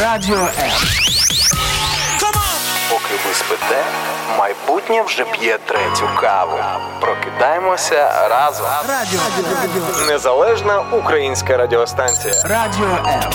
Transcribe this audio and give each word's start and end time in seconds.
Радіо 0.00 0.36
М. 0.36 0.70
Поки 2.90 3.14
ви 3.28 3.34
спите, 3.34 3.84
майбутнє 4.38 5.02
вже 5.02 5.24
п'є 5.24 5.58
третю 5.66 6.08
каву. 6.20 6.58
Прокидаємося 7.00 8.28
разом. 8.30 8.66
Радіо. 8.88 9.20
Радіо. 9.62 10.06
Незалежна 10.12 10.80
українська 10.80 11.56
радіостанція. 11.56 12.34
Радіо 12.44 12.98
М. 13.06 13.30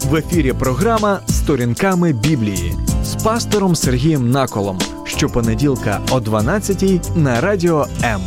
В 0.00 0.14
ефірі 0.16 0.52
програма 0.52 1.20
Сторінками 1.28 2.12
Біблії 2.12 2.74
з 3.04 3.22
пастором 3.22 3.76
Сергієм 3.76 4.30
Наколом. 4.30 4.78
Щопонеділка 5.04 6.00
о 6.10 6.20
12 6.20 7.16
на 7.16 7.40
радіо 7.40 7.86
М. 8.04 8.20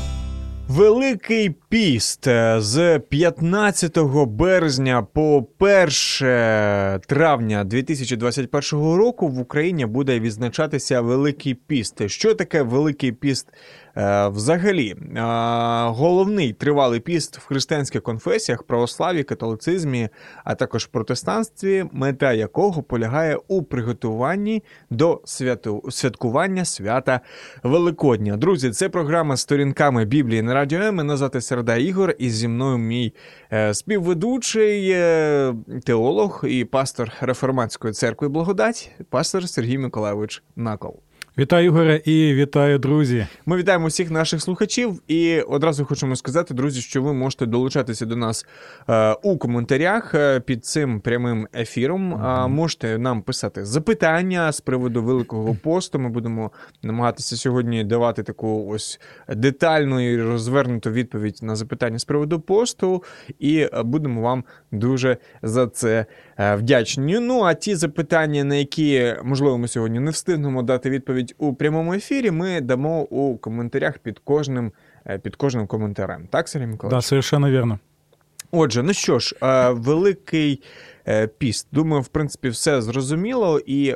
Великий 0.70 1.56
піст 1.70 2.28
з 2.58 3.00
15 3.10 3.98
березня 4.28 5.08
по 5.14 5.46
1 5.60 7.00
травня 7.08 7.64
2021 7.64 8.94
року 8.94 9.28
в 9.28 9.40
Україні 9.40 9.86
буде 9.86 10.20
відзначатися 10.20 11.02
Великий 11.02 11.54
піст. 11.54 12.10
Що 12.10 12.36
таке 12.36 12.62
Великий 12.62 13.12
піст 13.12 13.48
Е, 13.89 13.89
взагалі, 14.30 14.90
е, 14.90 15.22
головний 15.88 16.54
тривалий 16.54 17.00
піст 17.00 17.38
в 17.38 17.46
християнських 17.46 18.02
конфесіях, 18.02 18.64
православі, 18.64 19.24
католицизмі, 19.24 20.10
а 20.44 20.56
також 20.56 20.86
протестанстві, 20.86 21.86
мета 21.92 22.34
якого 22.34 22.84
полягає 22.84 23.38
у 23.48 23.64
приготуванні 23.64 24.64
до 24.90 25.22
святу, 25.26 25.84
святкування 25.90 26.66
свята 26.66 27.20
Великодня. 27.64 28.38
Друзі, 28.38 28.72
це 28.72 28.90
програма 28.90 29.38
сторінками 29.38 30.06
Біблії 30.06 30.42
на 30.42 30.54
радіо 30.54 30.80
М. 30.82 30.96
Мене 30.96 31.18
звати 31.18 31.42
Серда 31.42 31.76
Ігор, 31.76 32.16
і 32.20 32.30
зі 32.30 32.48
мною 32.48 32.78
мій 32.78 33.14
е, 33.54 33.74
співведучий 33.74 34.96
теолог 35.86 36.44
і 36.48 36.66
пастор 36.66 37.12
реформатської 37.22 37.94
церкви 37.94 38.28
Благодать, 38.28 38.92
пастор 39.10 39.50
Сергій 39.50 39.78
Миколайович 39.78 40.44
Накол. 40.56 41.00
Вітаю, 41.40 41.66
Ігоре, 41.66 42.02
і 42.06 42.34
вітаю, 42.34 42.80
друзі. 42.80 43.28
Ми 43.46 43.58
вітаємо 43.58 43.88
всіх 43.88 44.12
наших 44.12 44.42
слухачів, 44.42 45.02
і 45.08 45.42
одразу 45.42 45.86
хочемо 45.86 46.16
сказати, 46.16 46.54
друзі, 46.54 46.82
що 46.82 47.02
ви 47.02 47.14
можете 47.14 47.46
долучатися 47.46 48.06
до 48.06 48.16
нас 48.16 48.46
е, 48.90 49.14
у 49.24 49.38
коментарях 49.38 50.16
е, 50.16 50.40
під 50.40 50.66
цим 50.66 51.00
прямим 51.00 51.48
ефіром. 51.56 52.14
Mm-hmm. 52.14 52.48
Можете 52.48 52.98
нам 52.98 53.22
писати 53.22 53.66
запитання 53.66 54.52
з 54.52 54.62
приводу 54.62 55.04
Великого 55.04 55.56
посту. 55.64 56.00
Ми 56.00 56.10
будемо 56.10 56.52
намагатися 56.84 57.38
сьогодні 57.38 57.84
давати 57.84 58.24
таку 58.24 58.68
ось 58.70 59.00
детальну 59.30 60.00
і 60.00 60.22
розвернуту 60.22 60.92
відповідь 60.92 61.40
на 61.42 61.56
запитання 61.56 62.00
з 62.00 62.06
приводу 62.06 62.40
посту, 62.40 63.04
і 63.40 63.60
е, 63.60 63.84
будемо 63.84 64.22
вам 64.22 64.44
дуже 64.72 65.18
за 65.42 65.68
це 65.68 66.06
вдячні. 66.40 67.20
Ну 67.20 67.44
а 67.44 67.54
ті 67.54 67.76
запитання, 67.76 68.44
на 68.44 68.56
які 68.56 69.16
можливо 69.24 69.58
ми 69.58 69.68
сьогодні 69.68 70.00
не 70.00 70.12
встигнемо 70.12 70.64
дати 70.64 70.90
відповідь 70.90 71.36
у 71.38 71.54
прямому 71.54 71.94
ефірі 71.94 72.32
ми 72.32 72.62
дамо 72.62 73.02
у 73.02 73.38
коментарях 73.38 73.98
під 73.98 74.20
кожним 74.20 74.72
е, 75.08 75.20
під 75.20 75.36
кожним 75.36 75.68
коментарем. 75.68 76.28
Так, 76.32 76.50
Сергій 76.50 76.68
Миколаївич? 76.68 77.04
Да, 77.04 77.08
совершенно 77.08 77.50
вірно. 77.50 77.80
Отже, 78.52 78.84
ну 78.84 78.94
що 78.94 79.20
ж, 79.20 79.36
е, 79.44 79.70
великий 79.70 80.62
е, 81.08 81.28
піст. 81.28 81.68
Думаю, 81.72 82.02
в 82.02 82.08
принципі, 82.08 82.50
все 82.50 82.82
зрозуміло. 82.82 83.60
І 83.66 83.96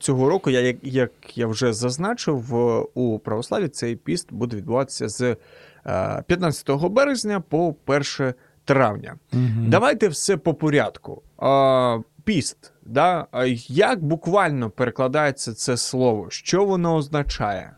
цього 0.00 0.28
року, 0.28 0.50
я, 0.50 0.74
як 0.82 1.10
я 1.34 1.46
вже 1.46 1.72
зазначив, 1.72 2.54
у 2.94 3.18
православі 3.18 3.68
цей 3.68 3.96
піст 3.96 4.32
буде 4.32 4.56
відбуватися 4.56 5.08
з 5.08 5.36
15 6.26 6.70
березня 6.70 7.40
по 7.40 7.74
1 7.86 8.34
травня. 8.74 9.16
Угу. 9.32 9.66
Давайте 9.66 10.08
все 10.08 10.36
по 10.36 10.54
порядку. 10.54 11.22
Піст 12.24 12.72
Да? 12.86 13.26
Як 13.68 14.04
буквально 14.04 14.70
перекладається 14.70 15.54
це 15.54 15.76
слово? 15.76 16.30
Що 16.30 16.64
воно 16.64 16.94
означає? 16.94 17.72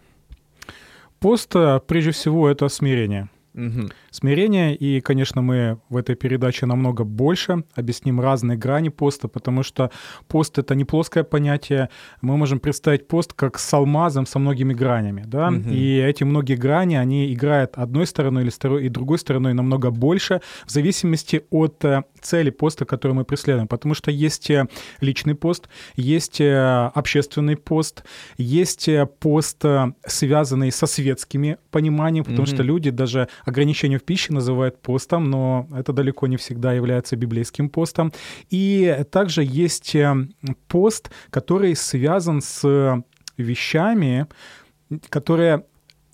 Пост, 1.18 1.52
прежде 1.86 2.10
всего, 2.10 2.50
это 2.50 2.68
смирение. 2.68 3.28
Угу. 3.54 3.88
Смирение, 4.12 4.76
и, 4.76 5.00
конечно, 5.00 5.40
мы 5.40 5.78
в 5.88 5.96
этой 5.96 6.16
передаче 6.16 6.66
намного 6.66 7.02
больше 7.02 7.64
объясним 7.74 8.20
разные 8.20 8.58
грани 8.58 8.90
поста, 8.90 9.26
потому 9.26 9.62
что 9.62 9.90
пост— 10.28 10.58
это 10.58 10.74
не 10.74 10.84
плоское 10.84 11.24
понятие. 11.24 11.88
Мы 12.20 12.36
можем 12.36 12.60
представить 12.60 13.08
пост 13.08 13.32
как 13.32 13.58
с 13.58 13.72
алмазом 13.72 14.26
со 14.26 14.38
многими 14.38 14.74
гранями, 14.74 15.24
да, 15.26 15.48
угу. 15.48 15.70
и 15.70 15.96
эти 15.96 16.24
многие 16.24 16.56
грани, 16.56 16.96
они 16.96 17.32
играют 17.32 17.78
одной 17.78 18.06
стороной 18.06 18.42
или 18.42 18.50
второй, 18.50 18.84
и 18.84 18.90
другой 18.90 19.18
стороной 19.18 19.54
намного 19.54 19.90
больше 19.90 20.42
в 20.66 20.70
зависимости 20.70 21.46
от 21.48 21.82
э, 21.82 22.02
цели 22.20 22.50
поста, 22.50 22.84
которую 22.84 23.16
мы 23.16 23.24
преследуем, 23.24 23.66
потому 23.66 23.94
что 23.94 24.10
есть 24.10 24.50
э, 24.50 24.66
личный 25.00 25.34
пост, 25.34 25.70
есть 25.96 26.38
э, 26.38 26.90
общественный 26.94 27.56
пост, 27.56 28.04
есть 28.36 28.90
пост, 29.20 29.64
связанный 30.06 30.70
со 30.70 30.86
светскими 30.86 31.56
пониманием, 31.70 32.24
потому 32.24 32.42
угу. 32.42 32.54
что 32.54 32.62
люди 32.62 32.90
даже 32.90 33.28
ограничение 33.46 34.01
в 34.02 34.04
пище 34.04 34.32
называют 34.32 34.80
постом, 34.82 35.30
но 35.30 35.68
это 35.72 35.92
далеко 35.92 36.26
не 36.26 36.36
всегда 36.36 36.72
является 36.72 37.16
библейским 37.16 37.68
постом. 37.68 38.12
И 38.50 39.04
также 39.10 39.44
есть 39.44 39.94
э, 39.94 40.14
пост, 40.68 41.10
который 41.30 41.76
связан 41.76 42.42
с 42.42 43.02
вещами, 43.36 44.26
которые 45.08 45.64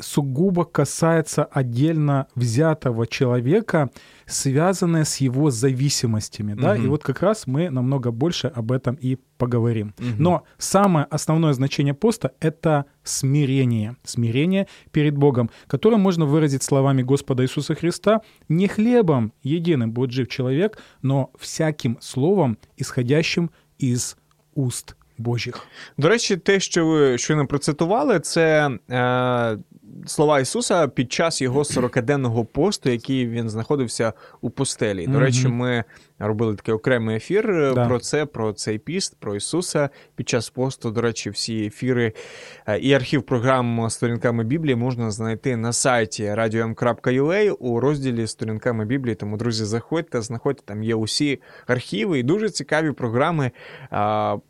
сугубо 0.01 0.65
касается 0.65 1.45
отдельно 1.45 2.27
взятого 2.35 3.07
человека, 3.07 3.91
связанное 4.27 5.05
с 5.05 5.17
его 5.19 5.51
зависимостями. 5.51 6.55
Да? 6.55 6.73
Угу. 6.73 6.83
И 6.83 6.87
вот 6.87 7.03
как 7.03 7.23
раз 7.23 7.47
мы 7.47 7.71
намного 7.71 8.11
больше 8.11 8.49
об 8.49 8.73
этом 8.73 8.95
и 8.95 9.19
поговорим. 9.37 9.95
Угу. 9.99 10.07
Но 10.19 10.45
самое 10.59 11.07
основное 11.11 11.53
значение 11.53 11.95
поста— 11.95 12.31
это 12.41 12.85
смирение. 13.03 13.97
Смирение 14.05 14.67
перед 14.91 15.17
Богом, 15.17 15.51
которое 15.67 15.97
можно 15.97 16.27
выразить 16.27 16.63
словами 16.63 17.03
Господа 17.03 17.43
Иисуса 17.43 17.75
Христа. 17.75 18.21
«Не 18.49 18.69
хлебом 18.69 19.33
единым 19.43 19.93
будет 19.93 20.13
жив 20.13 20.29
человек, 20.29 20.79
но 21.03 21.31
всяким 21.39 21.99
словом, 22.01 22.59
исходящим 22.77 23.51
из 23.79 24.17
уст 24.55 24.97
Божих. 25.19 25.67
До 25.99 26.09
речі, 26.09 26.37
те, 26.37 26.61
що 26.61 26.87
ви 26.87 27.19
щойно 27.19 27.47
процитували, 27.47 28.21
це 28.21 28.71
е, 28.91 29.59
слова 30.07 30.41
Ісуса 30.41 30.89
під 30.89 31.13
час 31.13 31.43
його 31.43 31.63
40-денного 31.63 32.45
посту, 32.45 32.91
який 32.91 33.29
він 33.29 33.51
знаходився 33.51 34.13
у 34.41 34.51
пустелі. 34.51 35.07
До 35.07 35.21
речі, 35.21 35.49
ми 35.49 35.85
робили 36.19 36.55
такий 36.55 36.75
окремий 36.75 37.17
ефір 37.17 37.51
е, 37.51 37.75
да. 37.75 37.89
про 37.89 37.99
це, 38.01 38.27
про 38.27 38.53
цей 38.53 38.79
піст, 38.79 39.17
про 39.21 39.37
Ісуса 39.37 39.91
під 40.17 40.29
час 40.29 40.51
посту. 40.51 40.91
До 40.91 41.01
речі, 41.01 41.31
всі 41.31 41.67
ефіри 41.67 42.13
е, 42.67 42.79
і 42.79 42.93
архів 42.93 43.23
програм 43.23 43.91
сторінками 43.91 44.45
Біблії 44.45 44.77
можна 44.77 45.11
знайти 45.11 45.57
на 45.57 45.73
сайті 45.73 46.25
radio.m.ua 46.25 47.51
у 47.51 47.81
розділі 47.81 48.27
сторінками 48.27 48.85
Біблії. 48.85 49.15
Тому, 49.15 49.37
друзі, 49.37 49.65
заходьте, 49.65 50.23
знаходьте, 50.23 50.63
там 50.65 50.83
є 50.83 50.95
усі 50.95 51.41
архіви 51.67 52.19
і 52.19 52.23
дуже 52.23 52.51
цікаві 52.51 52.93
програми, 52.93 53.51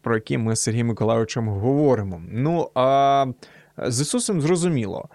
про 0.01 0.15
які 0.15 0.39
ми 0.39 0.57
з 0.57 0.61
Сергієм 0.61 0.87
Миколайовичем 0.87 1.49
говоримо. 1.49 2.23
Ну 2.31 2.71
а 2.75 3.27
з 3.87 4.01
Ісусом 4.01 4.41
зрозуміло. 4.41 5.09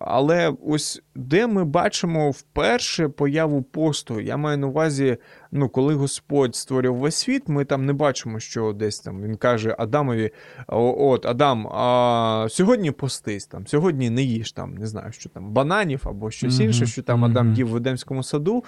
Але 0.00 0.54
ось 0.66 1.02
де 1.14 1.46
ми 1.46 1.64
бачимо 1.64 2.30
вперше 2.30 3.08
появу 3.08 3.62
посту, 3.62 4.20
я 4.20 4.36
маю 4.36 4.58
на 4.58 4.66
увазі, 4.66 5.16
ну 5.52 5.68
коли 5.68 5.94
Господь 5.94 6.56
створив 6.56 6.96
весь 6.96 7.16
світ, 7.16 7.48
ми 7.48 7.64
там 7.64 7.86
не 7.86 7.92
бачимо, 7.92 8.40
що 8.40 8.72
десь 8.72 9.00
там. 9.00 9.22
Він 9.22 9.36
каже 9.36 9.76
Адамові: 9.78 10.30
От, 10.66 11.26
Адам, 11.26 11.66
а 11.66 12.46
сьогодні 12.50 12.90
постись, 12.90 13.46
там, 13.46 13.66
сьогодні 13.66 14.10
не 14.10 14.22
їж 14.22 14.52
там, 14.52 14.74
не 14.74 14.86
знаю, 14.86 15.12
що 15.12 15.28
там 15.28 15.52
бананів 15.52 16.00
або 16.04 16.30
щось 16.30 16.60
інше, 16.60 16.86
що 16.86 17.02
там 17.02 17.24
Адам 17.24 17.54
їв 17.54 17.68
в 17.68 17.76
Едемському 17.76 18.22
саду. 18.22 18.64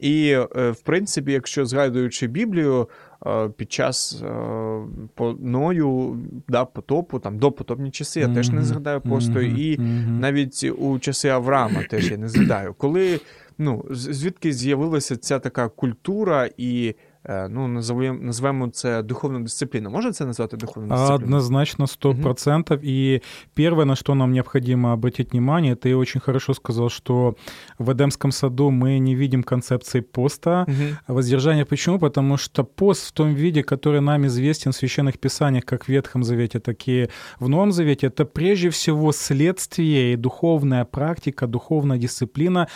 І, 0.00 0.30
е, 0.30 0.70
в 0.70 0.80
принципі, 0.80 1.32
якщо 1.32 1.66
згадуючи 1.66 2.26
Біблію, 2.26 2.88
е, 3.26 3.48
під 3.48 3.72
час 3.72 4.22
е, 4.22 4.26
по 5.14 5.36
Ною, 5.40 6.18
да, 6.48 6.64
потопу, 6.64 7.18
там 7.18 7.38
до 7.38 7.52
потопні 7.52 7.90
часи, 7.90 8.20
я 8.20 8.26
mm-hmm. 8.26 8.34
теж 8.34 8.50
не 8.50 8.62
згадаю 8.62 9.00
посту, 9.00 9.32
mm-hmm. 9.32 9.56
і 9.56 9.78
mm-hmm. 9.78 10.08
навіть 10.08 10.70
у 10.78 10.98
часи 10.98 11.28
Авраама 11.28 11.82
теж 11.82 12.10
я 12.10 12.16
не 12.16 12.28
згадаю. 12.28 12.74
Коли 12.78 13.20
ну, 13.58 13.84
звідки 13.90 14.52
з'явилася 14.52 15.16
ця 15.16 15.38
така 15.38 15.68
культура 15.68 16.48
і 16.56 16.94
ну, 17.24 17.68
назовем, 17.68 18.26
назовем 18.26 18.72
це 18.72 19.02
духовной 19.02 19.42
дисциплиной. 19.42 19.92
Можно 19.92 20.10
это 20.10 20.26
назвать 20.26 20.50
духовной 20.50 20.88
дисциплиной? 20.88 21.24
Однозначно, 21.24 21.86
сто 21.86 22.14
процентов. 22.14 22.78
Угу. 22.78 22.86
И 22.86 23.22
первое, 23.54 23.84
на 23.84 23.96
что 23.96 24.14
нам 24.14 24.32
необходимо 24.32 24.92
обратить 24.92 25.32
внимание, 25.32 25.74
ты 25.74 25.96
очень 25.96 26.20
хорошо 26.20 26.54
сказал, 26.54 26.88
что 26.88 27.34
в 27.78 27.92
Эдемском 27.92 28.32
саду 28.32 28.70
мы 28.70 28.98
не 28.98 29.14
видим 29.14 29.42
концепции 29.42 30.00
поста, 30.00 30.62
угу. 30.62 31.14
воздержания. 31.14 31.64
Почему? 31.64 31.98
Потому 31.98 32.38
что 32.38 32.64
пост 32.64 33.08
в 33.08 33.12
том 33.12 33.34
виде, 33.34 33.62
который 33.62 34.00
нам 34.00 34.26
известен 34.26 34.72
в 34.72 34.76
священных 34.76 35.18
писаниях, 35.18 35.64
как 35.64 35.84
в 35.84 35.88
Ветхом 35.88 36.24
Завете, 36.24 36.58
так 36.58 36.88
и 36.88 37.08
в 37.38 37.48
Новом 37.48 37.72
Завете, 37.72 38.06
это 38.06 38.24
прежде 38.24 38.70
всего 38.70 39.12
следствие 39.12 40.12
и 40.12 40.16
духовная 40.16 40.84
практика, 40.84 41.46
духовная 41.46 41.98
дисциплина 41.98 42.66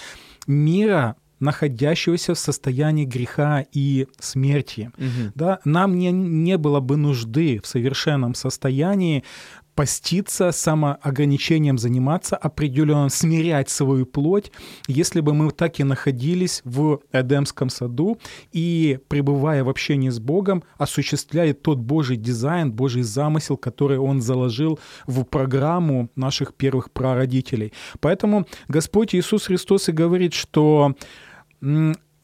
мира 0.46 1.16
находящегося 1.40 2.34
в 2.34 2.38
состоянии 2.38 3.04
греха 3.04 3.64
и 3.72 4.06
смерти. 4.18 4.90
Угу. 4.96 5.32
Да, 5.34 5.60
нам 5.64 5.98
не, 5.98 6.12
не 6.12 6.58
было 6.58 6.80
бы 6.80 6.96
нужды 6.96 7.60
в 7.62 7.66
совершенном 7.66 8.34
состоянии 8.34 9.24
поститься, 9.74 10.52
самоограничением 10.52 11.78
заниматься, 11.78 12.36
определенно 12.36 13.08
смирять 13.08 13.68
свою 13.68 14.06
плоть, 14.06 14.52
если 14.86 15.20
бы 15.20 15.34
мы 15.34 15.50
так 15.50 15.80
и 15.80 15.84
находились 15.84 16.62
в 16.64 17.00
Эдемском 17.12 17.68
саду 17.68 18.18
и, 18.52 18.98
пребывая 19.08 19.64
в 19.64 19.68
общении 19.68 20.10
с 20.10 20.18
Богом, 20.18 20.62
осуществляли 20.78 21.52
тот 21.52 21.78
Божий 21.78 22.16
дизайн, 22.16 22.72
Божий 22.72 23.02
замысел, 23.02 23.56
который 23.56 23.98
Он 23.98 24.20
заложил 24.20 24.78
в 25.06 25.24
программу 25.24 26.08
наших 26.16 26.54
первых 26.54 26.90
прародителей. 26.90 27.72
Поэтому 28.00 28.46
Господь 28.68 29.14
Иисус 29.14 29.46
Христос 29.46 29.88
и 29.88 29.92
говорит, 29.92 30.34
что 30.34 30.94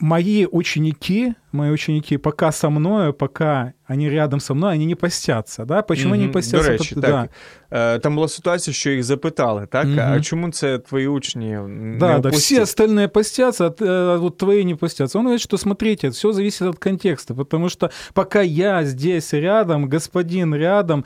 мои 0.00 0.47
ученики, 0.47 1.35
мои 1.51 1.72
ученики 1.72 2.18
пока 2.18 2.51
со 2.51 2.69
мною, 2.69 3.13
пока 3.13 3.74
они 3.88 4.10
рядом 4.10 4.39
со 4.39 4.54
мною, 4.54 4.74
они 4.74 4.86
не 4.86 4.95
постяться. 4.95 5.66
Да? 5.66 5.81
Почему 5.81 6.16
mm-hmm. 6.16 6.18
не 6.18 6.27
постяться? 6.27 6.72
До 6.72 6.77
речі, 6.77 6.95
так. 6.95 7.30
Да. 7.72 8.00
Там 8.00 8.16
була 8.16 8.27
ситуація, 8.27 8.74
що 8.74 8.89
їх 8.89 9.04
запитали, 9.04 9.68
так? 9.72 9.86
Mm-hmm. 9.86 10.16
А 10.18 10.22
чому 10.22 10.51
це 10.51 10.80
твої 10.80 11.07
учні 11.07 11.57
не 11.68 11.98
Да, 11.98 12.19
да, 12.19 12.30
все 12.30 12.62
остальные 12.62 13.07
постятся, 13.07 13.74
а 13.81 14.18
вот 14.18 14.38
твои 14.38 14.63
не 14.63 14.75
постятся. 14.75 15.19
Он 15.19 15.25
говорит, 15.25 15.42
что 15.42 15.57
смотрите, 15.57 16.10
все 16.10 16.33
зависит 16.33 16.62
от 16.62 16.80
контекста, 16.80 17.33
потому 17.33 17.69
что 17.69 17.89
пока 18.13 18.42
я 18.42 18.86
здесь 18.86 19.33
рядом, 19.33 19.89
господин 19.89 20.56
рядом, 20.56 21.06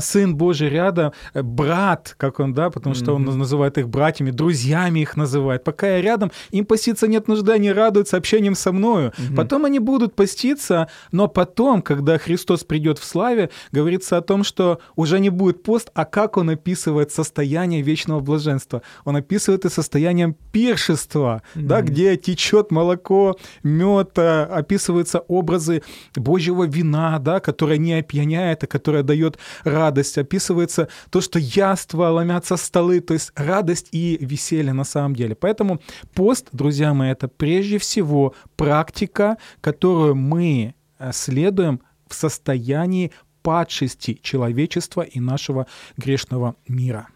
сын 0.00 0.34
Божий 0.34 0.68
рядом, 0.68 1.12
э, 1.34 1.42
брат, 1.42 2.14
как 2.18 2.40
он, 2.40 2.54
да, 2.54 2.70
потому 2.70 2.94
что 2.94 3.12
mm-hmm. 3.12 3.28
он 3.28 3.38
называет 3.38 3.78
их 3.78 3.88
братьями, 3.88 4.30
друзьями 4.30 5.00
их 5.00 5.16
называет. 5.16 5.64
Пока 5.64 5.86
я 5.86 6.02
рядом, 6.02 6.30
им 6.50 6.64
поститься 6.64 7.06
нет 7.06 7.28
нужды, 7.28 7.52
они 7.52 7.72
радуются 7.72 8.16
общением 8.16 8.54
со 8.54 8.72
мною. 8.72 9.12
Mm-hmm. 9.18 9.36
Потом 9.36 9.64
они 9.69 9.79
будут 9.79 10.15
поститься, 10.15 10.89
но 11.11 11.27
потом, 11.27 11.81
когда 11.81 12.17
Христос 12.17 12.63
придет 12.63 12.99
в 12.99 13.03
славе, 13.03 13.49
говорится 13.71 14.17
о 14.17 14.21
том, 14.21 14.43
что 14.43 14.79
уже 14.95 15.19
не 15.19 15.29
будет 15.29 15.63
пост, 15.63 15.89
а 15.93 16.05
как 16.05 16.37
он 16.37 16.49
описывает 16.49 17.11
состояние 17.11 17.81
вечного 17.81 18.19
блаженства. 18.19 18.81
Он 19.05 19.15
описывает 19.15 19.65
и 19.65 19.69
состоянием 19.69 20.35
пиршества, 20.51 21.41
mm-hmm. 21.55 21.61
да, 21.61 21.81
где 21.81 22.17
течет 22.17 22.71
молоко, 22.71 23.37
мед, 23.63 24.17
описываются 24.17 25.19
образы 25.19 25.83
Божьего 26.15 26.65
вина, 26.65 27.19
да, 27.19 27.39
которое 27.39 27.77
не 27.77 27.93
опьяняет, 27.93 28.63
а 28.63 28.67
которое 28.67 29.03
дает 29.03 29.37
радость. 29.63 30.17
Описывается 30.17 30.89
то, 31.09 31.21
что 31.21 31.39
яство, 31.39 32.09
ломятся 32.09 32.57
столы, 32.57 32.99
то 32.99 33.13
есть 33.13 33.31
радость 33.35 33.89
и 33.91 34.17
веселье 34.19 34.73
на 34.73 34.83
самом 34.83 35.15
деле. 35.15 35.35
Поэтому 35.35 35.79
пост, 36.13 36.47
друзья 36.51 36.93
мои, 36.93 37.11
это 37.11 37.27
прежде 37.27 37.77
всего 37.77 38.33
практика, 38.55 39.37
которую 39.61 40.15
мы 40.15 40.73
э, 40.99 41.11
следуем 41.13 41.79
в 42.07 42.13
состоянии 42.15 43.11
падшести 43.41 44.19
человечества 44.21 45.01
и 45.01 45.19
нашого 45.19 45.65
грешного 45.97 46.55
мира. 46.67 47.07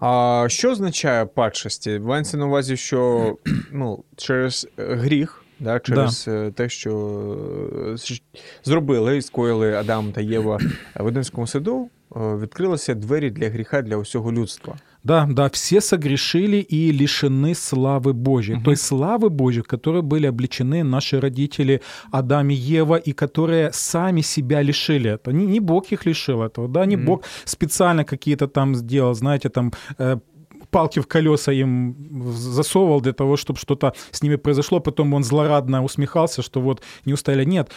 А 0.00 0.44
що 0.48 0.70
означає 0.70 1.26
падшості? 1.26 1.98
Мається 1.98 2.36
на 2.36 2.46
увазі, 2.46 2.76
що 2.76 3.36
ну, 3.72 4.04
через 4.16 4.68
гріх, 4.76 5.44
да, 5.60 5.78
через 5.78 6.24
да. 6.24 6.50
те, 6.50 6.68
що 6.68 7.96
зробили 8.64 9.16
і 9.16 9.22
скоїли 9.22 9.74
Адам 9.74 10.12
та 10.12 10.20
Єва 10.20 10.58
в 10.94 11.06
Едемському 11.06 11.46
саду, 11.46 11.90
відкрилися 12.16 12.94
двері 12.94 13.30
для 13.30 13.48
гріха 13.48 13.82
для 13.82 13.96
усього 13.96 14.32
людства. 14.32 14.76
Да, 15.06 15.26
да, 15.30 15.48
все 15.50 15.80
согрешили 15.80 16.56
и 16.56 16.90
лишены 16.90 17.54
славы 17.54 18.12
Божьей. 18.12 18.56
Угу. 18.56 18.64
Той 18.64 18.76
славы 18.76 19.30
Божьей, 19.30 19.62
в 19.62 19.68
которой 19.68 20.02
были 20.02 20.26
обличены 20.26 20.82
наши 20.82 21.20
родители 21.20 21.80
Адам 22.10 22.50
и 22.50 22.54
Ева, 22.54 22.96
и 22.96 23.12
которые 23.12 23.70
сами 23.72 24.22
себя 24.22 24.62
лишили 24.62 25.10
этого. 25.10 25.34
Не, 25.34 25.46
не 25.46 25.60
Бог 25.60 25.92
их 25.92 26.06
лишил 26.06 26.42
этого, 26.42 26.68
да, 26.68 26.86
не 26.86 26.96
угу. 26.96 27.04
Бог 27.04 27.24
специально 27.44 28.04
какие-то 28.04 28.48
там 28.48 28.74
сделал, 28.74 29.14
знаете, 29.14 29.48
там 29.48 29.72
э, 29.98 30.18
палки 30.70 31.00
в 31.00 31.06
колеса 31.06 31.52
им 31.52 31.96
засовывал 32.34 33.00
для 33.00 33.12
того, 33.12 33.36
чтобы 33.36 33.60
что-то 33.60 33.92
с 34.10 34.22
ними 34.22 34.36
произошло, 34.36 34.80
потом 34.80 35.14
он 35.14 35.22
злорадно 35.22 35.84
усмехался, 35.84 36.42
что 36.42 36.60
вот 36.60 36.82
не 37.04 37.12
устояли. 37.12 37.44
Нет, 37.44 37.70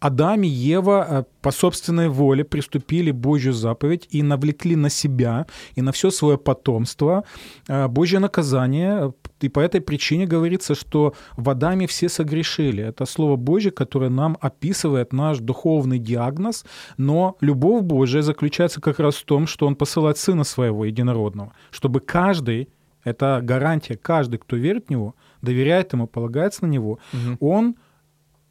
Адам 0.00 0.42
и 0.42 0.48
Ева 0.48 1.06
э, 1.08 1.24
по 1.42 1.50
собственной 1.50 2.08
воле 2.08 2.44
приступили 2.44 3.10
Божью 3.10 3.52
заповедь 3.52 4.08
и 4.10 4.22
навлекли 4.22 4.76
на 4.76 4.90
себя 4.90 5.46
и 5.76 5.82
на 5.82 5.92
все 5.92 6.10
свое 6.10 6.38
потомство 6.38 7.24
э, 7.68 7.86
Божье 7.88 8.18
наказание. 8.18 9.12
И 9.42 9.48
по 9.48 9.60
этой 9.60 9.80
причине 9.80 10.26
говорится, 10.26 10.74
что 10.74 11.14
в 11.36 11.48
Адаме 11.50 11.86
все 11.86 12.08
согрешили. 12.08 12.82
Это 12.82 13.06
Слово 13.06 13.36
Божье, 13.36 13.70
которое 13.70 14.10
нам 14.10 14.36
описывает 14.40 15.12
наш 15.12 15.38
духовный 15.38 15.98
диагноз, 15.98 16.64
но 16.96 17.36
любовь 17.40 17.82
Божия 17.82 18.22
заключается 18.22 18.80
как 18.80 19.00
раз 19.00 19.16
в 19.16 19.24
том, 19.24 19.46
что 19.46 19.66
Он 19.66 19.76
посылает 19.76 20.16
Сына 20.18 20.44
Своего 20.44 20.84
Единородного, 20.84 21.52
чтобы 21.70 22.00
каждый 22.00 22.68
это 23.04 23.40
гарантия. 23.42 23.96
Каждый, 23.96 24.38
кто 24.38 24.56
верит 24.56 24.86
в 24.86 24.90
Него, 24.90 25.14
доверяет 25.42 25.92
Ему, 25.92 26.06
полагается 26.06 26.64
на 26.64 26.70
Него, 26.70 26.98
угу. 27.12 27.46
он 27.46 27.76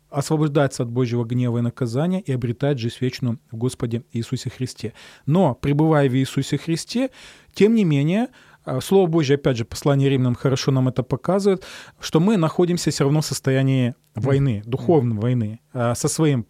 освобождаться 0.10 0.84
от 0.84 0.90
Божьего 0.90 1.24
гнева 1.24 1.60
и 1.60 1.62
наказания 1.62 2.22
и 2.22 2.32
обретать 2.32 2.80
жизнь 2.80 2.98
вечную 3.00 3.40
в 3.52 3.58
Господе 3.58 4.04
Иисусе 4.12 4.50
Христе. 4.50 4.94
Но, 5.26 5.56
пребывая 5.56 6.10
в 6.10 6.16
Иисусе 6.16 6.58
Христе, 6.58 7.12
тем 7.54 7.76
не 7.76 7.84
менее, 7.84 8.28
а, 8.66 8.82
Слово 8.82 9.08
Божье, 9.08 9.36
опять 9.36 9.58
же, 9.58 9.66
послание 9.66 10.10
римлянам 10.10 10.36
хорошо 10.36 10.72
нам 10.72 10.88
это 10.88 11.04
показывает, 11.04 11.64
что 12.00 12.20
мы 12.20 12.38
находимся 12.38 12.92
все 12.92 13.04
равно 13.04 13.22
в 13.22 13.26
состоянии 13.26 13.96
войны, 14.16 14.64
духовной 14.66 15.18
войны 15.18 15.60
а, 15.74 15.96
со 15.96 16.08
своим 16.08 16.46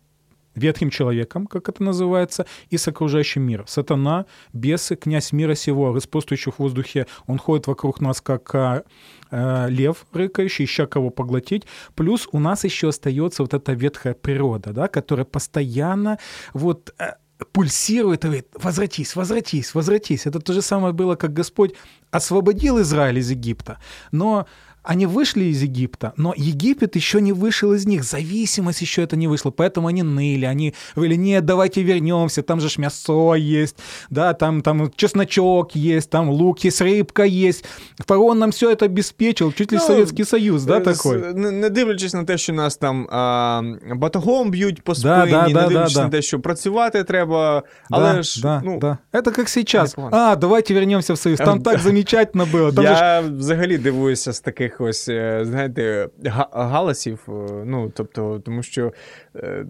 ветхим 0.60 0.90
человеком, 0.90 1.48
как 1.48 1.70
это 1.70 1.84
называется, 1.84 2.46
и 2.70 2.78
с 2.78 2.88
окружающим 2.88 3.42
миром. 3.42 3.66
Сатана, 3.68 4.26
бесы, 4.54 4.96
князь 4.96 5.32
мира 5.32 5.56
сего, 5.56 5.94
господствующий 5.94 6.52
в 6.52 6.60
воздухе, 6.60 7.08
он 7.28 7.38
ходит 7.38 7.68
вокруг 7.68 8.02
нас 8.02 8.22
как 8.22 8.54
а, 8.54 8.84
э, 9.32 9.68
лев 9.70 10.06
рыкающий, 10.14 10.66
ища 10.66 10.86
кого 10.86 11.10
поглотить. 11.10 11.64
Плюс 11.96 12.28
у 12.32 12.40
нас 12.40 12.64
еще 12.64 12.90
остается 12.90 13.44
вот 13.44 13.54
эта 13.54 13.74
ветхая 13.74 14.14
природа, 14.14 14.72
да, 14.74 14.88
которая 14.88 15.26
постоянно 15.26 16.18
вот 16.54 16.94
э, 17.00 17.14
пульсирует 17.52 18.26
и 18.26 18.28
говорит, 18.28 18.48
возвратись, 18.54 19.16
возвратись, 19.16 19.74
возвратись. 19.74 20.26
Это 20.26 20.40
то 20.40 20.54
же 20.54 20.62
самое 20.62 20.94
было, 20.94 21.16
как 21.16 21.34
Господь 21.34 21.74
освободил 22.12 22.82
Израиль 22.82 23.20
из 23.20 23.32
Египта, 23.32 23.78
но 24.12 24.46
они 24.84 25.06
вышли 25.06 25.46
из 25.46 25.62
Египта, 25.62 26.14
но 26.18 26.34
Египет 26.36 26.96
еще 26.96 27.22
не 27.22 27.34
вышел 27.34 27.74
из 27.74 27.86
них, 27.86 28.04
зависимость 28.04 28.82
еще 28.82 29.04
это 29.04 29.16
не 29.16 29.28
вышла, 29.28 29.52
поэтому 29.52 29.88
они 29.88 30.04
ныли, 30.04 30.46
они 30.46 30.74
говорили, 30.96 31.16
нет, 31.16 31.46
давайте 31.46 31.84
вернемся, 31.84 32.42
там 32.42 32.60
же 32.62 32.70
ж 32.70 32.78
мясо 32.78 33.34
есть, 33.36 33.76
да, 34.10 34.34
там, 34.34 34.62
там 34.62 34.92
чесночок 34.96 35.76
есть, 35.76 36.10
там 36.10 36.30
лук 36.30 36.60
есть, 36.60 36.82
рыбка 36.82 37.24
есть. 37.24 37.66
Фараон 38.00 38.40
нам 38.40 38.52
все 38.52 38.72
это 38.72 38.86
обеспечил, 38.86 39.52
чуть 39.52 39.72
ли 39.72 39.78
ну, 39.78 39.84
Советский 39.86 40.24
Союз, 40.24 40.64
да, 40.64 40.80
такой. 40.80 41.34
Не 41.34 41.70
дивлячись 41.70 42.14
на 42.14 42.24
те, 42.24 42.38
що 42.38 42.54
нас 42.54 42.78
там 42.78 43.08
а, 43.12 43.62
батогом 43.96 44.52
б'ють 44.52 44.82
по 44.82 44.96
спині, 44.96 45.14
да, 45.14 45.26
да, 45.26 45.48
не 45.48 45.54
да, 45.54 45.68
дивлячись 45.68 45.96
да, 45.96 46.04
на 46.04 46.10
те, 46.10 46.22
що 46.22 46.40
працювати 46.40 47.04
треба, 47.04 47.64
але 47.90 48.14
да, 48.14 48.24
ж, 48.24 48.42
да, 48.42 48.62
ну... 48.66 48.80
Да. 48.80 48.98
Это 49.14 49.32
как 49.32 49.50
сейчас. 49.50 49.96
А, 50.12 50.36
давайте 50.36 50.74
вернемся 50.74 51.14
в 51.14 51.18
Союз, 51.18 51.40
там 51.40 51.62
так 51.62 51.80
замечательно 51.84 52.46
было. 52.46 52.72
Там 52.72 52.84
Я 52.84 53.22
же... 53.22 53.30
взагалі 53.30 53.78
дивуюся 53.78 54.34
з 54.34 54.40
таких 54.40 54.69
якихось, 54.70 55.10
е, 55.10 55.46
знаєте, 55.46 56.10
галасів. 56.52 57.28
Е, 57.28 57.32
ну, 57.66 57.92
тобто, 57.96 58.40
тому 58.40 58.64
що 58.64 58.94
е, 59.36 59.66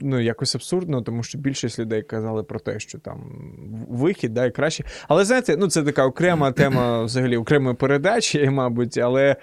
ну, 0.00 0.20
якось 0.20 0.54
абсурдно, 0.54 1.02
тому 1.02 1.22
що 1.22 1.38
більшість 1.38 1.78
людей 1.78 2.02
казали 2.02 2.42
про 2.42 2.60
те, 2.60 2.80
що 2.80 2.98
там 2.98 3.20
вихід 3.88 4.34
да, 4.34 4.46
і 4.46 4.50
краще. 4.50 4.84
Але 5.08 5.24
знаєте, 5.24 5.56
ну 5.56 5.68
це 5.68 5.82
така 5.82 6.06
окрема 6.06 6.52
тема 6.52 7.02
взагалі 7.02 7.36
окремої 7.36 7.76
передачі, 7.76 8.50
мабуть. 8.50 8.98
Але 8.98 9.36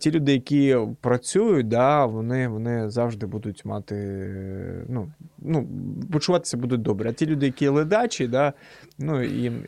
ті 0.00 0.10
люди, 0.10 0.32
які 0.32 0.76
працюють, 1.00 1.68
да, 1.68 2.06
вони 2.06 2.48
вони 2.48 2.90
завжди 2.90 3.26
будуть 3.26 3.64
мати, 3.64 3.96
ну, 4.88 5.12
ну, 5.45 5.67
почуватися 6.11 6.57
будуть 6.57 6.81
добре. 6.81 7.09
А 7.09 7.13
ті 7.13 7.25
люди, 7.25 7.45
які 7.45 7.67
ледачі, 7.67 8.27
да, 8.27 8.53
ну, 8.99 9.23
їм 9.23 9.63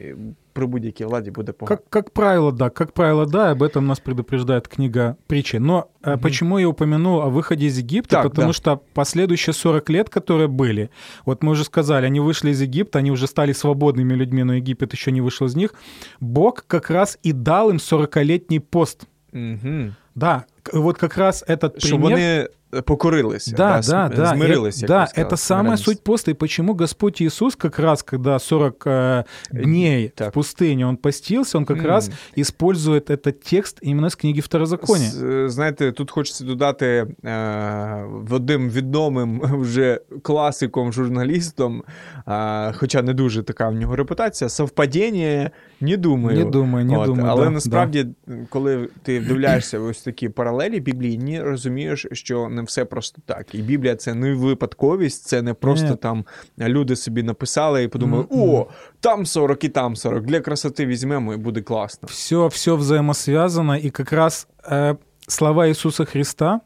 при 0.54 0.66
будь-якій 0.66 1.06
владі 1.06 1.32
буде 1.32 1.52
погано. 1.52 1.78
Как, 1.78 1.90
как 1.90 2.10
правило, 2.10 2.52
да, 2.52 2.70
как 2.70 2.92
правило, 2.92 3.26
да, 3.26 3.52
об 3.52 3.64
этом 3.64 3.82
нас 3.82 4.00
предупреждает 4.00 4.68
книга 4.68 5.16
притчи. 5.28 5.60
Но 5.60 5.88
угу. 6.06 6.18
почему 6.20 6.60
я 6.60 6.68
упомянул 6.68 7.22
о 7.22 7.30
выходе 7.30 7.66
из 7.66 7.78
Египта? 7.78 8.16
Так, 8.16 8.24
Потому 8.24 8.48
да. 8.48 8.54
что 8.54 8.82
последующие 8.94 9.54
40 9.54 9.90
лет, 9.90 10.10
которые 10.10 10.48
были, 10.48 10.90
вот 11.26 11.44
мы 11.44 11.52
уже 11.52 11.64
сказали, 11.64 12.06
они 12.06 12.20
вышли 12.20 12.52
из 12.52 12.62
Египта, 12.62 13.00
они 13.00 13.12
уже 13.12 13.28
стали 13.28 13.54
свободными 13.54 14.14
людьми, 14.14 14.44
но 14.44 14.54
Египет 14.54 14.94
еще 14.94 15.12
не 15.12 15.22
вышел 15.22 15.48
из 15.48 15.56
них. 15.56 15.74
Бог 16.20 16.66
как 16.68 16.90
раз 16.90 17.18
и 17.24 17.34
дал 17.34 17.70
им 17.70 17.78
40-летний 17.78 18.60
пост. 18.60 19.08
Угу. 19.34 19.94
Да, 20.16 20.46
вот 20.74 20.98
как 20.98 21.18
раз 21.18 21.44
этот 21.48 21.80
пример... 21.80 21.88
Щоб 21.88 22.02
вони 22.02 22.48
покорились, 22.82 23.48
да, 23.48 23.82
да, 23.82 24.10
да, 24.10 24.36
змирились. 24.36 24.80
Да, 24.82 25.08
сказать, 25.08 25.28
это 25.28 25.38
самая 25.38 25.78
суть 25.78 26.02
поста. 26.02 26.32
И 26.32 26.34
почему 26.34 26.74
Господь 26.74 27.22
Иисус 27.22 27.56
как 27.56 27.80
раз, 27.80 28.04
когда 28.04 28.40
40 28.40 28.84
э, 28.86 29.24
дней 29.52 30.10
так. 30.10 30.30
в 30.30 30.34
пустыне 30.34 30.88
он 30.88 30.98
постился, 30.98 31.58
он 31.58 31.66
как 31.66 31.78
mm. 31.78 31.88
раз 31.88 32.10
использует 32.36 33.10
этот 33.10 33.42
текст 33.42 33.78
именно 33.82 34.10
з 34.10 34.16
книги 34.16 34.40
Второзаконія. 34.40 35.10
З, 35.10 35.50
знаєте, 35.50 35.92
тут 35.92 36.12
хочеться 36.12 36.44
додати 36.44 37.08
е, 37.26 38.06
одним 38.30 38.70
відомим 38.70 39.42
вже 39.44 40.00
класиком, 40.22 40.94
журналістом, 40.94 41.84
е, 42.28 42.74
хоча 42.74 43.02
не 43.02 43.14
дуже 43.14 43.44
така 43.44 43.70
в 43.70 43.74
нього 43.74 43.96
репутація, 43.96 44.50
совпадіння, 44.50 45.52
не 45.82 45.98
думаю. 45.98 46.38
Не 46.38 46.46
думаю, 46.46 46.86
не 46.86 46.98
От, 46.98 47.06
думаю. 47.06 47.28
Але 47.30 47.44
да, 47.44 47.50
насправді, 47.50 48.04
да. 48.04 48.36
коли 48.50 48.90
ти 49.04 49.20
вдивляєшся 49.20 49.80
в 49.80 49.86
ось 49.86 50.02
такі 50.02 50.30
паралелі 50.30 50.80
біблійні, 50.80 51.42
розумієш, 51.42 52.08
що 52.12 52.50
не 52.50 52.62
все 52.62 52.86
просто 52.86 53.22
так. 53.26 53.56
І 53.56 53.62
Біблія 53.62 53.96
це 53.96 54.14
не 54.14 54.34
випадковість, 54.34 55.26
це 55.26 55.42
не 55.42 55.54
просто 55.54 55.88
Нет. 55.88 56.00
там 56.00 56.26
люди 56.60 56.96
собі 56.96 57.24
написали 57.24 57.84
і 57.84 57.88
подумали: 57.88 58.24
mm-hmm. 58.24 58.50
о, 58.50 58.68
там 59.00 59.26
40 59.26 59.64
і 59.64 59.70
там 59.70 59.96
40. 59.96 60.24
Для 60.24 60.40
красоти 60.40 60.86
візьмемо 60.86 61.34
і 61.34 61.38
буде 61.38 61.62
класно. 61.62 62.08
Все, 62.12 62.48
все 62.48 62.76
взаимосвязано, 62.76 63.78
и 63.78 63.90
как 63.90 64.14
раз 64.14 64.48
э, 64.72 64.96
слова 65.28 65.68
Иисуса 65.68 66.06
Христа, 66.06 66.62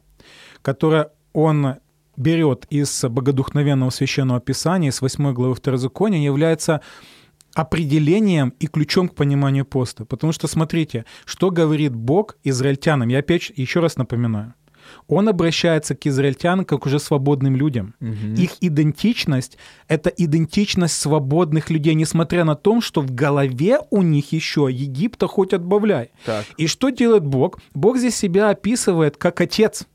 которые 0.62 1.06
он 1.34 1.75
берет 2.18 2.66
из 2.70 3.06
богодухновенного 3.06 3.92
священного 3.92 4.39
писания, 4.39 4.89
из 4.89 5.01
8 5.01 5.34
главы 5.34 5.56
Второзакония, 5.56 6.20
является 6.20 6.82
определением 7.54 8.54
и 8.61 8.66
ключом 8.66 9.09
к 9.09 9.14
пониманию 9.14 9.64
поста. 9.64 10.04
Потому 10.04 10.32
что 10.32 10.47
смотрите, 10.49 11.04
что 11.25 11.50
говорит 11.50 11.94
Бог 11.94 12.37
израильтянам. 12.44 13.09
Я 13.09 13.18
опять 13.18 13.52
еще 13.54 13.80
раз 13.80 13.97
напоминаю 13.97 14.54
он 15.06 15.28
обращается 15.28 15.94
к 15.94 16.06
израильтянам 16.06 16.64
как 16.64 16.87
уже 16.87 16.99
свободным 16.99 17.56
людям. 17.56 17.94
Угу. 18.00 18.40
Их 18.40 18.50
идентичность— 18.61 19.59
это 19.88 20.11
идентичность 20.11 20.94
свободных 20.94 21.71
людей, 21.71 21.94
несмотря 21.94 22.44
на 22.44 22.54
то, 22.54 22.80
что 22.80 23.00
в 23.00 23.12
голове 23.12 23.78
у 23.90 24.02
них 24.02 24.32
еще 24.32 24.68
Египта 24.71 25.26
хоть 25.26 25.52
отбавляй. 25.52 26.11
Так. 26.25 26.47
И 26.56 26.66
что 26.66 26.90
делает 26.90 27.25
Бог? 27.25 27.61
Бог 27.75 27.99
здесь 27.99 28.16
себя 28.16 28.50
описывает 28.50 29.16
как 29.16 29.40
отец. 29.40 29.87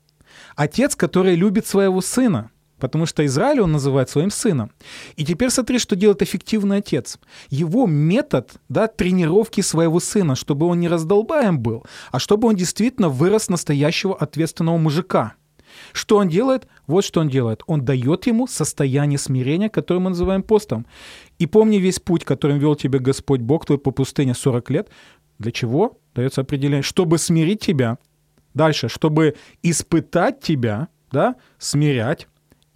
Отец, 0.56 0.94
который 0.94 1.34
любит 1.34 1.66
своего 1.66 2.00
сына. 2.00 2.50
Потому 2.78 3.06
что 3.06 3.24
Израиль 3.26 3.60
он 3.60 3.72
называет 3.72 4.08
своим 4.08 4.30
сыном. 4.30 4.70
И 5.16 5.24
теперь 5.24 5.50
смотри, 5.50 5.78
что 5.78 5.96
делает 5.96 6.22
эффективный 6.22 6.78
отец. 6.78 7.18
Его 7.50 7.86
метод 7.86 8.52
да, 8.68 8.86
тренировки 8.86 9.60
своего 9.60 10.00
сына, 10.00 10.36
чтобы 10.36 10.66
он 10.66 10.80
не 10.80 10.88
раздолбаем 10.88 11.58
был, 11.58 11.84
а 12.12 12.18
чтобы 12.18 12.48
он 12.48 12.56
действительно 12.56 13.08
вырос 13.08 13.48
настоящего 13.48 14.16
ответственного 14.16 14.78
мужика. 14.78 15.34
Что 15.92 16.16
он 16.16 16.28
делает? 16.28 16.66
Вот 16.86 17.04
что 17.04 17.20
он 17.20 17.28
делает. 17.28 17.62
Он 17.66 17.84
дает 17.84 18.26
ему 18.26 18.46
состояние 18.46 19.18
смирения, 19.18 19.68
которое 19.68 20.00
мы 20.00 20.10
называем 20.10 20.42
постом. 20.42 20.86
И 21.38 21.46
помни 21.46 21.76
весь 21.76 22.00
путь, 22.00 22.24
которым 22.24 22.58
вел 22.58 22.74
тебя 22.74 22.98
Господь 22.98 23.40
Бог 23.40 23.66
твой 23.66 23.78
по 23.78 23.90
пустыне 23.90 24.34
40 24.34 24.70
лет. 24.70 24.88
Для 25.38 25.52
чего? 25.52 25.98
Дается 26.14 26.40
определение. 26.40 26.82
Чтобы 26.82 27.18
смирить 27.18 27.60
тебя. 27.60 27.98
Дальше. 28.54 28.88
Чтобы 28.88 29.36
испытать 29.62 30.40
тебя, 30.40 30.88
да, 31.12 31.36
смирять 31.58 32.28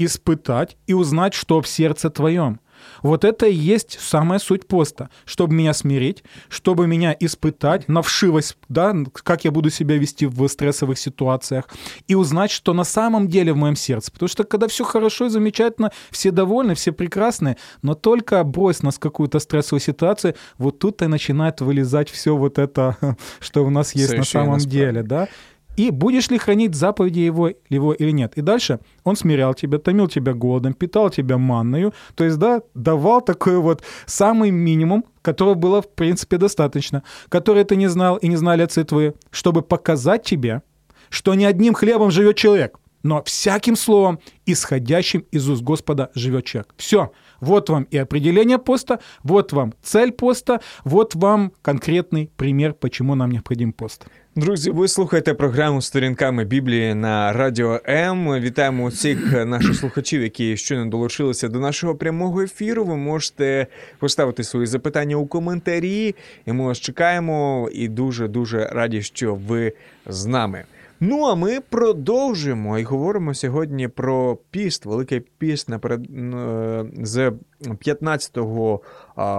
испытать 0.05 0.77
и 0.87 0.95
узнать, 0.95 1.35
что 1.35 1.61
в 1.61 1.69
сердце 1.69 2.11
твоем. 2.11 2.61
Вот 3.03 3.25
это 3.25 3.47
и 3.47 3.55
есть 3.55 3.99
самая 4.01 4.39
суть 4.39 4.67
поста. 4.67 5.11
Чтобы 5.25 5.55
меня 5.55 5.73
смирить, 5.73 6.25
чтобы 6.49 6.87
меня 6.87 7.17
испытать 7.19 7.89
на 7.89 8.03
вшивость, 8.03 8.57
да, 8.69 8.95
как 9.13 9.45
я 9.45 9.51
буду 9.51 9.71
себя 9.71 9.97
вести 9.97 10.27
в 10.27 10.49
стрессовых 10.49 10.99
ситуациях, 10.99 11.69
и 12.07 12.15
узнать, 12.15 12.51
что 12.51 12.73
на 12.75 12.85
самом 12.85 13.29
деле 13.29 13.53
в 13.53 13.57
моем 13.57 13.77
сердце. 13.77 14.13
Потому 14.13 14.29
что 14.29 14.45
когда 14.45 14.69
все 14.69 14.85
хорошо 14.85 15.27
и 15.27 15.29
замечательно, 15.29 15.93
все 16.11 16.31
довольны, 16.31 16.75
все 16.75 16.93
прекрасны, 16.93 17.57
но 17.83 17.95
только 17.95 18.43
брось 18.45 18.83
нас 18.83 18.99
какую-то 18.99 19.39
стрессовую 19.39 19.81
ситуацию, 19.81 20.35
вот 20.59 20.79
тут 20.79 21.03
и 21.03 21.07
начинает 21.07 21.61
вылезать 21.61 22.11
все 22.11 22.37
вот 22.37 22.59
это, 22.59 22.97
что 23.41 23.65
у 23.65 23.71
нас 23.71 23.95
есть 23.95 24.11
Совершенно 24.11 24.53
на 24.53 24.59
самом 24.59 24.71
деле, 24.71 25.03
да 25.03 25.29
и 25.77 25.91
будешь 25.91 26.31
ли 26.31 26.39
хранить 26.39 26.75
заповеди 26.75 27.21
его, 27.21 27.51
его 27.69 27.93
или 27.93 28.11
нет. 28.11 28.35
И 28.37 28.41
дальше 28.41 28.81
он 29.05 29.17
смирял 29.17 29.55
тебя, 29.55 29.79
томил 29.79 30.09
тебя 30.09 30.35
голодом, 30.35 30.75
питал 30.75 31.11
тебя 31.11 31.39
манною, 31.39 31.93
то 32.15 32.25
есть, 32.25 32.39
да, 32.39 32.63
давал 32.75 33.21
такой 33.21 33.59
вот 33.59 33.83
самый 34.07 34.51
минимум, 34.51 35.05
которого 35.23 35.55
было, 35.55 35.83
в 35.83 35.89
принципе, 35.89 36.37
достаточно, 36.37 37.03
который 37.29 37.65
ты 37.65 37.77
не 37.77 37.89
знал 37.89 38.17
и 38.17 38.29
не 38.29 38.37
знали 38.37 38.63
отцы 38.63 38.85
твои, 38.85 39.13
чтобы 39.31 39.63
показать 39.63 40.25
тебе, 40.25 40.63
что 41.09 41.35
не 41.35 41.45
одним 41.45 41.75
хлебом 41.75 42.11
живет 42.11 42.37
человек, 42.37 42.79
но 43.03 43.23
всяким 43.25 43.77
словом, 43.77 44.21
исходящим 44.47 45.25
из 45.31 45.49
уст 45.49 45.63
Господа, 45.63 46.11
живет 46.15 46.45
человек. 46.45 46.75
Все. 46.77 47.13
Вот 47.41 47.69
вам 47.69 47.85
и 47.85 47.99
определение 47.99 48.59
поста, 48.59 49.01
вот 49.23 49.53
вам 49.53 49.75
цель 49.83 50.13
поста, 50.13 50.61
вот 50.85 51.15
вам 51.15 51.53
конкретный 51.63 52.31
пример, 52.37 52.75
почему 52.75 53.15
нам 53.15 53.31
необходим 53.33 53.73
пост. 53.73 54.07
Друзі, 54.37 54.71
ви 54.71 54.89
слухаєте 54.89 55.35
програму 55.35 55.83
сторінками 55.83 56.45
Біблії 56.45 56.95
на 56.95 57.33
Радіо 57.33 57.81
М. 57.89 58.41
Вітаємо 58.41 58.85
усіх 58.85 59.47
наших 59.47 59.77
слухачів, 59.77 60.23
які 60.23 60.57
щойно 60.57 60.87
долучилися 60.87 61.49
до 61.49 61.61
нашого 61.61 61.95
прямого 61.95 62.41
ефіру. 62.41 62.85
Ви 62.85 62.97
можете 62.97 63.67
поставити 63.99 64.45
свої 64.45 64.67
запитання 64.67 65.17
у 65.17 65.27
коментарі, 65.27 66.15
і 66.47 66.53
ми 66.53 66.65
вас 66.65 66.79
чекаємо. 66.81 67.69
І 67.73 67.89
дуже 67.89 68.29
дуже 68.29 68.67
раді, 68.67 69.03
що 69.03 69.35
ви 69.35 69.73
з 70.07 70.27
нами. 70.27 70.65
Ну, 71.05 71.25
а 71.25 71.35
ми 71.35 71.61
продовжуємо 71.61 72.79
і 72.79 72.83
говоримо 72.83 73.35
сьогодні 73.35 73.89
про 73.89 74.39
піст, 74.51 74.87
Великий 74.87 75.21
піст 75.21 75.69
наперед 75.69 76.07
е, 76.11 76.85
з 77.03 77.33
15 77.79 78.39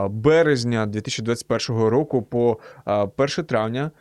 березня 0.10 0.86
2021 0.86 1.82
року 1.84 2.22
по 2.22 2.58
1 3.18 3.46
травня 3.46 3.92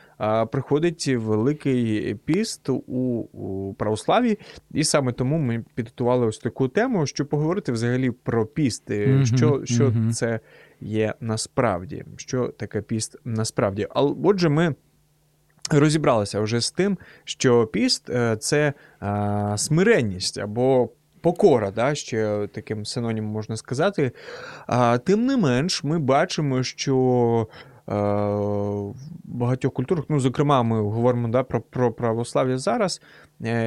приходить 0.53 1.09
Великий 1.09 2.15
піст 2.15 2.69
у 2.69 3.75
православі, 3.79 4.39
і 4.71 4.85
саме 4.85 5.13
тому 5.13 5.39
ми 5.39 5.65
підготували 5.75 6.27
ось 6.27 6.39
таку 6.39 6.69
тему, 6.69 7.07
щоб 7.07 7.29
поговорити 7.29 7.73
взагалі 7.73 8.11
про 8.11 8.47
піст, 8.47 8.91
mm-hmm, 8.91 9.25
що 9.37 9.61
що 9.65 9.93
це 10.13 10.41
є 10.81 11.15
насправді, 11.21 12.05
що 12.17 12.49
таке 12.49 12.83
піст 12.83 13.17
насправді. 13.25 13.87
А 13.91 14.03
отже, 14.03 14.49
ми 14.49 14.75
розібралися 15.79 16.41
вже 16.41 16.61
з 16.61 16.71
тим, 16.71 16.99
що 17.25 17.67
піст 17.67 18.11
е, 18.11 18.37
це 18.37 18.73
е, 19.03 19.53
смиренність 19.57 20.39
або 20.39 20.89
покора, 21.21 21.71
да, 21.71 21.95
ще 21.95 22.49
таким 22.53 22.85
синонімом 22.85 23.31
можна 23.31 23.57
сказати. 23.57 24.13
Тим 25.05 25.27
не 25.27 25.37
менш, 25.37 25.85
ми 25.85 25.99
бачимо, 25.99 26.63
що 26.63 27.47
е, 27.89 27.95
в 27.95 28.95
багатьох 29.25 29.73
культурах, 29.73 30.05
ну, 30.09 30.21
зокрема, 30.21 30.63
ми 30.63 30.81
говоримо 30.81 31.29
да, 31.29 31.43
про 31.43 31.61
про 31.61 31.93
православ'я 31.93 32.59
зараз. 32.59 33.01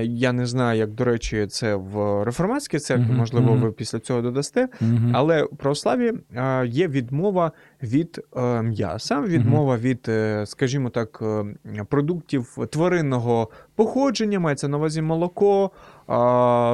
Я 0.04 0.32
не 0.32 0.46
знаю, 0.46 0.80
як, 0.80 0.92
до 0.92 1.04
речі, 1.04 1.48
це 1.48 1.76
в 1.76 2.24
реформатській 2.24 2.80
церкві, 2.80 3.06
uh-huh, 3.06 3.18
можливо, 3.18 3.54
ви 3.54 3.72
після 3.72 4.00
цього 4.00 4.22
додасте. 4.22 4.68
Uh-huh. 4.82 5.12
Але 5.14 5.44
в 5.44 5.58
православі 5.58 6.14
є 6.66 6.88
відмова 6.88 7.52
від 7.84 8.22
е, 8.38 8.62
м'яса, 8.62 9.22
відмова 9.22 9.78
від, 9.78 10.06
е, 10.08 10.46
скажімо 10.46 10.90
так, 10.90 11.20
е, 11.22 11.84
продуктів 11.90 12.58
тваринного 12.70 13.50
походження, 13.76 14.40
мається 14.40 14.68
на 14.68 14.78
увазі 14.78 15.02
молоко, 15.02 15.72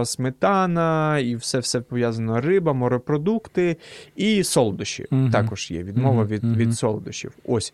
сметана 0.05 1.19
і 1.19 1.35
все 1.35 1.59
все 1.59 1.81
пов'язано 1.81 2.41
риба, 2.41 2.73
морепродукти 2.73 3.77
і 4.15 4.43
солодощі. 4.43 5.05
Uh-huh. 5.11 5.31
Також 5.31 5.71
є 5.71 5.83
відмова 5.83 6.25
від 6.25 6.43
від 6.43 6.73
солодощів. 6.73 7.31
Ось. 7.45 7.73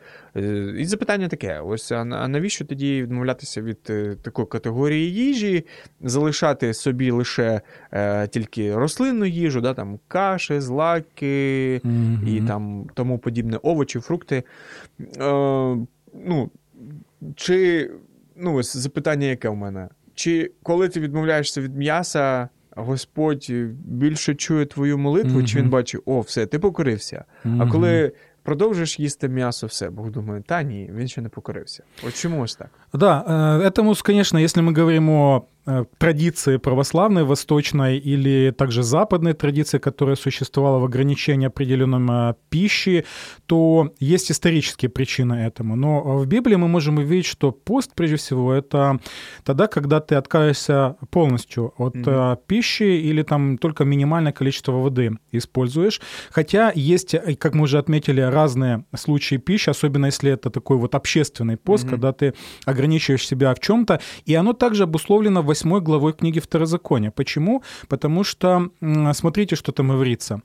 І 0.77 0.85
запитання 0.85 1.27
таке: 1.27 1.59
ось 1.59 1.91
а 1.91 2.27
навіщо 2.27 2.65
тоді 2.65 3.01
відмовлятися 3.01 3.61
від 3.61 3.83
такої 4.21 4.47
категорії 4.47 5.16
їжі, 5.17 5.65
залишати 6.01 6.73
собі 6.73 7.11
лише 7.11 7.61
е, 7.91 8.27
тільки 8.27 8.75
рослинну 8.75 9.25
їжу, 9.25 9.61
да, 9.61 9.73
там 9.73 9.99
каші, 10.07 10.59
злаки 10.59 11.81
uh-huh. 11.85 12.27
і 12.27 12.41
там 12.47 12.89
тому 12.93 13.17
подібне 13.17 13.57
овочі, 13.63 13.99
фрукти. 13.99 14.43
Е, 14.99 15.03
ну, 16.25 16.49
Чи 17.35 17.91
ну, 18.35 18.53
ось 18.55 18.77
запитання, 18.77 19.27
яке 19.27 19.49
в 19.49 19.55
мене? 19.55 19.89
Чи 20.15 20.51
коли 20.63 20.89
ти 20.89 20.99
відмовляєшся 20.99 21.61
від 21.61 21.77
м'яса, 21.77 22.49
Господь 22.71 23.51
більше 23.85 24.35
чує 24.35 24.65
твою 24.65 24.97
молитву, 24.97 25.39
mm-hmm. 25.39 25.45
чи 25.45 25.59
він 25.59 25.69
бачить, 25.69 26.01
о, 26.05 26.19
все, 26.19 26.45
ти 26.45 26.59
покорився. 26.59 27.25
Mm-hmm. 27.45 27.63
А 27.63 27.71
коли 27.71 28.11
продовжиш 28.43 28.99
їсти 28.99 29.29
м'ясо, 29.29 29.67
все, 29.67 29.89
Бог 29.89 30.11
думає, 30.11 30.43
та 30.45 30.63
ні, 30.63 30.89
він 30.93 31.07
ще 31.07 31.21
не 31.21 31.29
покорився. 31.29 31.83
От 32.07 32.15
чому 32.15 32.41
ось 32.41 32.55
так? 32.55 32.69
Да, 32.97 33.59
этому, 33.63 33.93
конечно, 34.01 34.37
если 34.37 34.61
мы 34.61 34.71
говорим 34.71 35.09
о 35.09 35.47
э, 35.67 35.85
традиции 35.97 36.57
православной, 36.57 37.23
восточной 37.23 37.97
или 37.97 38.51
также 38.51 38.83
западной 38.83 39.33
традиции, 39.33 39.77
которая 39.77 40.15
существовала 40.15 40.79
в 40.79 40.85
ограничении 40.85 41.47
определенном 41.47 42.09
э, 42.09 42.33
пищи, 42.49 43.05
то 43.45 43.93
есть 43.99 44.31
исторические 44.31 44.89
причины 44.89 45.33
этому. 45.33 45.75
Но 45.75 46.17
в 46.17 46.25
Библии 46.25 46.55
мы 46.55 46.67
можем 46.67 46.97
увидеть, 46.97 47.25
что 47.25 47.51
пост, 47.51 47.91
прежде 47.95 48.15
всего, 48.15 48.53
это 48.53 48.99
тогда, 49.43 49.67
когда 49.67 49.99
ты 49.99 50.15
отказываешься 50.15 50.95
полностью 51.11 51.73
от 51.77 51.95
mm-hmm. 51.95 52.39
пищи 52.47 52.83
или 52.83 53.23
там 53.23 53.57
только 53.57 53.83
минимальное 53.83 54.31
количество 54.31 54.71
воды 54.71 55.11
используешь. 55.31 56.01
Хотя 56.31 56.71
есть, 56.73 57.15
как 57.39 57.53
мы 57.53 57.63
уже 57.63 57.77
отметили, 57.77 58.21
разные 58.21 58.85
случаи 58.95 59.37
пищи, 59.37 59.69
особенно 59.69 60.07
если 60.07 60.31
это 60.31 60.49
такой 60.49 60.77
вот 60.77 60.95
общественный 60.95 61.57
пост, 61.57 61.85
mm-hmm. 61.85 61.89
когда 61.89 62.13
ты 62.13 62.33
ограничиваешь 62.65 62.86
себя 62.89 63.53
в 63.53 63.59
чем-то, 63.59 63.99
и 64.25 64.33
оно 64.35 64.53
также 64.53 64.83
обусловлено 64.83 65.41
восьмой 65.41 65.81
главой 65.81 66.13
книги 66.13 66.39
Второзакония. 66.39 67.11
Почему? 67.11 67.63
Потому 67.87 68.23
что, 68.23 68.69
смотрите, 69.13 69.55
что 69.55 69.71
там 69.71 69.89
говорится. 69.89 70.41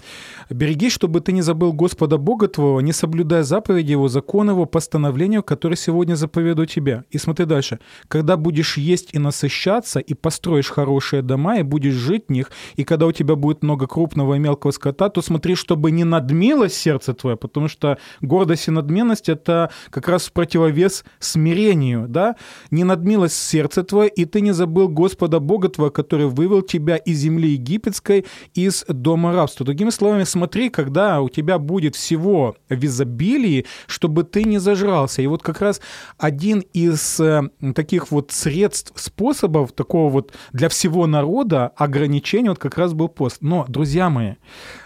«Берегись, 0.50 0.92
чтобы 0.92 1.20
ты 1.20 1.32
не 1.32 1.42
забыл 1.42 1.72
Господа 1.72 2.18
Бога 2.18 2.48
твоего, 2.48 2.80
не 2.80 2.92
соблюдая 2.92 3.42
заповеди 3.42 3.92
Его, 3.92 4.08
закон 4.08 4.50
Его, 4.50 4.66
постановлению, 4.66 5.42
которое 5.42 5.76
сегодня 5.76 6.14
заповедую 6.14 6.66
тебе». 6.66 7.04
И 7.10 7.18
смотри 7.18 7.46
дальше. 7.46 7.78
«Когда 8.08 8.36
будешь 8.36 8.76
есть 8.76 9.10
и 9.14 9.18
насыщаться, 9.18 10.00
и 10.00 10.14
построишь 10.14 10.70
хорошие 10.70 11.22
дома, 11.22 11.58
и 11.58 11.62
будешь 11.62 11.94
жить 11.94 12.24
в 12.28 12.32
них, 12.32 12.50
и 12.76 12.84
когда 12.84 13.06
у 13.06 13.12
тебя 13.12 13.34
будет 13.34 13.62
много 13.62 13.86
крупного 13.86 14.34
и 14.34 14.38
мелкого 14.38 14.70
скота, 14.70 15.08
то 15.08 15.22
смотри, 15.22 15.54
чтобы 15.54 15.90
не 15.90 16.04
надмилось 16.04 16.74
сердце 16.74 17.14
твое, 17.14 17.36
потому 17.36 17.68
что 17.68 17.98
гордость 18.20 18.68
и 18.68 18.70
надменность— 18.70 19.28
это 19.30 19.70
как 19.90 20.08
раз 20.08 20.30
противовес 20.30 21.04
смирению, 21.18 22.06
да? 22.08 22.21
Не 22.70 22.84
надмилось 22.84 23.34
сердце 23.34 23.82
твое, 23.82 24.08
и 24.08 24.24
ты 24.24 24.40
не 24.40 24.52
забыл 24.52 24.88
Господа 24.88 25.40
Бога 25.40 25.68
твоего, 25.68 25.90
который 25.90 26.26
вывел 26.26 26.62
тебя 26.62 26.96
из 26.96 27.18
земли 27.18 27.50
египетской, 27.50 28.24
из 28.54 28.84
дома 28.88 29.32
рабства. 29.32 29.66
Другими 29.66 29.90
словами, 29.90 30.24
смотри, 30.24 30.70
когда 30.70 31.20
у 31.20 31.28
тебя 31.28 31.58
будет 31.58 31.96
всего 31.96 32.56
в 32.68 32.84
изобилии, 32.84 33.66
чтобы 33.86 34.24
ты 34.24 34.44
не 34.44 34.58
зажрался. 34.58 35.22
И 35.22 35.26
вот 35.26 35.42
как 35.42 35.60
раз 35.60 35.80
один 36.18 36.60
из 36.72 37.20
э, 37.20 37.42
таких 37.74 38.10
вот 38.10 38.32
средств, 38.32 38.92
способов 38.96 39.72
такого 39.72 40.10
вот 40.10 40.32
для 40.52 40.68
всего 40.68 41.06
народа 41.06 41.68
ограничения 41.76 42.50
вот 42.50 42.58
как 42.58 42.78
раз 42.78 42.92
был 42.92 43.08
пост. 43.08 43.38
Но, 43.40 43.64
друзья 43.68 44.10
мои, 44.10 44.34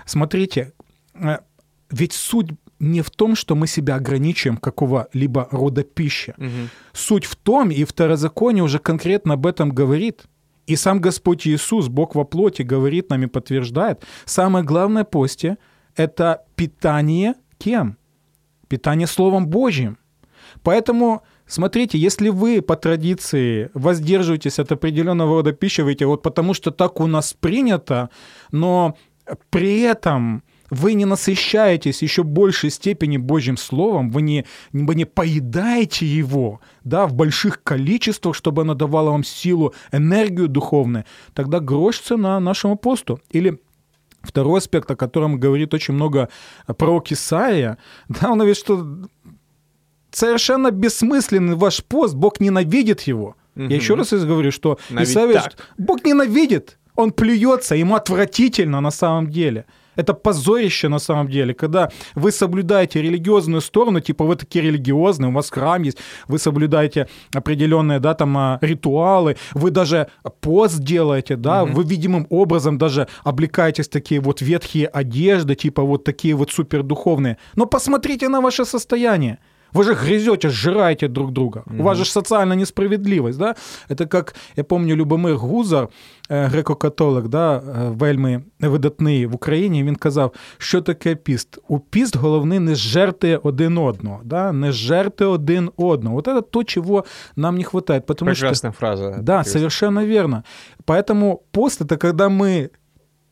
смотрите, 0.05 0.73
э, 1.15 1.39
ведь 1.91 2.13
суть 2.13 2.51
не 2.79 3.03
в 3.03 3.11
том, 3.11 3.37
что 3.37 3.55
мы 3.55 3.67
себя 3.67 3.97
ограничиваем 3.97 4.59
какого-либо 4.59 5.49
рода 5.51 5.83
пищи. 5.83 6.35
Угу. 6.37 6.69
Суть 6.93 7.25
в 7.25 7.37
том, 7.37 7.71
и 7.71 7.85
Второзаконие 7.85 8.63
уже 8.63 8.79
конкретно 8.79 9.35
об 9.35 9.47
этом 9.47 9.71
говорит, 9.71 10.25
и 10.67 10.77
сам 10.77 11.01
Господь 11.01 11.47
Иисус, 11.47 11.89
Бог 11.89 12.15
во 12.15 12.25
плоти, 12.25 12.63
говорит 12.63 13.11
нам 13.11 13.23
и 13.23 13.27
подтверждает, 13.27 14.05
самое 14.25 14.65
главное 14.65 15.05
посте— 15.05 15.59
это 15.97 16.45
питание 16.57 17.35
кем? 17.59 17.97
Питание 18.69 19.07
Словом 19.07 19.47
Божьим. 19.47 19.99
Поэтому 20.63 21.23
Смотрите, 21.49 21.97
если 21.97 22.29
вы 22.29 22.61
по 22.61 22.75
традиции 22.77 23.71
воздерживаетесь 23.73 24.59
от 24.59 24.73
определенного 24.73 25.37
рода 25.37 25.53
пищи, 25.53 25.81
вы 25.81 25.97
вот 26.01 26.23
потому 26.23 26.55
что 26.55 26.73
так 26.73 27.01
у 27.01 27.07
нас 27.07 27.35
принято, 27.35 28.11
но 28.51 28.97
при 29.51 29.81
этом 29.83 30.43
вы 30.71 30.95
не 30.95 31.05
насыщаетесь 31.05 32.03
еще 32.03 32.23
большей 32.23 32.71
степени 32.71 33.17
Божьим 33.17 33.57
Словом, 33.57 34.11
вы 34.11 34.23
не, 34.23 34.45
вы 34.73 34.95
не 34.95 35.05
поедаете 35.05 36.07
его 36.07 36.61
да, 36.85 37.07
в 37.07 37.15
больших 37.15 37.63
количествах, 37.63 38.35
чтобы 38.35 38.63
оно 38.63 38.75
давало 38.75 39.11
вам 39.11 39.25
силу, 39.25 39.75
энергию 39.93 40.49
духовную, 40.49 41.05
тогда 41.35 41.61
грош 41.61 41.99
цена 41.99 42.41
нашему 42.41 42.77
посту. 42.77 43.21
Или 43.31 43.61
Второй 44.27 44.59
аспект, 44.59 44.91
о 44.91 44.97
котором 44.97 45.39
говорит 45.39 45.73
очень 45.73 45.95
много 45.95 46.29
пророк 46.77 47.13
Исаия, 47.13 47.79
да, 48.09 48.31
он 48.31 48.39
говорит, 48.39 48.57
что 48.57 48.85
совершенно 50.11 50.71
бессмысленный 50.71 51.55
ваш 51.55 51.85
пост, 51.85 52.15
Бог 52.15 52.41
ненавидит 52.41 53.03
его. 53.03 53.37
Угу. 53.55 53.65
Я 53.65 53.77
еще 53.77 53.95
раз 53.95 54.11
говорю, 54.13 54.51
что 54.51 54.79
Исаия, 54.91 55.45
Бог 55.79 56.05
ненавидит, 56.05 56.79
он 56.95 57.13
плюется, 57.13 57.75
ему 57.75 57.95
отвратительно 57.95 58.81
на 58.81 58.91
самом 58.91 59.31
деле. 59.31 59.67
Это 59.97 60.15
позорище 60.15 60.89
на 60.89 60.99
самом 60.99 61.29
деле, 61.29 61.55
когда 61.55 61.91
вы 62.15 62.31
соблюдаете 62.31 63.03
религиозную 63.03 63.61
сторону, 63.61 64.01
типа 64.01 64.25
вы 64.25 64.37
такие 64.37 64.65
религиозные, 64.65 65.31
у 65.31 65.33
вас 65.33 65.51
храм 65.51 65.83
есть, 65.83 65.99
вы 66.29 66.39
соблюдаете 66.39 67.09
определенные, 67.35 67.99
да, 67.99 68.15
там, 68.15 68.37
а, 68.37 68.59
ритуалы, 68.61 69.37
вы 69.55 69.71
даже 69.71 70.09
пост 70.41 70.79
делаете, 70.79 71.37
да, 71.37 71.65
угу. 71.65 71.73
вы 71.73 71.85
видимым 71.85 72.27
образом 72.31 72.79
даже 72.79 73.09
облекаетесь 73.25 73.89
в 73.89 73.91
такие 73.91 74.21
вот 74.21 74.43
ветхие 74.43 74.87
одежды, 74.87 75.55
типа 75.55 75.83
вот 75.83 76.05
такие 76.05 76.35
вот 76.35 76.51
супердуховные. 76.51 77.39
Но 77.55 77.67
посмотрите 77.67 78.29
на 78.29 78.41
ваше 78.41 78.65
состояние. 78.65 79.39
Вы 79.76 79.84
же 79.84 79.96
грызете, 79.96 80.50
сжираете 80.50 81.08
друг 81.08 81.32
друга. 81.32 81.64
Mm-hmm. 81.66 81.80
У 81.80 81.84
вас 81.84 81.98
же 81.98 82.06
социальная 82.06 82.58
несправедливость, 82.58 83.38
да? 83.38 83.56
Это 83.90 84.06
как, 84.06 84.36
я 84.56 84.64
помню, 84.64 84.96
Любомир 84.96 85.38
Гузар, 85.38 85.90
э, 86.30 86.50
греко-католик, 86.50 87.28
да, 87.28 87.58
е, 87.58 87.90
вельми 87.90 88.44
видатний 88.60 89.26
в 89.26 89.36
Україні, 89.36 89.84
він 89.84 89.96
казав, 89.96 90.34
що 90.58 90.82
таке 90.82 91.16
піст? 91.16 91.60
У 91.68 91.80
піст 91.80 92.18
головне 92.18 92.60
не 92.60 92.76
жерти 92.76 93.38
один 93.38 93.78
одного, 93.78 94.22
да? 94.24 94.52
не 94.52 94.72
жерти 94.72 95.26
один 95.26 95.72
одного. 95.78 96.16
Вот 96.16 96.28
это 96.28 96.42
то, 96.42 96.64
чего 96.64 97.06
нам 97.36 97.58
не 97.58 97.64
хватает. 97.64 98.06
Потому 98.06 98.32
Прекрасная 98.32 98.74
что... 98.74 98.80
фраза. 98.80 99.20
Да, 99.22 99.44
совершенно 99.44 100.06
верно. 100.06 100.44
Поэтому 100.86 101.40
пост — 101.52 101.82
это 101.82 101.98
когда 101.98 102.30
мы 102.30 102.70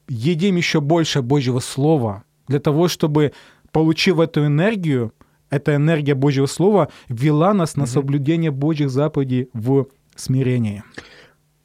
едим 0.08 0.58
еще 0.58 0.80
больше 0.80 1.22
Божьего 1.22 1.60
Слова 1.60 2.24
для 2.48 2.60
того, 2.60 2.88
чтобы, 2.88 3.32
получив 3.72 4.19
эту 4.19 4.45
энергию, 4.45 5.12
эта 5.55 5.77
энергия 5.77 6.14
Божьего 6.14 6.47
Слова 6.47 6.88
вела 7.09 7.55
нас 7.55 7.77
на 7.77 7.87
соблюдение 7.87 8.51
Божьих 8.51 8.90
заповедей 8.90 9.49
в 9.55 9.87
смирении. 10.17 10.83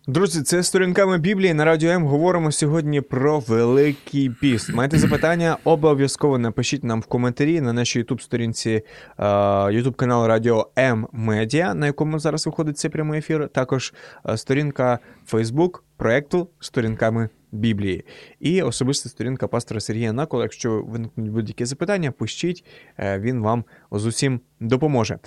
Друзі, 0.07 0.41
це 0.41 0.63
сторінками 0.63 1.17
Біблії 1.17 1.53
на 1.53 1.65
радіо 1.65 1.89
М 1.89 2.05
говоримо 2.05 2.51
сьогодні 2.51 3.01
про 3.01 3.39
Великий 3.39 4.29
Піст. 4.29 4.73
Маєте 4.73 4.97
запитання? 4.97 5.57
Обов'язково 5.63 6.37
напишіть 6.37 6.83
нам 6.83 7.01
в 7.01 7.05
коментарі 7.05 7.61
на 7.61 7.73
нашій 7.73 8.03
youtube 8.03 8.21
сторінці 8.21 8.81
youtube 9.17 9.95
канал 9.95 10.27
Радіо 10.27 10.67
М 10.77 11.07
Медіа, 11.11 11.73
на 11.73 11.85
якому 11.85 12.19
зараз 12.19 12.45
виходить 12.45 12.77
цей 12.77 12.91
прямий 12.91 13.19
ефір. 13.19 13.49
Також 13.53 13.93
сторінка 14.35 14.99
Facebook 15.31 15.79
проекту 15.97 16.49
сторінками 16.59 17.29
Біблії. 17.51 18.05
І 18.39 18.61
особиста 18.61 19.09
сторінка 19.09 19.47
пастора 19.47 19.79
Сергія 19.79 20.13
Накола. 20.13 20.43
Якщо 20.43 20.81
виникнуть 20.81 21.31
будь-які 21.31 21.65
запитання, 21.65 22.11
пишіть, 22.11 22.65
е, 22.97 23.19
він 23.19 23.41
вам 23.41 23.63
з 23.91 24.05
усім 24.05 24.39
допоможе. 24.59 25.19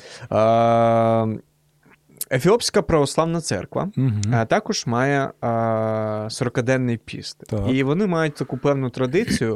Ефіопська 2.31 2.83
православна 2.83 3.41
церква 3.41 3.91
угу. 3.97 4.47
також 4.49 4.87
має 4.87 5.31
40-денний 5.43 6.97
піст. 6.97 7.45
Так. 7.47 7.71
І 7.71 7.83
вони 7.83 8.07
мають 8.07 8.35
таку 8.35 8.59
певну 8.59 8.91
традицію 8.91 9.55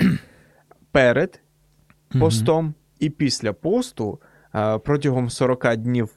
перед 0.92 1.40
постом 2.20 2.64
угу. 2.64 2.74
і 2.98 3.10
після 3.10 3.52
посту 3.52 4.20
протягом 4.84 5.30
40 5.30 5.76
днів 5.76 6.10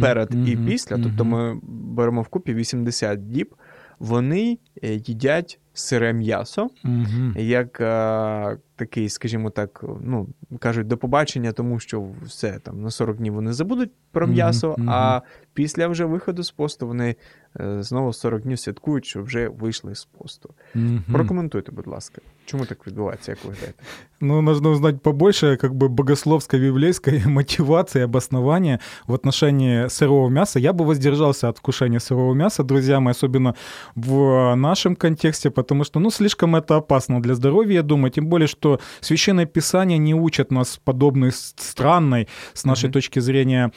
перед 0.00 0.48
і 0.48 0.56
після, 0.56 0.98
тобто 0.98 1.24
ми 1.24 1.60
беремо 1.62 2.22
вкупі 2.22 2.54
80 2.54 3.30
діб, 3.30 3.54
вони 3.98 4.58
е, 4.82 4.94
їдять 4.94 5.60
сире 5.78 6.12
м'ясо, 6.12 6.68
угу. 6.84 7.32
як 7.36 7.80
а, 7.80 8.56
такий, 8.76 9.08
скажімо 9.08 9.50
так, 9.50 9.84
ну 10.00 10.28
кажуть, 10.58 10.86
до 10.86 10.96
побачення, 10.96 11.52
тому 11.52 11.78
що 11.80 12.08
все 12.22 12.58
там 12.58 12.82
на 12.82 12.90
40 12.90 13.16
днів 13.16 13.34
вони 13.34 13.52
забудуть 13.52 13.90
про 14.12 14.26
м'ясо, 14.26 14.74
угу. 14.78 14.86
а 14.88 15.20
після 15.54 15.88
вже 15.88 16.04
виходу 16.04 16.42
з 16.42 16.50
посту 16.50 16.86
вони 16.86 17.08
е, 17.10 17.16
знову 17.79 18.13
40 18.13 18.41
днів 18.41 18.59
святкують, 18.59 19.05
що 19.05 19.23
вже 19.23 19.47
вийшли 19.47 19.95
з 19.95 20.05
посту. 20.05 20.49
Угу. 20.75 20.99
Прокоментуйте, 21.11 21.71
будь 21.71 21.87
ласка, 21.87 22.21
чому 22.45 22.65
так 22.65 22.87
відбувається, 22.87 23.31
як 23.31 23.45
ви 23.45 23.53
гадаєте? 23.53 23.83
Ну, 24.21 24.41
нужно 24.41 24.71
узнать 24.71 25.01
побольше 25.01 25.57
как 25.57 25.73
бы 25.73 25.89
богословской, 25.89 26.59
библейской 26.59 27.23
мотивации, 27.25 28.03
обоснования 28.03 28.79
в 29.07 29.13
отношении 29.13 29.87
сырого 29.87 30.29
мяса. 30.29 30.59
Я 30.59 30.73
бы 30.73 30.85
воздержался 30.85 31.49
от 31.49 31.57
вкушения 31.57 31.99
сырого 31.99 32.33
мяса, 32.33 32.63
друзья 32.63 32.99
мои, 32.99 33.11
особенно 33.11 33.53
в 33.95 34.55
нашем 34.55 34.95
контексте, 34.95 35.49
потому 35.49 35.83
что, 35.83 35.99
ну, 35.99 36.11
слишком 36.11 36.55
это 36.55 36.77
опасно 36.77 37.21
для 37.21 37.35
здоровья, 37.35 37.73
я 37.73 37.83
думаю, 37.83 38.11
тем 38.11 38.27
более, 38.27 38.47
что 38.47 38.79
Священное 39.01 39.45
Писание 39.45 39.99
не 39.99 40.15
учат 40.15 40.51
нас 40.51 40.79
подобной 40.83 41.31
странной, 41.33 42.27
с 42.53 42.65
нашей 42.65 42.89
mm-hmm. 42.89 42.93
точки 42.93 43.19
зрения, 43.19 43.71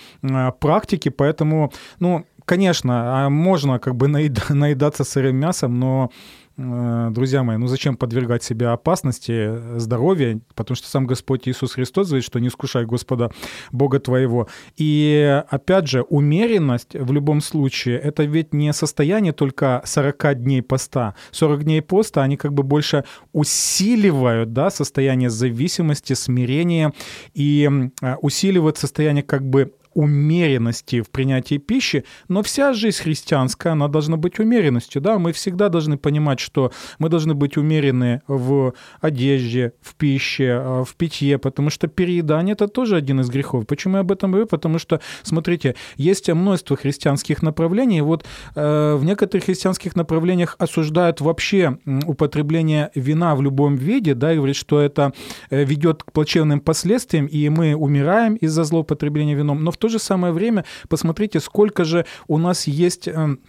практики, 0.61 1.11
поэтому, 1.11 1.73
ну, 2.01 2.25
конечно, 2.52 3.26
а 3.26 3.30
можно 3.30 3.80
как 3.80 3.96
бы 3.96 4.08
наедаться 4.50 5.06
сырым 5.06 5.38
мясом, 5.38 5.80
но 5.80 6.12
Э, 6.58 7.10
друзья 7.12 7.44
мои, 7.44 7.58
ну 7.58 7.68
зачем 7.68 7.96
подвергать 7.96 8.44
себя 8.44 8.74
опасности 8.74 9.78
здоровья, 9.78 10.40
потому 10.54 10.76
что 10.76 10.88
сам 10.88 11.08
Господь 11.08 11.48
Иисус 11.48 11.74
Христос 11.74 12.08
говорит, 12.08 12.26
что 12.26 12.40
не 12.40 12.50
искушай 12.50 12.86
Господа 12.86 13.32
Бога 13.72 14.00
твоего. 14.00 14.48
И 14.78 15.44
опять 15.50 15.88
же, 15.88 16.02
умеренность 16.04 16.94
в 16.94 17.12
любом 17.12 17.42
случае, 17.42 17.98
это 18.00 18.24
ведь 18.24 18.54
не 18.54 18.74
состояние 18.74 19.34
только 19.34 19.82
40 19.86 20.44
дней 20.44 20.62
поста. 20.62 21.16
40 21.32 21.64
дней 21.64 21.82
поста, 21.82 22.24
они 22.24 22.38
как 22.38 22.54
бы 22.54 22.64
больше 22.64 23.06
усиливают 23.34 24.54
да, 24.54 24.70
состояние 24.70 25.30
зависимости, 25.30 26.14
смирения 26.14 26.94
и 27.34 27.70
э, 28.02 28.16
усиливают 28.22 28.78
состояние 28.78 29.24
как 29.24 29.44
бы 29.44 29.74
умеренности 29.94 31.02
в 31.02 31.10
принятии 31.10 31.58
пищи, 31.58 32.06
но 32.28 32.44
вся 32.44 32.74
жизнь 32.74 33.02
христианская, 33.02 33.72
она 33.72 33.88
должна 33.88 34.18
быть 34.18 34.40
умеренностью, 34.40 35.02
да, 35.02 35.20
мы 35.20 35.32
всегда 35.34 35.70
должны 35.70 35.98
понимать, 35.98 36.40
что 36.40 36.72
мы 37.00 37.10
должны 37.10 37.34
быть 37.34 37.58
умерены 37.58 38.22
в 38.28 38.74
одежде, 39.02 39.74
в 39.82 39.96
пище, 39.96 40.44
э, 40.44 40.84
в 40.88 40.96
питье, 40.96 41.38
потому 41.38 41.70
что 41.70 41.88
переедание— 41.88 42.54
это 42.60 42.68
тоже 42.68 42.96
один 42.96 43.20
из 43.20 43.30
грехов. 43.30 43.66
Почему 43.68 43.96
я 43.96 44.02
об 44.02 44.12
этом 44.12 44.32
говорю? 44.32 44.48
Потому 44.48 44.80
что, 44.80 45.02
смотрите, 45.24 45.76
есть 45.98 46.30
множество 46.30 46.78
христианских 46.78 47.42
направлений, 47.42 48.02
вот 48.02 48.26
э, 48.56 48.96
в 48.96 49.04
некоторых 49.04 49.46
христианских 49.46 49.96
направлениях 49.96 50.56
осуждают 50.60 51.22
вообще 51.22 51.78
употребление 52.06 52.92
вина 52.96 53.36
в 53.36 53.42
любом 53.42 53.76
виде, 53.76 54.14
да, 54.14 54.34
и 54.34 54.38
говорят, 54.38 54.56
что 54.56 54.80
это 54.80 55.14
э, 55.50 55.64
ведет 55.64 56.04
к 56.04 56.12
плачевным 56.12 56.60
последствиям, 56.60 57.26
и 57.26 57.50
мы 57.50 57.76
умираем 57.76 58.36
из-за 58.36 58.64
злоупотребления 58.64 59.36
вином, 59.36 59.64
но 59.64 59.72
в 59.72 59.78
то 59.82 59.90
же 59.90 60.00
самое 60.00 60.32
время 60.32 60.64
посмотрите, 60.88 61.40
сколько 61.40 61.84
же 61.84 62.06
у 62.28 62.38
нас 62.38 62.68
есть 62.68 63.08
эм, 63.08 63.42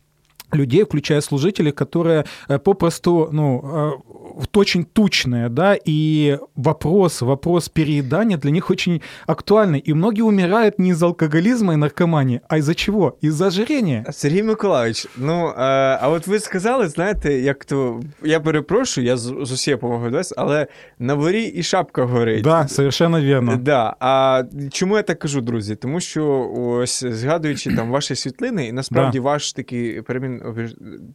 людей, 0.52 0.84
включая 0.84 1.22
служителей, 1.22 1.72
которые 1.72 2.26
э, 2.48 2.60
попросту, 2.60 3.30
ну, 3.32 3.62
э, 3.64 3.92
очень 4.54 4.86
тучные, 4.86 5.50
да, 5.50 5.76
и 5.86 6.40
вопрос, 6.56 7.22
вопрос 7.22 7.70
переедания 7.70 8.38
для 8.38 8.52
них 8.52 8.70
очень 8.70 9.02
актуальный. 9.28 9.80
И 9.80 9.94
многие 9.94 10.22
умирают 10.22 10.80
не 10.80 10.90
из 10.92 11.04
алкоголизма 11.04 11.74
и 11.74 11.76
наркомании, 11.76 12.42
а 12.48 12.58
из-за 12.58 12.76
чего? 12.76 13.18
Из-за 13.22 13.48
ожирения. 13.48 14.06
Сергій 14.12 14.44
Миколаївич, 14.44 15.08
ну, 15.18 15.54
а, 15.58 15.98
а 16.02 16.10
от 16.10 16.28
ви 16.28 16.40
сказали, 16.40 16.88
знаєте, 16.88 17.34
як 17.34 17.66
то, 17.66 18.02
я 18.24 18.40
перепрошую, 18.40 19.08
я 19.08 19.18
з, 19.18 19.22
з 19.42 19.52
усією 19.52 19.80
повагою 19.80 20.12
до 20.12 20.18
вас, 20.18 20.34
але 20.38 20.68
на 21.00 21.14
ворі 21.14 21.44
і 21.44 21.64
шапка 21.64 22.04
горить. 22.04 22.44
Да, 22.44 22.68
совершенно 22.68 23.22
вірно. 23.22 23.56
Да. 23.56 23.96
А 24.00 24.44
чому 24.72 24.98
я 24.98 25.04
так 25.04 25.20
кажу, 25.20 25.42
друзі? 25.42 25.76
Тому 25.76 26.00
що 26.00 26.52
ось 26.58 27.04
згадуючи 27.04 27.76
там 27.76 27.92
ваші 27.92 28.16
світлини, 28.16 28.68
і 28.68 28.72
насправді 28.72 29.18
да. 29.18 29.24
ваш 29.24 29.54
такий 29.54 30.02
перемін 30.02 30.41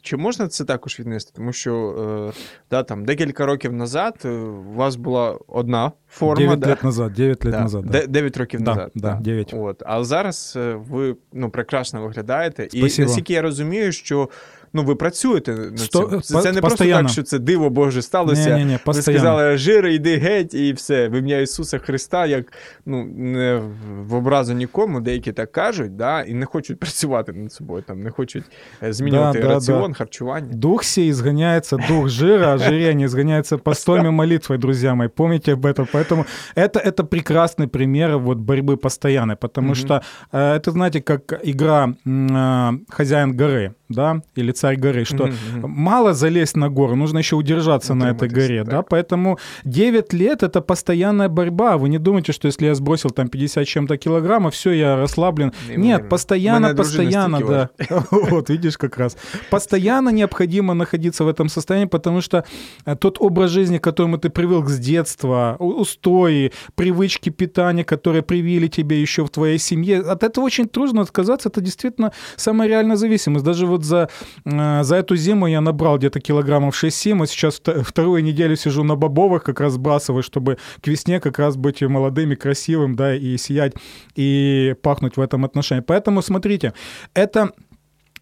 чи 0.02 0.18
можна 0.18 0.48
це 0.48 0.66
також 0.66 1.00
віднести? 1.00 1.32
Тому 1.36 1.54
що 1.54 1.96
е, 2.30 2.40
да, 2.72 2.84
там 2.84 3.06
декілька 3.06 3.46
років 3.46 3.74
назад 3.74 4.22
е, 4.26 4.30
у 4.30 4.74
вас 4.74 4.96
була 4.96 5.38
одна 5.48 5.92
форма. 6.10 6.36
9 6.36 6.60
да? 6.60 6.70
лет 6.70 6.84
назад, 6.84 7.14
9 7.14 7.46
лет 7.46 7.52
да. 7.52 7.62
назад. 7.62 7.86
Да. 7.86 8.08
9 8.08 8.38
років 8.38 8.62
да, 8.62 8.76
назад. 8.76 8.92
Да, 8.96 9.20
9. 9.22 9.54
От. 9.54 9.84
А 9.86 10.04
зараз 10.04 10.54
е, 10.58 10.74
ви 10.90 11.16
ну, 11.34 11.50
прекрасно 11.50 12.02
виглядаєте. 12.02 12.68
Спасибо. 12.70 12.88
І 12.88 13.06
наскільки 13.06 13.34
я 13.34 13.42
розумію, 13.42 13.92
що 13.92 14.30
ну 14.73 14.83
ви 14.83 14.95
працюєте 14.95 15.53
над 15.53 15.79
цим. 15.79 16.21
Це, 16.23 16.41
це 16.41 16.53
не 16.53 16.61
просто 16.61 16.85
так, 16.85 17.09
що 17.09 17.23
це 17.23 17.39
диво 17.39 17.71
Боже 17.71 18.03
сталося. 18.03 18.51
Ні, 18.51 18.65
ні, 18.65 18.71
ні, 18.71 18.79
ви 18.87 18.95
сказали, 18.95 19.57
жири, 19.57 19.95
йди 19.95 20.17
геть, 20.17 20.55
і 20.55 20.73
все. 20.73 21.09
В 21.09 21.13
ім'я 21.13 21.41
Ісуса 21.41 21.79
Христа, 21.79 22.27
як 22.27 22.53
ну, 22.87 23.05
не 23.05 23.63
в 23.99 24.15
образу 24.15 24.53
нікому, 24.53 25.01
деякі 25.01 25.33
так 25.33 25.53
кажуть, 25.53 25.97
да, 25.97 26.23
і 26.23 26.35
не 26.35 26.47
хочуть 26.47 26.81
працювати 26.81 27.33
над 27.33 27.53
собою, 27.53 27.83
там, 27.87 28.03
не 28.03 28.11
хочуть 28.11 28.45
е, 28.83 28.93
змінювати 28.93 29.41
да, 29.41 29.49
раціон, 29.49 29.91
да. 29.91 29.99
харчування. 29.99 30.53
Дух 30.53 30.85
сей 30.85 31.09
изгоняется, 31.09 31.79
дух 31.89 32.09
жира, 32.09 32.55
ожирение 32.55 33.07
изгоняется 33.07 33.59
постами 33.59 34.11
молитвой, 34.11 34.59
друзья 34.59 34.95
мои. 34.95 35.09
Помните 35.09 35.53
об 35.53 35.67
этом. 35.67 35.87
Поэтому 35.93 36.25
это, 36.55 36.79
это 36.79 37.05
прекрасный 37.05 37.67
пример 37.67 38.19
вот 38.19 38.39
борьбы 38.39 38.77
постоянной, 38.77 39.37
потому 39.37 39.73
mm-hmm. 39.73 39.75
что 39.75 40.03
э, 40.33 40.57
это, 40.57 40.71
знаете, 40.71 41.01
как 41.01 41.41
игра 41.43 41.95
э, 42.07 42.71
«Хозяин 42.89 43.37
горы» 43.37 43.75
да, 43.93 44.23
или 44.37 44.53
царь 44.58 44.78
горы, 44.78 45.06
что 45.06 45.28
mm-hmm. 45.28 45.68
мало 45.68 46.14
залезть 46.14 46.56
на 46.56 46.70
гору, 46.70 46.96
нужно 46.96 47.20
еще 47.20 47.36
удержаться 47.36 47.94
на 47.94 48.12
этой 48.12 48.30
горе, 48.30 48.64
так. 48.64 48.74
да, 48.74 48.82
поэтому 48.82 49.38
9 49.64 50.14
лет 50.14 50.44
это 50.44 50.62
постоянная 50.62 51.30
борьба, 51.30 51.78
вы 51.78 51.90
не 51.90 51.98
думайте, 51.98 52.32
что 52.32 52.48
если 52.48 52.66
я 52.66 52.76
сбросил 52.76 53.10
там 53.10 53.28
50 53.28 53.68
чем-то 53.68 53.98
килограммов, 53.98 54.54
все, 54.54 54.72
я 54.72 54.96
расслаблен, 54.96 55.54
нет, 55.76 56.10
постоянно, 56.10 56.76
постоянно, 56.76 57.40
да, 57.40 57.70
вот, 58.12 58.50
видишь, 58.50 58.78
как 58.78 58.98
раз, 58.98 59.18
постоянно 59.50 60.10
необходимо 60.10 60.74
находиться 60.74 61.24
в 61.24 61.28
этом 61.28 61.50
состоянии, 61.50 61.88
потому 61.88 62.22
что 62.22 62.44
э, 62.86 62.96
тот 62.96 63.18
образ 63.20 63.52
жизни, 63.52 63.78
к 63.78 63.84
которому 63.84 64.18
ты 64.18 64.30
привык 64.30 64.68
с 64.70 64.80
детства, 64.80 65.56
устои, 65.60 66.52
привычки 66.76 67.30
питания, 67.30 67.84
которые 67.84 68.22
привили 68.22 68.68
тебе 68.68 69.02
еще 69.02 69.24
в 69.26 69.30
твоей 69.30 69.60
семье, 69.60 70.00
от 70.00 70.24
этого 70.24 70.46
очень 70.46 70.68
трудно 70.68 71.02
отказаться, 71.02 71.50
это 71.50 71.62
действительно 71.62 72.12
самая 72.36 72.68
реальная 72.68 72.96
зависимость, 72.96 73.46
даже 73.46 73.66
вот 73.66 73.84
за, 73.84 74.10
за 74.50 74.96
эту 74.96 75.16
зиму 75.16 75.48
я 75.48 75.60
набрал 75.60 75.98
где-то 75.98 76.22
килограммов 76.22 76.82
6-7, 76.82 77.24
а 77.24 77.28
сейчас 77.28 77.62
вторую 77.84 78.24
неделю 78.24 78.56
сижу 78.56 78.84
на 78.84 78.96
бобовых, 78.96 79.44
как 79.44 79.60
раз 79.60 79.74
сбрасываю, 79.74 80.24
чтобы 80.24 80.58
к 80.82 80.88
весне 80.88 81.20
как 81.20 81.38
раз 81.40 81.58
быть 81.58 81.82
молодым 81.82 82.32
и 82.32 82.36
красивым, 82.36 82.96
да, 82.96 83.14
и 83.14 83.38
сиять, 83.38 83.74
и 84.16 84.76
пахнуть 84.82 85.18
в 85.18 85.22
этом 85.22 85.44
отношении. 85.44 85.82
Поэтому 85.82 86.22
смотрите, 86.22 86.74
это 87.14 87.52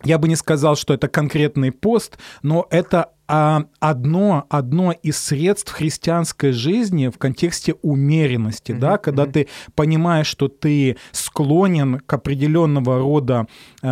я 0.06 0.18
бы 0.18 0.28
не 0.28 0.36
сказал, 0.36 0.76
что 0.76 0.94
это 0.94 1.08
конкретный 1.08 1.72
пост, 1.72 2.18
но 2.42 2.68
это 2.70 3.12
а 3.28 3.64
одно, 3.80 4.46
одно 4.50 4.92
из 4.92 5.18
средств 5.18 5.72
христианской 5.72 6.52
жизни 6.52 7.08
в 7.08 7.18
контексте 7.18 7.74
умеренности, 7.82 8.72
mm-hmm. 8.72 8.80
да, 8.80 8.98
когда 9.00 9.24
mm-hmm. 9.24 9.32
ты 9.32 9.48
понимаешь, 9.74 10.28
что 10.28 10.48
ты 10.48 10.98
склонен 11.12 12.02
к 12.02 12.14
определенного 12.14 13.00
рода 13.00 13.48
э, 13.82 13.88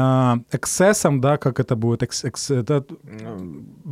эксцессам, 0.52 1.20
да, 1.20 1.38
как 1.38 1.60
это 1.60 1.76
будет, 1.76 2.04
экс, 2.04 2.24
экс, 2.24 2.52
это, 2.52 2.86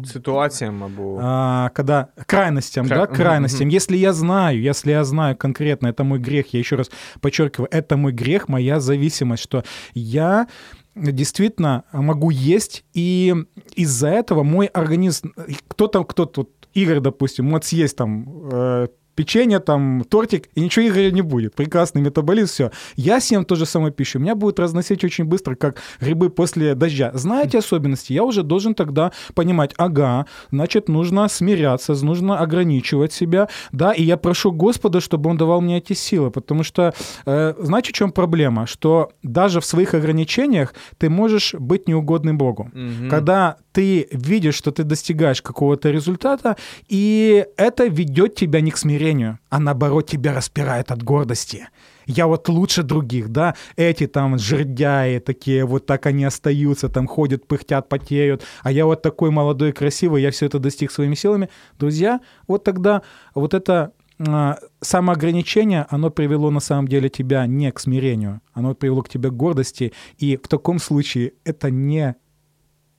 ситуациям, 0.06 0.84
або... 0.84 1.20
а, 1.22 1.70
когда 1.70 2.10
крайностям, 2.28 2.88
Кра... 2.88 2.98
да, 2.98 3.08
крайностям. 3.08 3.68
Mm-hmm. 3.68 3.74
Если 3.74 3.98
я 3.98 4.14
знаю, 4.14 4.62
если 4.62 4.92
я 4.92 5.04
знаю 5.04 5.36
конкретно, 5.36 5.88
это 5.88 6.04
мой 6.04 6.20
грех, 6.20 6.54
я 6.54 6.60
еще 6.60 6.76
раз 6.76 6.92
подчеркиваю, 7.20 7.68
это 7.72 7.98
мой 7.98 8.12
грех, 8.12 8.48
моя 8.48 8.80
зависимость, 8.80 9.42
что 9.42 9.64
я 9.96 10.48
действительно 10.96 11.84
могу 11.92 12.30
есть, 12.30 12.84
и 12.94 13.34
из-за 13.76 14.10
этого 14.10 14.44
мой 14.44 14.68
организм, 14.68 15.34
кто-то, 15.68 16.04
кто-то, 16.04 16.48
Игорь, 16.74 17.00
допустим, 17.00 17.46
может 17.46 17.66
съесть 17.66 17.98
там 17.98 18.26
э, 18.52 18.88
печенье, 19.16 19.60
там, 19.60 20.04
тортик, 20.10 20.50
и 20.56 20.62
ничего 20.62 20.88
Игоря 20.88 21.12
не 21.12 21.22
будет. 21.22 21.56
Прекрасный 21.56 22.02
метаболизм, 22.02 22.52
все. 22.52 22.72
Я 22.96 23.20
съем 23.20 23.46
ту 23.46 23.56
же 23.56 23.66
самую 23.66 23.92
пищу, 23.92 24.20
меня 24.20 24.36
будет 24.36 24.60
разносить 24.60 25.04
очень 25.04 25.26
быстро, 25.26 25.56
как 25.56 25.82
грибы 26.00 26.30
после 26.30 26.76
дождя. 26.76 27.12
Знаете 27.14 27.60
особенности, 27.60 28.14
я 28.14 28.24
уже 28.24 28.44
должен 28.44 28.74
тогда 28.74 29.12
понимать, 29.34 29.74
ага, 29.78 30.26
значит, 30.52 30.90
нужно 30.90 31.28
смиряться, 31.28 31.94
нужно 32.06 32.40
ограничивать 32.40 33.14
себя, 33.14 33.48
да, 33.72 33.92
и 33.92 34.04
я 34.04 34.18
прошу 34.18 34.52
Господа, 34.52 35.00
чтобы 35.00 35.30
Он 35.30 35.38
давал 35.38 35.62
мне 35.62 35.78
эти 35.78 35.94
силы, 35.94 36.32
потому 36.32 36.64
что, 36.64 36.94
э, 37.26 37.54
знаете, 37.60 37.90
в 37.90 37.94
чем 37.94 38.12
проблема? 38.12 38.66
Что 38.66 39.12
даже 39.24 39.60
в 39.60 39.66
своих 39.66 39.94
ограничениях 39.94 40.74
ты 40.98 41.10
можешь 41.10 41.54
быть 41.54 41.88
неугодным 41.88 42.38
Богу. 42.38 42.72
Угу. 42.74 43.10
Когда 43.10 43.58
ты 43.72 44.08
видишь, 44.12 44.56
что 44.56 44.72
ты 44.72 44.84
достигаешь 44.84 45.42
какого-то 45.42 45.92
результата, 45.92 46.56
и 46.90 47.46
это 47.58 47.86
ведет 47.86 48.36
тебя 48.36 48.62
не 48.62 48.72
к 48.72 48.78
смирению, 48.78 49.01
а 49.50 49.60
наоборот 49.60 50.08
тебя 50.08 50.34
распирает 50.34 50.92
от 50.92 51.04
гордости. 51.04 51.68
Я 52.06 52.28
вот 52.28 52.50
лучше 52.50 52.84
других, 52.84 53.30
да, 53.30 53.56
эти 53.76 54.08
там 54.08 54.38
жердяи 54.38 55.20
такие, 55.20 55.66
вот 55.66 55.86
так 55.86 56.06
они 56.06 56.26
остаются, 56.26 56.90
там 56.90 57.08
ходят, 57.08 57.48
пыхтят, 57.48 57.90
потеют, 57.90 58.44
а 58.64 58.72
я 58.72 58.86
вот 58.86 59.02
такой 59.02 59.32
молодой, 59.32 59.72
красивый, 59.72 60.22
я 60.22 60.32
все 60.32 60.46
это 60.48 60.60
достиг 60.60 60.92
своими 60.92 61.16
силами. 61.16 61.50
Друзья, 61.80 62.20
вот 62.48 62.64
тогда 62.64 63.02
вот 63.34 63.54
это 63.54 63.94
а, 64.20 64.58
самоограничение, 64.82 65.86
оно 65.90 66.10
привело 66.10 66.52
на 66.52 66.60
самом 66.60 66.88
деле 66.88 67.10
тебя 67.10 67.46
не 67.48 67.72
к 67.72 67.80
смирению, 67.80 68.42
оно 68.54 68.76
привело 68.76 69.02
к 69.02 69.10
тебе 69.10 69.30
к 69.30 69.34
гордости, 69.34 69.94
и 70.18 70.38
в 70.38 70.48
таком 70.48 70.80
случае 70.80 71.34
это 71.44 71.72
не 71.72 72.16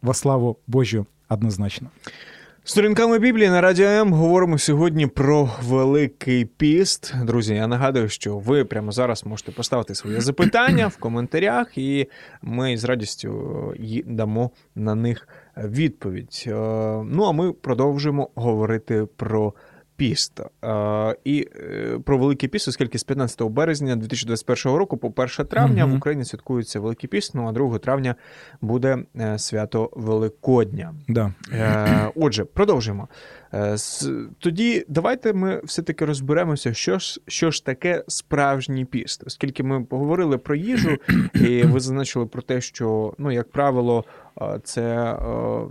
во 0.00 0.14
славу 0.14 0.60
Божю 0.66 1.06
однозначно. 1.28 1.90
Сторінками 2.64 3.18
Біблії 3.18 3.48
на 3.50 3.60
Радіо 3.60 3.86
М 3.86 4.12
говоримо 4.12 4.58
сьогодні 4.58 5.06
про 5.06 5.50
Великий 5.62 6.44
піст. 6.44 7.14
Друзі, 7.24 7.54
я 7.54 7.66
нагадую, 7.66 8.08
що 8.08 8.38
ви 8.38 8.64
прямо 8.64 8.92
зараз 8.92 9.26
можете 9.26 9.52
поставити 9.52 9.94
своє 9.94 10.20
запитання 10.20 10.86
в 10.86 10.96
коментарях, 10.96 11.78
і 11.78 12.08
ми 12.42 12.76
з 12.76 12.84
радістю 12.84 13.74
дамо 14.06 14.50
на 14.74 14.94
них 14.94 15.28
відповідь. 15.56 16.44
Е, 16.46 16.50
ну 17.04 17.24
а 17.24 17.32
ми 17.32 17.52
продовжуємо 17.52 18.30
говорити 18.34 19.06
про 19.16 19.54
піст. 20.02 20.40
І 21.24 21.48
е, 21.56 21.98
про 22.04 22.18
Великий 22.18 22.48
піст, 22.48 22.68
оскільки 22.68 22.98
з 22.98 23.04
15 23.04 23.42
березня 23.42 23.96
2021 23.96 24.78
року, 24.78 24.96
по 24.96 25.22
1 25.22 25.46
травня 25.46 25.84
угу. 25.84 25.94
в 25.94 25.96
Україні 25.96 26.24
святкується 26.24 26.80
Великий 26.80 27.08
піст, 27.08 27.34
ну 27.34 27.48
а 27.48 27.52
2 27.52 27.78
травня 27.78 28.14
буде 28.60 28.98
е, 29.16 29.38
свято 29.38 29.90
Великодня. 29.92 30.94
Да. 31.08 31.32
Отже, 32.14 32.44
продовжуємо. 32.44 33.08
Тоді 34.38 34.84
давайте 34.88 35.32
ми 35.32 35.60
все-таки 35.64 36.04
розберемося, 36.04 36.74
що 36.74 36.98
ж 36.98 37.20
що 37.26 37.50
ж 37.50 37.64
таке 37.64 38.04
справжній 38.08 38.84
піст, 38.84 39.22
оскільки 39.26 39.62
ми 39.62 39.84
поговорили 39.84 40.38
про 40.38 40.54
їжу, 40.54 40.98
і 41.34 41.62
ви 41.62 41.80
зазначили 41.80 42.26
про 42.26 42.42
те, 42.42 42.60
що 42.60 43.14
ну, 43.18 43.32
як 43.32 43.50
правило, 43.50 44.04
це 44.64 45.16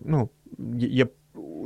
ну, 0.06 0.30
є 0.78 1.08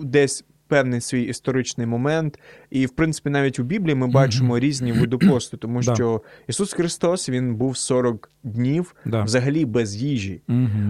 десь 0.03 0.45
певний 0.67 1.01
свій 1.01 1.23
історичний 1.23 1.87
момент. 1.87 2.39
І, 2.69 2.85
в 2.85 2.89
принципі, 2.89 3.29
навіть 3.29 3.59
у 3.59 3.63
Біблії 3.63 3.95
ми 3.95 4.07
бачимо 4.07 4.59
різні 4.59 4.91
види 4.91 5.17
посту, 5.17 5.57
тому 5.57 5.81
що 5.81 6.21
Ісус 6.47 6.73
Христос 6.73 7.29
Він 7.29 7.55
був 7.55 7.77
40 7.77 8.29
днів 8.43 8.95
взагалі 9.05 9.65
без 9.65 9.95
їжі. 9.95 10.41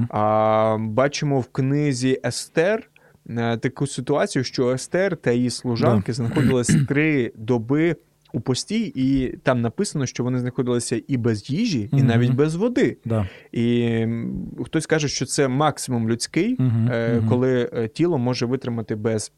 А 0.09 0.77
бачимо 0.79 1.39
в 1.39 1.45
книзі 1.45 2.19
Естер. 2.25 2.89
Е, 3.29 3.57
таку 3.57 3.87
ситуацію, 3.87 4.43
що 4.43 4.71
Естер 4.71 5.17
та 5.17 5.31
її 5.31 5.49
служанки 5.49 6.13
знаходились 6.13 6.75
три 6.87 7.31
доби 7.35 7.95
у 8.33 8.39
пості, 8.39 8.91
і 8.95 9.37
там 9.43 9.61
написано, 9.61 10.05
що 10.05 10.23
вони 10.23 10.39
знаходилися 10.39 11.01
і 11.07 11.17
без 11.17 11.49
їжі, 11.49 11.89
і 11.93 12.03
навіть 12.03 12.33
без 12.33 12.55
води. 12.55 12.97
Да. 13.05 13.29
І 13.51 14.07
хтось 14.65 14.85
каже, 14.85 15.07
що 15.07 15.25
це 15.25 15.47
максимум 15.47 16.09
людський, 16.09 16.57
коли 17.29 17.69
е, 17.73 17.87
тіло 17.87 18.17
може 18.17 18.45
витримати 18.45 18.95
без 18.95 19.31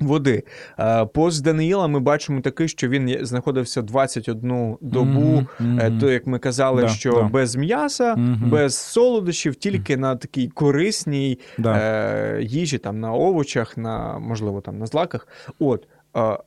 Води. 0.00 0.42
Е, 0.78 1.06
пост 1.06 1.44
Даниїла 1.44 1.86
ми 1.86 2.00
бачимо 2.00 2.40
такий, 2.40 2.68
що 2.68 2.88
він 2.88 3.18
знаходився 3.22 3.82
21 3.82 4.76
добу, 4.80 5.20
mm 5.20 5.46
-hmm. 5.60 6.00
то 6.00 6.10
як 6.10 6.26
ми 6.26 6.38
казали, 6.38 6.82
да, 6.82 6.88
що 6.88 7.12
да. 7.12 7.22
без 7.22 7.56
м'яса, 7.56 8.14
mm 8.14 8.18
-hmm. 8.18 8.48
без 8.48 8.78
солодощів, 8.78 9.54
тільки 9.54 9.96
на 9.96 10.16
такій 10.16 10.48
корисній 10.48 11.38
да. 11.58 11.78
е, 11.78 12.42
їжі, 12.42 12.78
там 12.78 13.00
на 13.00 13.12
овочах, 13.12 13.76
на 13.76 14.18
можливо 14.18 14.60
там 14.60 14.78
на 14.78 14.86
злаках. 14.86 15.28
От. 15.58 15.86
Е, 16.16 16.38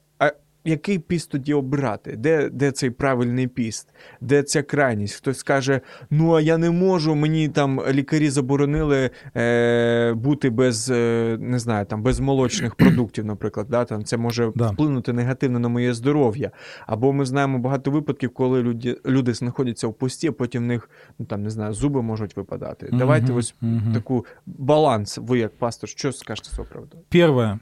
який 0.67 0.99
піст 0.99 1.31
тоді 1.31 1.53
обрати? 1.53 2.15
Де 2.15 2.49
де 2.49 2.71
цей 2.71 2.89
правильний 2.89 3.47
піст? 3.47 3.87
Де 4.21 4.43
ця 4.43 4.63
крайність? 4.63 5.15
Хтось 5.15 5.37
скаже: 5.37 5.81
ну 6.09 6.33
а 6.33 6.41
я 6.41 6.57
не 6.57 6.71
можу, 6.71 7.15
мені 7.15 7.47
там 7.47 7.81
лікарі 7.91 8.29
заборонили 8.29 9.09
е, 9.35 10.13
бути 10.13 10.49
без 10.49 10.89
е, 10.89 11.37
не 11.39 11.59
знаю, 11.59 11.85
там 11.85 12.03
без 12.03 12.19
молочних 12.19 12.75
продуктів, 12.77 13.25
наприклад. 13.25 13.67
Да? 13.69 13.85
Там 13.85 14.03
Це 14.03 14.17
може 14.17 14.51
да. 14.55 14.69
вплинути 14.69 15.13
негативно 15.13 15.59
на 15.59 15.67
моє 15.67 15.93
здоров'я. 15.93 16.51
Або 16.87 17.13
ми 17.13 17.25
знаємо 17.25 17.59
багато 17.59 17.91
випадків, 17.91 18.33
коли 18.33 18.63
люди 18.63 18.97
люди 19.05 19.33
знаходяться 19.33 19.87
в 19.87 19.93
пості, 19.93 20.27
а 20.27 20.31
потім 20.31 20.63
в 20.63 20.65
них 20.65 20.89
ну 21.19 21.25
там 21.25 21.43
не 21.43 21.49
знаю, 21.49 21.73
зуби 21.73 22.01
можуть 22.01 22.37
випадати. 22.37 22.85
Mm-hmm, 22.85 22.97
Давайте 22.97 23.33
ось 23.33 23.55
mm-hmm. 23.61 23.93
таку 23.93 24.25
баланс. 24.45 25.17
Ви 25.17 25.39
як 25.39 25.57
пастор, 25.57 25.89
що 25.89 26.11
скажете 26.11 26.49
з 26.49 26.55
цього 26.55 26.67
приводу? 26.67 26.97
Перше. 27.09 27.59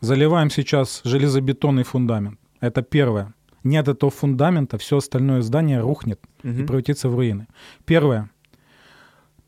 Заливаем 0.00 0.50
сейчас 0.50 1.00
железобетонный 1.04 1.84
фундамент. 1.84 2.38
Это 2.60 2.82
первое. 2.82 3.34
Нет 3.64 3.88
этого 3.88 4.10
фундамента, 4.10 4.76
все 4.76 4.96
остальное 4.96 5.42
здание 5.42 5.80
рухнет 5.80 6.20
угу. 6.42 6.52
и 6.52 6.64
превратится 6.64 7.08
в 7.08 7.14
руины. 7.14 7.46
Первое. 7.84 8.30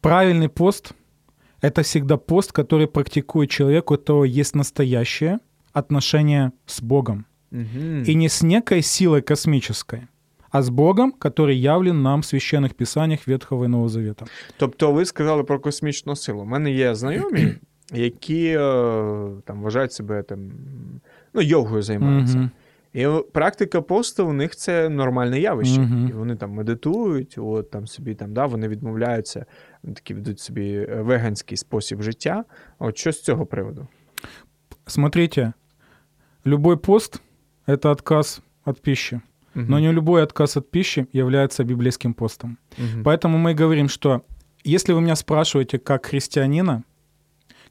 Правильный 0.00 0.48
пост – 0.48 1.60
это 1.60 1.82
всегда 1.82 2.16
пост, 2.16 2.52
который 2.52 2.86
практикует 2.86 3.50
человек, 3.50 3.90
у 3.90 3.96
которого 3.96 4.24
есть 4.24 4.54
настоящее 4.54 5.38
отношение 5.72 6.52
с 6.66 6.80
Богом. 6.80 7.26
Угу. 7.50 8.04
И 8.06 8.14
не 8.14 8.28
с 8.28 8.42
некой 8.42 8.82
силой 8.82 9.22
космической, 9.22 10.02
а 10.50 10.62
з 10.62 10.68
Богом, 10.68 11.14
який 11.24 11.60
явлен 11.60 12.02
нам 12.02 12.20
в 12.20 12.24
священних 12.24 12.74
писаннях 12.74 13.28
Ветхого 13.28 13.64
і 13.64 13.68
Нового 13.68 13.88
Завета. 13.88 14.26
Тобто 14.56 14.92
ви 14.92 15.04
сказали 15.04 15.44
про 15.44 15.60
космічну 15.60 16.16
силу. 16.16 16.42
У 16.42 16.44
мене 16.44 16.72
є 16.72 16.94
знайомі, 16.94 17.54
які 17.92 18.46
е, 18.46 18.58
там 19.44 19.62
вважають 19.62 19.92
себе 19.92 20.22
там, 20.22 20.52
ну, 21.34 21.42
йогою 21.42 21.82
займаються. 21.82 22.38
Mm-hmm. 22.38 22.50
І 22.94 23.30
практика 23.32 23.82
посту 23.82 24.26
у 24.26 24.32
них 24.32 24.56
це 24.56 24.88
нормальне 24.88 25.40
явище. 25.40 25.80
Mm-hmm. 25.80 26.10
І 26.10 26.12
вони 26.12 26.36
там 26.36 26.50
медитують, 26.50 27.38
от 27.38 27.70
там 27.70 27.86
собі 27.86 28.14
там, 28.14 28.34
да, 28.34 28.46
вони 28.46 28.68
відмовляються, 28.68 29.46
такі 29.82 30.14
ведуть 30.14 30.40
собі 30.40 30.86
е, 30.90 31.02
веганський 31.02 31.56
спосіб 31.56 32.02
життя. 32.02 32.44
От 32.78 32.98
що 32.98 33.12
з 33.12 33.22
цього 33.22 33.46
приводу? 33.46 33.86
Смотрите, 34.86 35.52
любой 36.46 36.76
пост — 36.76 37.66
это 37.66 37.90
отказ 37.90 38.42
от 38.64 38.82
пищи. 38.82 39.20
Угу. 39.56 39.64
Но 39.68 39.80
не 39.80 39.92
любой 39.92 40.22
отказ 40.22 40.56
от 40.56 40.70
пищи 40.70 41.06
является 41.12 41.64
библейским 41.64 42.14
постом. 42.14 42.58
Угу. 42.78 43.04
Поэтому 43.04 43.38
мы 43.38 43.54
говорим, 43.54 43.88
что 43.88 44.22
если 44.64 44.92
вы 44.92 45.00
меня 45.00 45.16
спрашиваете 45.16 45.78
как 45.78 46.06
христианина, 46.06 46.82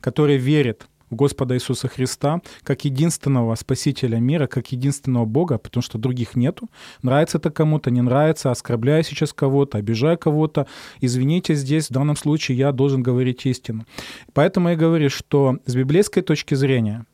который 0.00 0.36
верит 0.36 0.88
в 1.10 1.14
Господа 1.14 1.54
Иисуса 1.54 1.88
Христа 1.88 2.40
как 2.62 2.84
единственного 2.84 3.54
Спасителя 3.54 4.18
мира, 4.18 4.46
как 4.46 4.72
единственного 4.72 5.24
Бога, 5.24 5.58
потому 5.58 5.82
что 5.82 5.98
других 5.98 6.36
нету. 6.36 6.68
Нравится 7.02 7.38
это 7.38 7.50
кому-то, 7.50 7.90
не 7.90 8.02
нравится, 8.02 8.50
оскорбляя 8.50 9.02
сейчас 9.02 9.32
кого-то, 9.32 9.78
обижая 9.78 10.16
кого-то. 10.16 10.66
Извините, 11.00 11.54
здесь 11.54 11.88
в 11.88 11.92
данном 11.92 12.16
случае 12.16 12.58
я 12.58 12.72
должен 12.72 13.02
говорить 13.02 13.46
истину. 13.46 13.86
Поэтому 14.32 14.68
я 14.70 14.76
говорю, 14.76 15.08
что 15.10 15.58
с 15.64 15.74
библейской 15.74 16.20
точки 16.20 16.54
зрения 16.54 17.06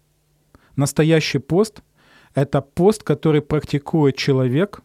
настоящий 0.77 1.39
пост— 1.39 1.83
это 2.35 2.61
пост, 2.61 3.03
который 3.05 3.43
практикует 3.43 4.17
человек, 4.17 4.81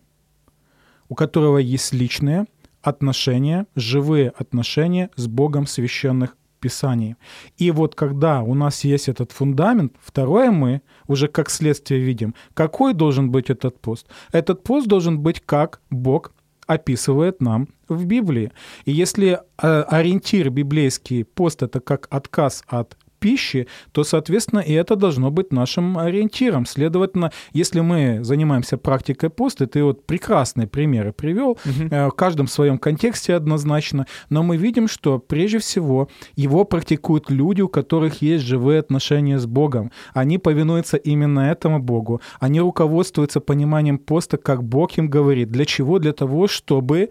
у 1.07 1.15
которого 1.15 1.57
есть 1.57 1.93
личные 1.93 2.45
отношения, 2.81 3.65
живые 3.75 4.29
отношения 4.29 5.09
с 5.15 5.27
Богом 5.27 5.65
в 5.65 5.69
священных 5.69 6.37
Писании. 6.59 7.15
И 7.57 7.71
вот 7.71 7.95
когда 7.95 8.41
у 8.41 8.53
нас 8.53 8.83
есть 8.83 9.09
этот 9.09 9.31
фундамент, 9.31 9.93
второе 9.99 10.51
мы 10.51 10.81
уже 11.07 11.27
как 11.27 11.49
следствие 11.49 12.01
видим, 12.01 12.35
какой 12.53 12.93
должен 12.93 13.31
быть 13.31 13.49
этот 13.49 13.79
пост. 13.79 14.07
Этот 14.31 14.63
пост 14.63 14.87
должен 14.87 15.19
быть 15.19 15.41
как 15.45 15.81
Бог 15.89 16.31
описывает 16.67 17.41
нам 17.41 17.67
в 17.87 18.05
Библии. 18.05 18.51
И 18.85 18.91
если 18.91 19.39
э, 19.61 19.81
ориентир 19.81 20.51
библейский 20.51 21.25
пост 21.25 21.63
это 21.63 21.79
как 21.79 22.07
отказ 22.11 22.63
от 22.67 22.95
пищи, 23.19 23.67
то, 23.91 24.03
соответственно, 24.03 24.59
и 24.59 24.73
это 24.73 24.95
должно 24.95 25.31
быть 25.31 25.51
нашим 25.51 25.97
ориентиром. 25.97 26.65
Следовательно, 26.65 27.31
если 27.53 27.81
мы 27.81 28.19
занимаемся 28.23 28.77
практикой 28.77 29.29
поста, 29.29 29.67
ты 29.67 29.83
вот 29.83 30.05
прекрасные 30.05 30.67
примеры 30.67 31.11
привел, 31.11 31.51
угу. 31.51 31.89
в 31.89 32.11
каждом 32.11 32.47
своем 32.47 32.77
контексте 32.77 33.35
однозначно, 33.35 34.05
но 34.29 34.43
мы 34.43 34.57
видим, 34.57 34.87
что 34.87 35.19
прежде 35.19 35.59
всего 35.59 36.09
его 36.35 36.63
практикуют 36.65 37.29
люди, 37.29 37.61
у 37.61 37.67
которых 37.67 38.21
есть 38.21 38.45
живые 38.45 38.79
отношения 38.79 39.39
с 39.39 39.45
Богом. 39.45 39.91
Они 40.13 40.37
повинуются 40.37 40.97
именно 40.97 41.51
этому 41.51 41.79
Богу. 41.79 42.21
Они 42.39 42.59
руководствуются 42.59 43.39
пониманием 43.39 43.97
поста, 43.97 44.37
как 44.37 44.63
Бог 44.63 44.97
им 44.97 45.09
говорит. 45.09 45.49
Для 45.49 45.65
чего? 45.65 45.99
Для 45.99 46.13
того, 46.13 46.47
чтобы 46.47 47.09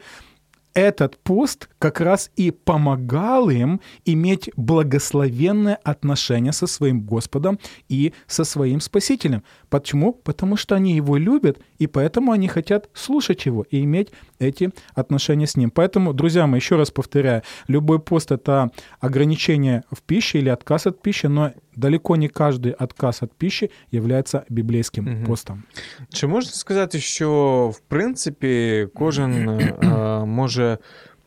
этот 0.78 1.18
пост 1.18 1.70
как 1.80 2.02
раз 2.02 2.32
и 2.36 2.52
помогал 2.52 3.50
им 3.50 3.80
иметь 4.06 4.50
благословенное 4.56 5.78
отношение 5.84 6.54
со 6.54 6.68
своим 6.68 7.02
Господом 7.02 7.60
и 7.90 8.14
со 8.28 8.44
своим 8.44 8.80
Спасителем. 8.80 9.44
Почему? 9.70 10.14
Потому 10.14 10.58
что 10.58 10.76
они 10.76 10.96
его 10.96 11.18
любят, 11.18 11.60
и 11.78 11.88
поэтому 11.88 12.32
они 12.32 12.48
хотят 12.48 12.90
слушать 12.94 13.46
его 13.46 13.66
и 13.70 13.84
иметь 13.84 14.12
эти 14.40 14.72
отношения 14.96 15.48
с 15.48 15.58
ним. 15.58 15.72
Поэтому, 15.72 16.14
друзья 16.14 16.48
мои, 16.48 16.60
еще 16.60 16.76
раз 16.76 16.92
повторяю, 16.92 17.44
любой 17.68 18.00
пост — 18.00 18.32
это 18.32 18.72
ограничение 19.00 19.84
в 19.92 20.02
пище 20.02 20.40
или 20.40 20.50
отказ 20.50 20.88
от 20.88 21.02
пищи, 21.02 21.28
но 21.28 21.52
далеко 21.76 22.16
не 22.16 22.28
каждый 22.28 22.72
отказ 22.72 23.24
от 23.24 23.32
пищи 23.34 23.70
является 23.92 24.44
біблійським 24.50 25.08
угу. 25.08 25.26
постом. 25.26 25.64
Чи 26.10 26.28
можна 26.28 26.52
сказати, 26.52 27.00
що 27.00 27.72
в 27.76 27.80
принципі 27.80 28.88
кожен 28.96 29.50
а, 29.82 30.26
може 30.26 30.67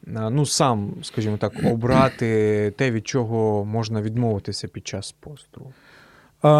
ну 0.06 0.46
сам, 0.46 0.94
скажімо 1.02 1.36
так, 1.36 1.52
обрати 1.64 2.72
те, 2.76 2.90
від 2.90 3.08
чого 3.08 3.64
можна 3.64 4.02
відмовитися 4.02 4.68
під 4.68 4.86
час 4.86 5.14
посту? 5.20 5.72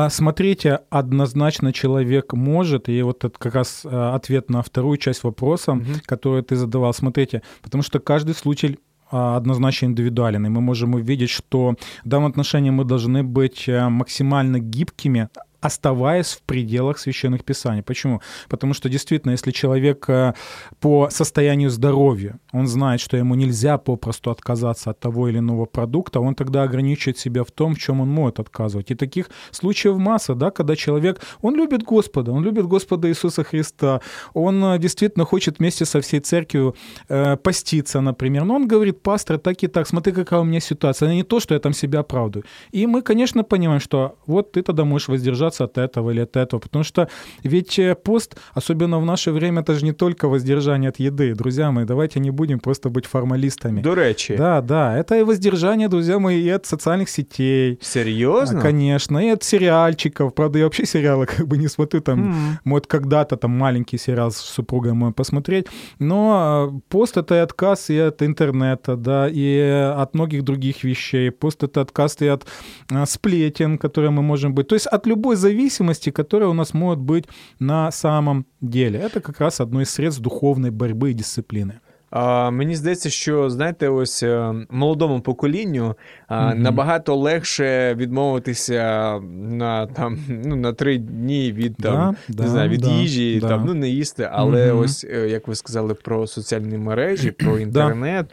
Смотрите, 0.08 0.78
однозначно 0.90 1.72
человек 1.72 2.34
может, 2.34 2.88
и 2.88 3.02
вот 3.02 3.24
это 3.24 3.38
как 3.38 3.54
раз 3.54 3.86
ответ 3.86 4.50
на 4.50 4.62
вторую 4.62 4.96
часть 4.96 5.24
вопроса, 5.24 5.72
угу. 5.72 5.82
который 6.08 6.42
ты 6.42 6.56
задавал. 6.56 6.92
Смотрите, 6.92 7.42
потому 7.62 7.82
что 7.82 7.98
каждый 7.98 8.34
случай 8.34 8.78
однозначно 9.10 9.86
индивидуален, 9.86 10.46
и 10.46 10.48
мы 10.48 10.60
можем 10.60 10.94
увидеть, 10.94 11.30
что 11.30 11.76
в 12.04 12.08
данном 12.08 12.30
отношении 12.30 12.70
мы 12.70 12.84
должны 12.84 13.22
быть 13.22 13.68
максимально 13.68 14.58
гибкими, 14.58 15.28
оставаясь 15.61 16.33
в 16.33 16.41
пределах 16.41 16.97
священных 16.99 17.43
писаний. 17.43 17.83
Почему? 17.83 18.21
Потому 18.49 18.73
что 18.73 18.89
действительно, 18.89 19.31
если 19.31 19.51
человек 19.51 20.09
э, 20.09 20.33
по 20.79 21.09
состоянию 21.09 21.69
здоровья, 21.69 22.39
он 22.51 22.67
знает, 22.67 22.99
что 22.99 23.17
ему 23.17 23.35
нельзя 23.35 23.77
попросту 23.77 24.31
отказаться 24.31 24.89
от 24.89 24.99
того 24.99 25.29
или 25.29 25.37
иного 25.37 25.65
продукта, 25.65 26.19
он 26.19 26.35
тогда 26.35 26.63
ограничивает 26.63 27.17
себя 27.17 27.43
в 27.43 27.51
том, 27.51 27.75
в 27.75 27.79
чем 27.79 28.01
он 28.01 28.09
может 28.09 28.39
отказывать. 28.39 28.91
И 28.91 28.95
таких 28.95 29.29
случаев 29.51 29.97
масса, 29.97 30.35
да, 30.35 30.49
когда 30.51 30.75
человек, 30.75 31.21
он 31.41 31.55
любит 31.55 31.83
Господа, 31.83 32.31
он 32.31 32.43
любит 32.43 32.65
Господа 32.65 33.07
Иисуса 33.07 33.43
Христа, 33.43 34.01
он 34.33 34.63
э, 34.63 34.79
действительно 34.79 35.25
хочет 35.25 35.59
вместе 35.59 35.85
со 35.85 36.01
всей 36.01 36.19
церковью 36.19 36.75
э, 37.07 37.37
поститься, 37.37 38.01
например, 38.01 38.45
но 38.45 38.55
он 38.55 38.67
говорит, 38.67 39.01
пастор, 39.01 39.37
так 39.37 39.63
и 39.63 39.67
так, 39.67 39.87
смотри, 39.87 40.13
какая 40.13 40.39
у 40.39 40.43
меня 40.43 40.59
ситуация, 40.59 41.07
это 41.07 41.15
не 41.15 41.23
то, 41.23 41.39
что 41.39 41.53
я 41.53 41.59
там 41.59 41.73
себя 41.73 41.99
оправдываю. 41.99 42.45
И 42.71 42.87
мы, 42.87 43.01
конечно, 43.03 43.43
понимаем, 43.43 43.79
что 43.79 44.15
вот 44.25 44.53
ты 44.53 44.63
тогда 44.63 44.85
можешь 44.85 45.07
воздержаться 45.07 45.50
от 45.59 45.77
этого 45.77 46.11
или 46.11 46.21
от 46.21 46.37
этого, 46.37 46.59
потому 46.59 46.83
что 46.83 47.09
ведь 47.43 47.77
э, 47.79 47.95
пост, 47.95 48.37
особенно 48.53 48.99
в 48.99 49.05
наше 49.05 49.31
время, 49.31 49.61
это 49.61 49.73
же 49.73 49.83
не 49.83 49.91
только 49.91 50.27
воздержание 50.27 50.89
от 50.89 50.99
еды. 50.99 51.33
Друзья 51.33 51.71
мои, 51.71 51.85
давайте 51.85 52.19
не 52.19 52.31
будем 52.31 52.59
просто 52.59 52.89
быть 52.89 53.05
формалистами. 53.05 53.81
До 53.81 53.93
речи. 53.93 54.35
Да, 54.37 54.61
да, 54.61 54.97
это 54.97 55.17
и 55.17 55.23
воздержание, 55.23 55.87
друзья 55.87 56.19
мои, 56.19 56.41
и 56.41 56.49
от 56.49 56.65
социальных 56.65 57.09
сетей. 57.09 57.79
Серьезно? 57.81 58.61
Конечно, 58.61 59.17
и 59.17 59.29
от 59.29 59.43
сериальчиков. 59.43 60.33
Правда, 60.33 60.59
я 60.59 60.65
вообще 60.65 60.85
сериалы 60.85 61.25
как 61.25 61.47
бы 61.47 61.57
не 61.57 61.67
смотрю, 61.67 62.01
там, 62.01 62.31
mm. 62.31 62.57
вот 62.65 62.87
когда-то 62.87 63.37
там 63.37 63.51
маленький 63.51 63.97
сериал 63.97 64.31
с 64.31 64.37
супругой 64.37 64.93
мой 64.93 65.11
посмотреть, 65.11 65.67
но 65.99 66.71
э, 66.71 66.79
пост— 66.89 67.17
это 67.17 67.35
и 67.35 67.37
отказ 67.39 67.89
и 67.89 67.97
от 67.97 68.21
интернета, 68.21 68.95
да, 68.95 69.27
и 69.29 69.59
от 69.59 70.13
многих 70.13 70.43
других 70.43 70.83
вещей. 70.83 71.31
Пост— 71.31 71.63
это 71.63 71.81
отказ 71.81 72.17
и 72.21 72.27
от 72.27 72.45
э, 72.89 73.05
сплетен, 73.05 73.77
которые 73.77 74.11
мы 74.11 74.21
можем 74.21 74.53
быть. 74.53 74.67
То 74.67 74.75
есть 74.75 74.87
от 74.87 75.07
любой 75.07 75.35
зависимости, 75.40 76.10
которая 76.10 76.48
у 76.48 76.54
нас 76.54 76.74
может 76.74 77.00
быть 77.00 77.24
на 77.58 77.90
самом 77.90 78.46
деле. 78.60 78.98
Это 78.98 79.20
как 79.20 79.40
раз 79.40 79.60
одно 79.60 79.80
из 79.80 79.90
средств 79.90 80.22
духовной 80.22 80.70
борьбы 80.70 81.10
и 81.10 81.14
дисциплины. 81.14 81.80
А, 82.10 82.50
Мені 82.50 82.76
здається, 82.76 83.10
що 83.10 83.50
знаєте, 83.50 83.88
ось 83.88 84.22
е, 84.22 84.54
молодому 84.70 85.20
поколінню 85.20 85.94
mm-hmm. 86.30 86.54
набагато 86.54 87.16
легше 87.16 87.94
відмовитися 87.94 89.18
на 89.32 89.86
там 89.86 90.18
ну 90.28 90.56
на 90.56 90.72
три 90.72 90.98
дні 90.98 91.52
від 91.52 91.76
там 91.76 92.16
да, 92.28 92.42
не 92.42 92.48
знаю 92.48 92.70
від 92.70 92.80
да, 92.80 92.90
їжі, 92.90 93.38
да. 93.40 93.48
там 93.48 93.64
ну 93.66 93.74
не 93.74 93.88
їсти. 93.88 94.28
Але 94.32 94.72
mm-hmm. 94.72 94.78
ось 94.80 95.04
е, 95.04 95.28
як 95.28 95.48
ви 95.48 95.54
сказали 95.54 95.94
про 95.94 96.26
соціальні 96.26 96.78
мережі, 96.78 97.30
про 97.30 97.58
інтернет 97.58 98.26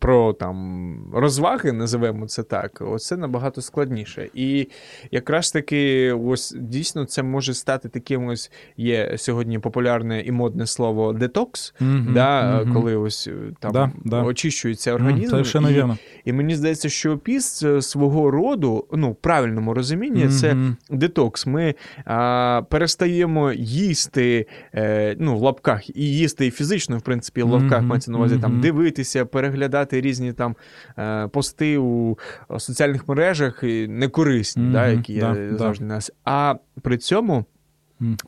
про 0.00 0.32
там 0.32 0.96
розваги, 1.14 1.72
називаємо 1.72 2.26
це 2.26 2.42
так, 2.42 2.82
оце 2.86 3.16
набагато 3.16 3.62
складніше. 3.62 4.28
І 4.34 4.68
якраз 5.10 5.52
таки, 5.52 6.12
ось 6.12 6.56
дійсно 6.58 7.04
це 7.04 7.22
може 7.22 7.54
стати 7.54 7.88
таким 7.88 8.26
ось 8.26 8.50
є 8.76 9.18
сьогодні 9.18 9.58
популярне 9.58 10.20
і 10.20 10.32
модне 10.32 10.66
слово 10.66 11.12
детокс, 11.12 11.74
mm-hmm, 11.80 12.12
да, 12.12 12.60
mm-hmm. 12.60 12.72
коли 12.72 12.96
ось 12.96 13.28
там 13.60 13.72
да, 13.72 13.92
да. 14.04 14.22
очищується 14.22 14.94
організм. 14.94 15.34
Mm, 15.34 15.38
і, 16.15 16.15
і 16.26 16.32
мені 16.32 16.56
здається, 16.56 16.88
що 16.88 17.18
піст 17.18 17.82
свого 17.82 18.30
роду, 18.30 18.86
ну, 18.92 19.10
в 19.10 19.16
правильному 19.16 19.74
розумінні, 19.74 20.24
mm-hmm. 20.24 20.40
це 20.40 20.56
детокс. 20.90 21.46
Ми 21.46 21.74
а, 22.04 22.62
перестаємо 22.70 23.52
їсти, 23.52 24.46
е, 24.74 25.16
ну, 25.18 25.36
в 25.36 25.42
лапках, 25.42 25.96
і 25.96 26.04
їсти 26.16 26.46
і 26.46 26.50
фізично, 26.50 26.98
в 26.98 27.02
принципі, 27.02 27.42
в 27.42 27.48
лапках 27.48 27.82
мається 27.82 28.10
на 28.10 28.18
увазі 28.18 28.38
там 28.38 28.60
дивитися 28.60 29.24
переглядати 29.24 30.00
різні 30.00 30.32
там 30.32 30.56
е, 30.98 31.28
пости 31.28 31.78
у 31.78 32.18
соціальних 32.58 33.08
мережах 33.08 33.62
некорисні, 33.88 34.62
mm-hmm, 34.62 34.72
да, 34.72 34.86
які 34.86 35.18
да, 35.18 35.36
є 35.36 35.56
завжди 35.56 35.84
да. 35.84 35.94
нас. 35.94 36.12
А 36.24 36.54
при 36.82 36.98
цьому 36.98 37.44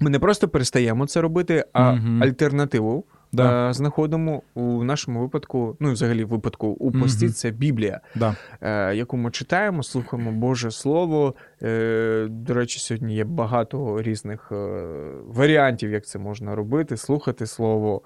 ми 0.00 0.10
не 0.10 0.18
просто 0.18 0.48
перестаємо 0.48 1.06
це 1.06 1.20
робити, 1.20 1.64
а 1.72 1.82
mm-hmm. 1.82 2.24
альтернативу. 2.24 3.04
Да. 3.32 3.68
Е, 3.68 3.72
знаходимо 3.72 4.42
у 4.54 4.84
нашому 4.84 5.20
випадку, 5.20 5.76
ну 5.80 5.88
і 5.88 5.92
взагалі 5.92 6.24
в 6.24 6.28
випадку 6.28 6.66
у 6.66 6.92
пості, 6.92 7.26
mm-hmm. 7.26 7.32
це 7.32 7.50
Біблія, 7.50 8.00
да. 8.14 8.36
Е, 8.60 8.96
яку 8.96 9.16
ми 9.16 9.30
читаємо, 9.30 9.82
слухаємо 9.82 10.32
Боже 10.32 10.70
Слово. 10.70 11.34
До 12.28 12.54
речі, 12.54 12.78
сьогодні 12.78 13.14
є 13.14 13.24
багато 13.24 14.02
різних 14.02 14.52
варіантів, 15.26 15.90
як 15.90 16.06
це 16.06 16.18
можна 16.18 16.54
робити, 16.54 16.96
слухати 16.96 17.46
слово, 17.46 18.02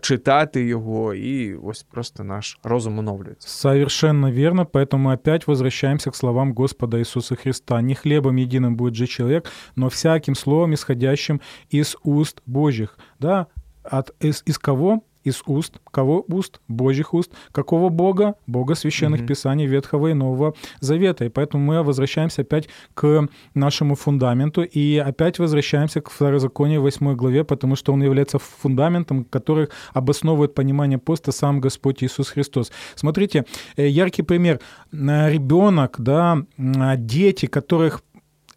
читати 0.00 0.70
его, 0.70 1.12
и 1.12 1.58
ось 1.62 1.82
просто 1.82 2.24
наш 2.24 2.58
розум 2.62 2.98
оновлюється. 2.98 3.48
Совершенно 3.48 4.30
верно, 4.30 4.66
поэтому 4.66 5.12
опять 5.12 5.46
возвращаемся 5.46 6.10
к 6.10 6.16
словам 6.16 6.54
Господа 6.54 6.98
Иисуса 6.98 7.34
Христа. 7.34 7.82
Не 7.82 7.94
хлебом 7.94 8.36
единым 8.36 8.76
будет 8.76 8.94
же 8.94 9.06
человек, 9.06 9.50
но 9.76 9.88
всяким 9.88 10.34
словом, 10.34 10.74
исходящим 10.74 11.40
из 11.74 11.96
уст 12.04 12.42
Божьих. 12.46 12.98
Да, 13.20 13.46
от, 13.84 14.14
из, 14.20 14.42
из 14.46 14.58
кого? 14.58 15.02
из 15.24 15.42
уст, 15.46 15.80
кого 15.90 16.24
уст? 16.28 16.60
Божьих 16.68 17.14
уст. 17.14 17.32
Какого 17.52 17.88
Бога? 17.88 18.34
Бога 18.46 18.74
священных 18.74 19.20
mm-hmm. 19.20 19.26
писаний 19.26 19.66
Ветхого 19.66 20.08
и 20.08 20.14
Нового 20.14 20.54
Завета. 20.80 21.24
И 21.24 21.28
поэтому 21.28 21.64
мы 21.64 21.82
возвращаемся 21.82 22.42
опять 22.42 22.68
к 22.94 23.28
нашему 23.54 23.94
фундаменту 23.94 24.62
и 24.62 24.96
опять 24.96 25.38
возвращаемся 25.38 26.00
к 26.00 26.10
Второзаконию 26.10 26.80
8 26.80 27.14
главе, 27.14 27.44
потому 27.44 27.76
что 27.76 27.92
он 27.92 28.02
является 28.02 28.38
фундаментом, 28.38 29.24
который 29.24 29.68
обосновывает 29.92 30.54
понимание 30.54 30.98
поста 30.98 31.32
сам 31.32 31.60
Господь 31.60 32.02
Иисус 32.02 32.28
Христос. 32.30 32.72
Смотрите, 32.94 33.44
э, 33.76 33.86
яркий 33.86 34.22
пример. 34.22 34.60
Ребенок, 34.92 35.96
да, 35.98 36.38
дети, 36.58 37.46
которых 37.46 38.02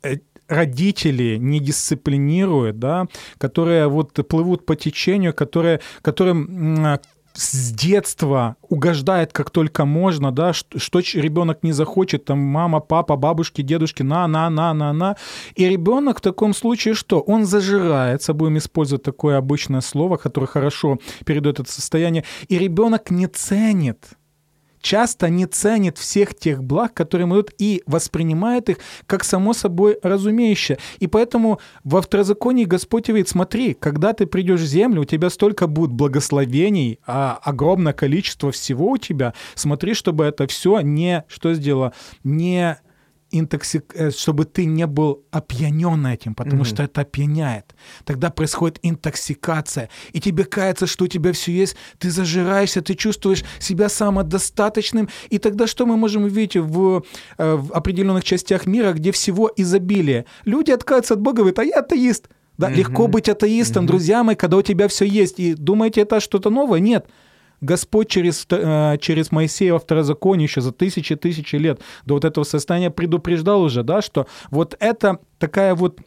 э, 0.04 0.18
родители 0.48 1.38
не 1.38 1.60
дисциплинируют, 1.60 2.80
да, 2.80 3.08
которые 3.38 3.88
вот 3.88 4.14
плывут 4.28 4.66
по 4.66 4.76
течению, 4.76 5.34
которые, 5.34 5.82
которым 6.02 7.00
с 7.36 7.72
детства 7.72 8.56
угождает 8.62 9.34
как 9.34 9.50
только 9.50 9.86
можно, 9.86 10.32
да, 10.32 10.54
что, 10.54 10.80
что 10.80 11.00
ребенок 11.00 11.64
не 11.64 11.74
захочет, 11.74 12.26
там 12.26 12.40
мама, 12.40 12.80
папа, 12.80 13.16
бабушки, 13.16 13.62
дедушки, 13.62 14.04
на, 14.04 14.28
на, 14.28 14.50
на, 14.50 14.74
на, 14.74 14.94
на. 14.94 15.16
И 15.56 15.68
ребенок 15.68 16.20
в 16.20 16.22
таком 16.22 16.54
случае 16.54 16.94
что? 16.94 17.20
Он 17.20 17.46
зажирается, 17.46 18.34
будем 18.34 18.58
использовать 18.58 19.04
такое 19.04 19.38
обычное 19.38 19.82
слово, 19.82 20.18
которое 20.18 20.48
хорошо 20.48 21.00
передает 21.26 21.60
это 21.60 21.72
состояние, 21.72 22.24
и 22.48 22.58
ребенок 22.58 23.12
не 23.12 23.28
ценит 23.28 24.00
часто 24.86 25.30
не 25.30 25.48
ценит 25.48 25.98
всех 25.98 26.36
тех 26.36 26.64
благ, 26.64 26.94
которые 26.94 27.26
ему 27.26 27.34
дают, 27.34 27.52
и 27.58 27.82
воспринимает 27.88 28.70
их 28.70 28.78
как 29.08 29.24
само 29.24 29.54
собой 29.54 29.98
разумеющее. 30.04 30.78
И 31.00 31.08
поэтому 31.08 31.60
во 31.84 32.04
второзаконии 32.04 32.66
Господь 32.66 33.08
говорит, 33.08 33.28
смотри, 33.28 33.74
когда 33.74 34.14
ты 34.14 34.28
придешь 34.28 34.62
в 34.62 34.66
землю, 34.66 35.02
у 35.02 35.06
тебя 35.06 35.32
столько 35.32 35.66
будет 35.66 35.92
благословений, 35.92 37.00
а 37.08 37.40
огромное 37.44 37.94
количество 37.94 38.52
всего 38.52 38.92
у 38.92 38.98
тебя, 38.98 39.34
смотри, 39.56 39.96
чтобы 39.96 40.24
это 40.24 40.46
все 40.46 40.82
не, 40.82 41.24
что 41.28 41.56
сделало, 41.56 41.94
не 42.24 42.78
интоксик... 43.40 43.94
Э, 43.96 44.12
чтобы 44.12 44.46
ты 44.46 44.66
не 44.66 44.88
был 44.88 45.24
опьянен 45.32 46.06
этим, 46.08 46.36
потому 46.36 46.64
mm-hmm. 46.64 46.68
что 46.68 46.84
это 46.84 47.02
опьяняет. 47.02 47.76
Тогда 48.04 48.30
происходит 48.30 48.80
интоксикация, 48.82 49.90
и 50.14 50.20
тебе 50.20 50.46
кажется, 50.46 50.88
что 50.88 51.06
у 51.06 51.08
тебя 51.08 51.32
все 51.32 51.52
есть, 51.52 51.76
ты 51.98 52.10
зажираешься, 52.10 52.82
ты 52.82 52.96
чувствуешь 52.96 53.44
себя 53.60 53.90
самодостаточным, 53.90 55.10
и 55.30 55.38
тогда 55.38 55.68
что 55.68 55.86
мы 55.86 55.98
можем 55.98 56.24
увидеть 56.24 56.56
в, 56.56 57.04
э, 57.38 57.56
в 57.56 57.72
определенных 57.72 58.24
частях 58.24 58.66
мира, 58.66 58.94
где 58.94 59.12
всего 59.12 59.52
изобилие? 59.56 60.26
Люди 60.46 60.72
отказываются 60.72 61.14
от 61.16 61.22
Бога, 61.22 61.38
говорят, 61.38 61.60
а 61.60 61.64
я 61.64 61.80
атеист. 61.80 62.30
Да, 62.58 62.70
mm-hmm. 62.70 62.76
легко 62.76 63.08
быть 63.08 63.28
атеистом, 63.28 63.84
mm-hmm. 63.84 63.88
друзья 63.88 64.24
мои, 64.24 64.36
когда 64.36 64.58
у 64.58 64.62
тебя 64.62 64.88
все 64.88 65.06
есть. 65.06 65.40
И 65.40 65.56
думаете, 65.56 66.02
это 66.02 66.22
что-то 66.22 66.50
новое? 66.50 66.80
Нет. 66.80 67.06
Господь 67.62 68.10
через, 68.10 68.46
э, 68.50 68.98
через 69.00 69.32
Моисея 69.32 69.74
во 69.74 69.80
второзаконие 69.80 70.46
еще 70.46 70.62
за 70.62 70.72
тысячи-тысячи 70.72 71.56
лет 71.56 71.82
до 72.06 72.16
вот 72.16 72.26
этого 72.26 72.44
состояния 72.44 72.92
предупреждал 72.92 73.62
уже, 73.62 73.84
да, 73.84 74.02
что 74.02 74.28
вот 74.50 74.76
это 74.80 75.20
такая 75.40 75.76
вот 75.76 76.00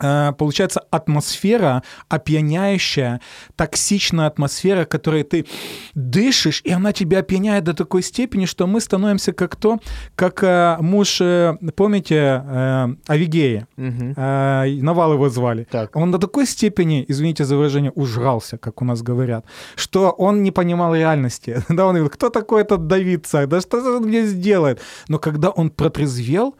получается 0.00 0.80
атмосфера 0.90 1.82
опьяняющая, 2.08 3.20
токсичная 3.56 4.26
атмосфера, 4.26 4.84
которой 4.84 5.22
ты 5.22 5.46
дышишь, 5.94 6.62
и 6.64 6.70
она 6.70 6.92
тебя 6.92 7.18
опьяняет 7.18 7.64
до 7.64 7.74
такой 7.74 8.02
степени, 8.02 8.46
что 8.46 8.66
мы 8.66 8.80
становимся 8.80 9.32
как 9.32 9.56
то, 9.56 9.78
как 10.14 10.42
э, 10.42 10.76
муж, 10.80 11.20
э, 11.20 11.56
помните, 11.76 12.42
э, 12.44 12.88
Авигея, 13.06 13.66
угу. 13.76 14.14
э, 14.16 14.80
Навал 14.82 15.12
его 15.12 15.28
звали. 15.28 15.66
Так. 15.70 15.96
Он 15.96 16.10
до 16.10 16.18
такой 16.18 16.46
степени, 16.46 17.04
извините 17.08 17.44
за 17.44 17.56
выражение, 17.56 17.92
ужрался, 17.94 18.58
как 18.58 18.82
у 18.82 18.84
нас 18.84 19.02
говорят, 19.02 19.44
что 19.76 20.10
он 20.10 20.42
не 20.42 20.50
понимал 20.50 20.94
реальности. 20.94 21.62
да, 21.68 21.86
он 21.86 21.94
говорил, 21.94 22.10
кто 22.10 22.30
такой 22.30 22.62
этот 22.62 22.86
Давид 22.86 23.26
царь, 23.26 23.46
да 23.46 23.60
что 23.60 23.96
он 23.96 24.04
мне 24.04 24.26
сделает? 24.26 24.80
Но 25.08 25.18
когда 25.18 25.50
он 25.50 25.70
протрезвел, 25.70 26.54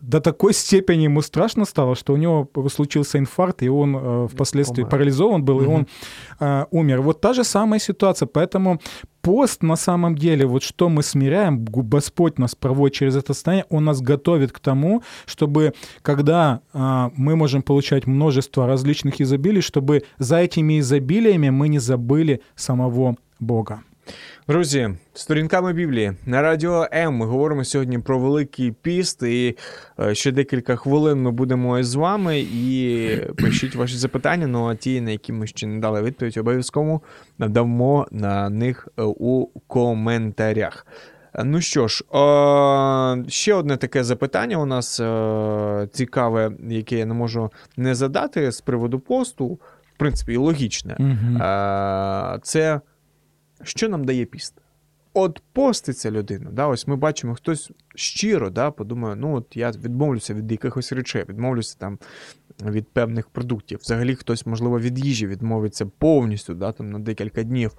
до 0.00 0.20
такой 0.20 0.52
степени 0.54 1.04
ему 1.04 1.22
страшно 1.22 1.64
стало, 1.64 1.94
что 1.94 2.12
у 2.12 2.16
него 2.16 2.48
случился 2.68 3.18
инфаркт, 3.18 3.62
и 3.62 3.68
он 3.68 3.96
э, 3.96 4.28
впоследствии 4.32 4.84
парализован 4.84 5.44
был, 5.44 5.56
угу. 5.56 5.64
и 5.64 5.66
он 5.66 5.86
э, 6.40 6.64
умер. 6.70 7.00
Вот 7.00 7.20
та 7.20 7.32
же 7.32 7.44
самая 7.44 7.80
ситуация. 7.80 8.26
Поэтому 8.26 8.80
пост 9.22 9.62
на 9.62 9.76
самом 9.76 10.16
деле, 10.16 10.46
вот 10.46 10.62
что 10.62 10.88
мы 10.88 11.02
смиряем, 11.02 11.64
Господь 11.64 12.38
нас 12.38 12.54
проводит 12.54 12.96
через 12.96 13.16
это 13.16 13.34
состояние, 13.34 13.66
Он 13.70 13.84
нас 13.84 14.00
готовит 14.00 14.52
к 14.52 14.58
тому, 14.58 15.02
чтобы 15.26 15.72
когда 16.02 16.60
э, 16.72 17.10
мы 17.16 17.36
можем 17.36 17.62
получать 17.62 18.06
множество 18.06 18.66
различных 18.66 19.20
изобилий, 19.20 19.62
чтобы 19.62 20.02
за 20.18 20.38
этими 20.38 20.80
изобилиями 20.80 21.50
мы 21.50 21.68
не 21.68 21.78
забыли 21.78 22.40
самого 22.56 23.16
Бога. 23.40 23.82
Друзі, 24.48 24.90
сторінками 25.14 25.72
Біблії 25.72 26.12
на 26.26 26.42
радіо 26.42 26.86
М 26.92 27.14
ми 27.14 27.26
говоримо 27.26 27.64
сьогодні 27.64 27.98
про 27.98 28.18
Великий 28.18 28.72
піст, 28.72 29.22
і 29.22 29.56
е, 30.00 30.14
ще 30.14 30.32
декілька 30.32 30.76
хвилин 30.76 31.22
ми 31.22 31.30
будемо 31.30 31.82
з 31.82 31.94
вами. 31.94 32.40
І 32.40 33.08
пишіть 33.36 33.74
ваші 33.74 33.96
запитання. 33.96 34.46
Ну 34.46 34.68
а 34.68 34.74
ті, 34.74 35.00
на 35.00 35.10
які 35.10 35.32
ми 35.32 35.46
ще 35.46 35.66
не 35.66 35.80
дали 35.80 36.02
відповідь, 36.02 36.36
обов'язково 36.36 37.00
надамо 37.38 38.06
на 38.10 38.50
них 38.50 38.88
е, 38.98 39.02
у 39.02 39.46
коментарях. 39.66 40.86
Ну 41.44 41.60
що 41.60 41.88
ж, 41.88 42.04
ще 43.28 43.54
одне 43.54 43.76
таке 43.76 44.04
запитання 44.04 44.56
у 44.56 44.66
нас 44.66 45.00
е, 45.00 45.88
цікаве, 45.92 46.52
яке 46.68 46.98
я 46.98 47.06
не 47.06 47.14
можу 47.14 47.50
не 47.76 47.94
задати 47.94 48.52
з 48.52 48.60
приводу 48.60 49.00
посту, 49.00 49.46
в 49.94 49.98
принципі, 49.98 50.32
і 50.32 50.36
логічне. 50.36 50.96
Це 52.42 52.80
що 53.62 53.88
нам 53.88 54.04
дає 54.04 54.24
піст? 54.24 54.54
От 55.16 55.42
поститься 55.52 56.10
людина, 56.10 56.50
да, 56.52 56.66
ось 56.66 56.86
ми 56.86 56.96
бачимо, 56.96 57.34
хтось 57.34 57.70
щиро 57.94 58.50
да, 58.50 58.70
подумає, 58.70 59.16
ну 59.16 59.34
от 59.36 59.56
я 59.56 59.70
відмовлюся 59.70 60.34
від 60.34 60.52
якихось 60.52 60.92
речей, 60.92 61.24
відмовлюся 61.28 61.76
там 61.78 61.98
від 62.62 62.88
певних 62.88 63.28
продуктів. 63.28 63.78
Взагалі 63.82 64.14
хтось, 64.14 64.46
можливо, 64.46 64.80
від 64.80 64.98
їжі 64.98 65.26
відмовиться 65.26 65.86
повністю 65.86 66.54
да, 66.54 66.72
там, 66.72 66.90
на 66.90 66.98
декілька 66.98 67.42
днів, 67.42 67.72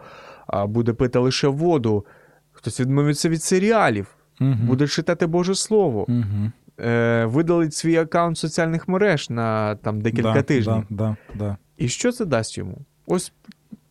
а 0.48 0.68
буде 0.68 0.94
пити 0.94 1.20
лише 1.20 1.48
воду, 1.48 2.06
хтось 2.52 2.80
відмовиться 2.80 3.30
від 3.30 3.44
серіалів, 3.44 4.16
угу. 4.42 4.54
буде 4.64 4.88
читати 4.88 5.28
Боже 5.28 5.56
Слово, 5.56 6.06
угу. 6.10 6.52
е, 6.80 7.26
видалить 7.26 7.74
свій 7.74 7.98
аккаунт 7.98 8.38
соціальних 8.38 8.88
мереж 8.88 9.30
на 9.30 9.76
там 9.76 10.02
декілька 10.02 10.34
да, 10.34 10.42
тижнів. 10.42 10.86
Да, 10.90 11.18
да, 11.34 11.38
да. 11.46 11.58
І 11.78 11.88
що 11.88 12.12
це 12.12 12.26
дасть 12.26 12.58
йому? 12.58 12.78
Ось 13.08 13.34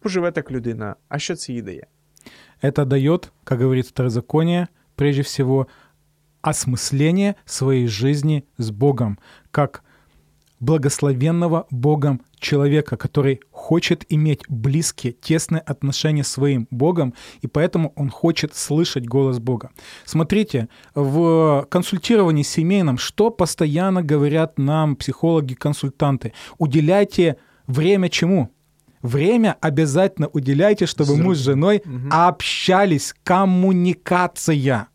поживе 0.04 0.30
так 0.30 0.50
людина. 0.50 0.96
А 1.08 1.18
що 1.18 1.36
це 1.36 1.52
їй 1.52 1.62
дає? 1.62 1.86
Это 2.62 2.84
дает, 2.84 3.32
как 3.44 3.60
говорит 3.60 3.86
второзаконие, 3.86 4.68
прежде 4.94 5.22
всего, 5.22 5.66
осмысление 6.42 7.34
своей 7.44 7.88
жизни 7.88 8.44
с 8.58 8.70
Богом, 8.70 9.18
как 9.50 9.82
благословенного 10.60 11.66
Богом 11.70 12.20
человека, 12.38 12.96
который 12.96 13.40
хочет 13.50 14.04
иметь 14.10 14.40
близкие, 14.48 15.12
тесные 15.12 15.60
отношения 15.60 16.22
с 16.22 16.28
своим 16.28 16.66
Богом, 16.70 17.14
и 17.42 17.46
поэтому 17.46 17.92
он 17.96 18.10
хочет 18.10 18.54
слышать 18.54 19.06
голос 19.06 19.38
Бога. 19.38 19.70
Смотрите, 20.04 20.68
в 20.94 21.66
консультировании 21.70 22.44
семейном, 22.44 22.98
что 22.98 23.30
постоянно 23.30 24.02
говорят 24.02 24.58
нам 24.58 24.96
психологи-консультанты? 24.96 26.32
Уделяйте 26.58 27.36
время 27.66 28.08
чему? 28.08 28.50
Время 29.04 29.56
обязательно 29.60 30.28
уделяйте, 30.28 30.86
чтобы 30.86 31.16
муж 31.16 31.36
с 31.36 31.42
женой 31.42 31.82
угу. 31.84 32.08
общались. 32.10 33.14
Коммуникация. 33.22 34.88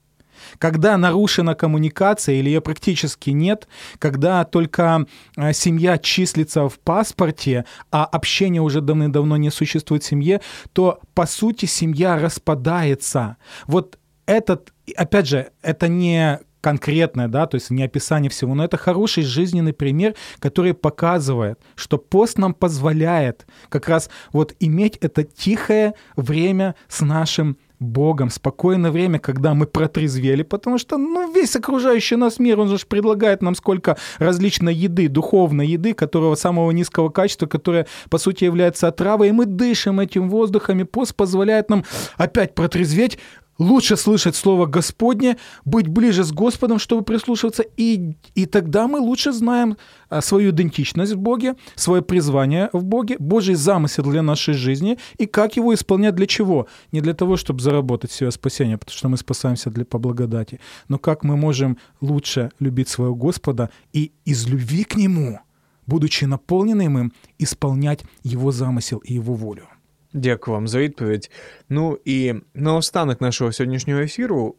Когда 0.58 0.98
нарушена 0.98 1.54
коммуникация 1.54 2.36
или 2.36 2.48
ее 2.48 2.62
практически 2.62 3.30
нет, 3.30 3.68
когда 4.00 4.44
только 4.46 5.06
э, 5.38 5.54
семья 5.54 5.98
числится 5.98 6.68
в 6.68 6.80
паспорте, 6.80 7.66
а 7.92 8.06
общение 8.06 8.62
уже 8.62 8.82
давным-давно 8.82 9.38
не 9.38 9.52
существует 9.52 10.04
в 10.04 10.08
семье, 10.08 10.42
то 10.74 11.00
по 11.14 11.28
сути 11.28 11.66
семья 11.66 12.18
распадается. 12.18 13.38
Вот 13.68 14.00
этот, 14.26 14.74
опять 14.96 15.28
же, 15.28 15.52
это 15.62 15.88
не 15.88 16.40
конкретное, 16.62 17.28
да, 17.28 17.46
то 17.46 17.56
есть 17.56 17.70
не 17.70 17.84
описание 17.84 18.30
всего, 18.30 18.54
но 18.54 18.64
это 18.64 18.78
хороший 18.78 19.24
жизненный 19.24 19.74
пример, 19.74 20.16
который 20.40 20.74
показывает, 20.74 21.60
что 21.76 21.98
пост 21.98 22.38
нам 22.38 22.54
позволяет 22.54 23.46
как 23.70 23.88
раз 23.88 24.10
вот 24.32 24.56
иметь 24.60 24.98
это 24.98 25.24
тихое 25.24 25.94
время 26.16 26.76
с 26.88 27.02
нашим 27.02 27.58
Богом, 27.80 28.30
спокойное 28.30 28.92
время, 28.92 29.20
когда 29.20 29.54
мы 29.54 29.66
протрезвели, 29.66 30.44
потому 30.44 30.78
что, 30.78 30.98
ну, 30.98 31.32
весь 31.34 31.56
окружающий 31.56 32.18
нас 32.18 32.38
мир, 32.38 32.60
он 32.60 32.68
же 32.68 32.86
предлагает 32.86 33.42
нам 33.42 33.56
сколько 33.56 33.98
различной 34.18 34.74
еды, 34.76 35.08
духовной 35.08 35.66
еды, 35.66 35.94
которого 35.94 36.36
самого 36.36 36.72
низкого 36.72 37.08
качества, 37.10 37.48
которая, 37.48 37.88
по 38.10 38.18
сути, 38.18 38.44
является 38.44 38.90
отравой, 38.90 39.30
и 39.30 39.32
мы 39.32 39.46
дышим 39.46 40.02
этим 40.02 40.30
воздухом, 40.30 40.82
и 40.82 40.84
пост 40.84 41.16
позволяет 41.16 41.70
нам 41.70 41.86
опять 42.18 42.54
протрезветь, 42.54 43.18
лучше 43.60 43.98
слышать 43.98 44.36
Слово 44.36 44.66
Господне, 44.66 45.38
быть 45.66 45.88
ближе 45.88 46.24
с 46.24 46.32
Господом, 46.32 46.80
чтобы 46.80 47.04
прислушиваться, 47.04 47.64
и, 47.78 48.16
и 48.34 48.46
тогда 48.46 48.88
мы 48.88 49.00
лучше 49.00 49.32
знаем 49.32 49.78
а, 50.10 50.22
свою 50.22 50.50
идентичность 50.50 51.14
в 51.14 51.20
Боге, 51.20 51.56
свое 51.76 52.02
призвание 52.02 52.70
в 52.74 52.84
Боге, 52.84 53.18
Божий 53.20 53.56
замысел 53.56 54.04
для 54.04 54.22
нашей 54.22 54.54
жизни, 54.54 54.98
и 55.18 55.28
как 55.28 55.58
его 55.58 55.74
исполнять 55.74 56.16
для 56.16 56.26
чего? 56.26 56.68
Не 56.92 57.02
для 57.02 57.14
того, 57.14 57.38
чтобы 57.38 57.62
заработать 57.62 58.12
себе 58.12 58.32
спасение, 58.32 58.78
потому 58.78 58.98
что 58.98 59.10
мы 59.10 59.18
спасаемся 59.18 59.70
для, 59.70 59.86
по 59.86 60.00
благодати, 60.00 60.60
но 60.88 60.98
как 60.98 61.24
мы 61.24 61.36
можем 61.36 61.78
лучше 62.02 62.52
любить 62.60 62.90
своего 62.90 63.16
Господа 63.16 63.70
и 63.94 64.12
из 64.26 64.48
любви 64.48 64.84
к 64.84 64.96
Нему, 64.96 65.40
будучи 65.86 66.26
наполненным 66.26 66.98
им, 66.98 67.14
исполнять 67.38 68.04
Его 68.24 68.52
замысел 68.52 69.00
и 69.00 69.14
Его 69.14 69.34
волю. 69.34 69.69
Дякую 70.14 70.56
вам 70.56 70.68
за 70.68 70.80
відповідь. 70.80 71.32
Ну 71.70 72.00
і 72.06 72.34
наостанок 72.54 73.22
нашого 73.22 73.52
сьогоднішнього 73.52 74.02
ефіру, 74.02 74.56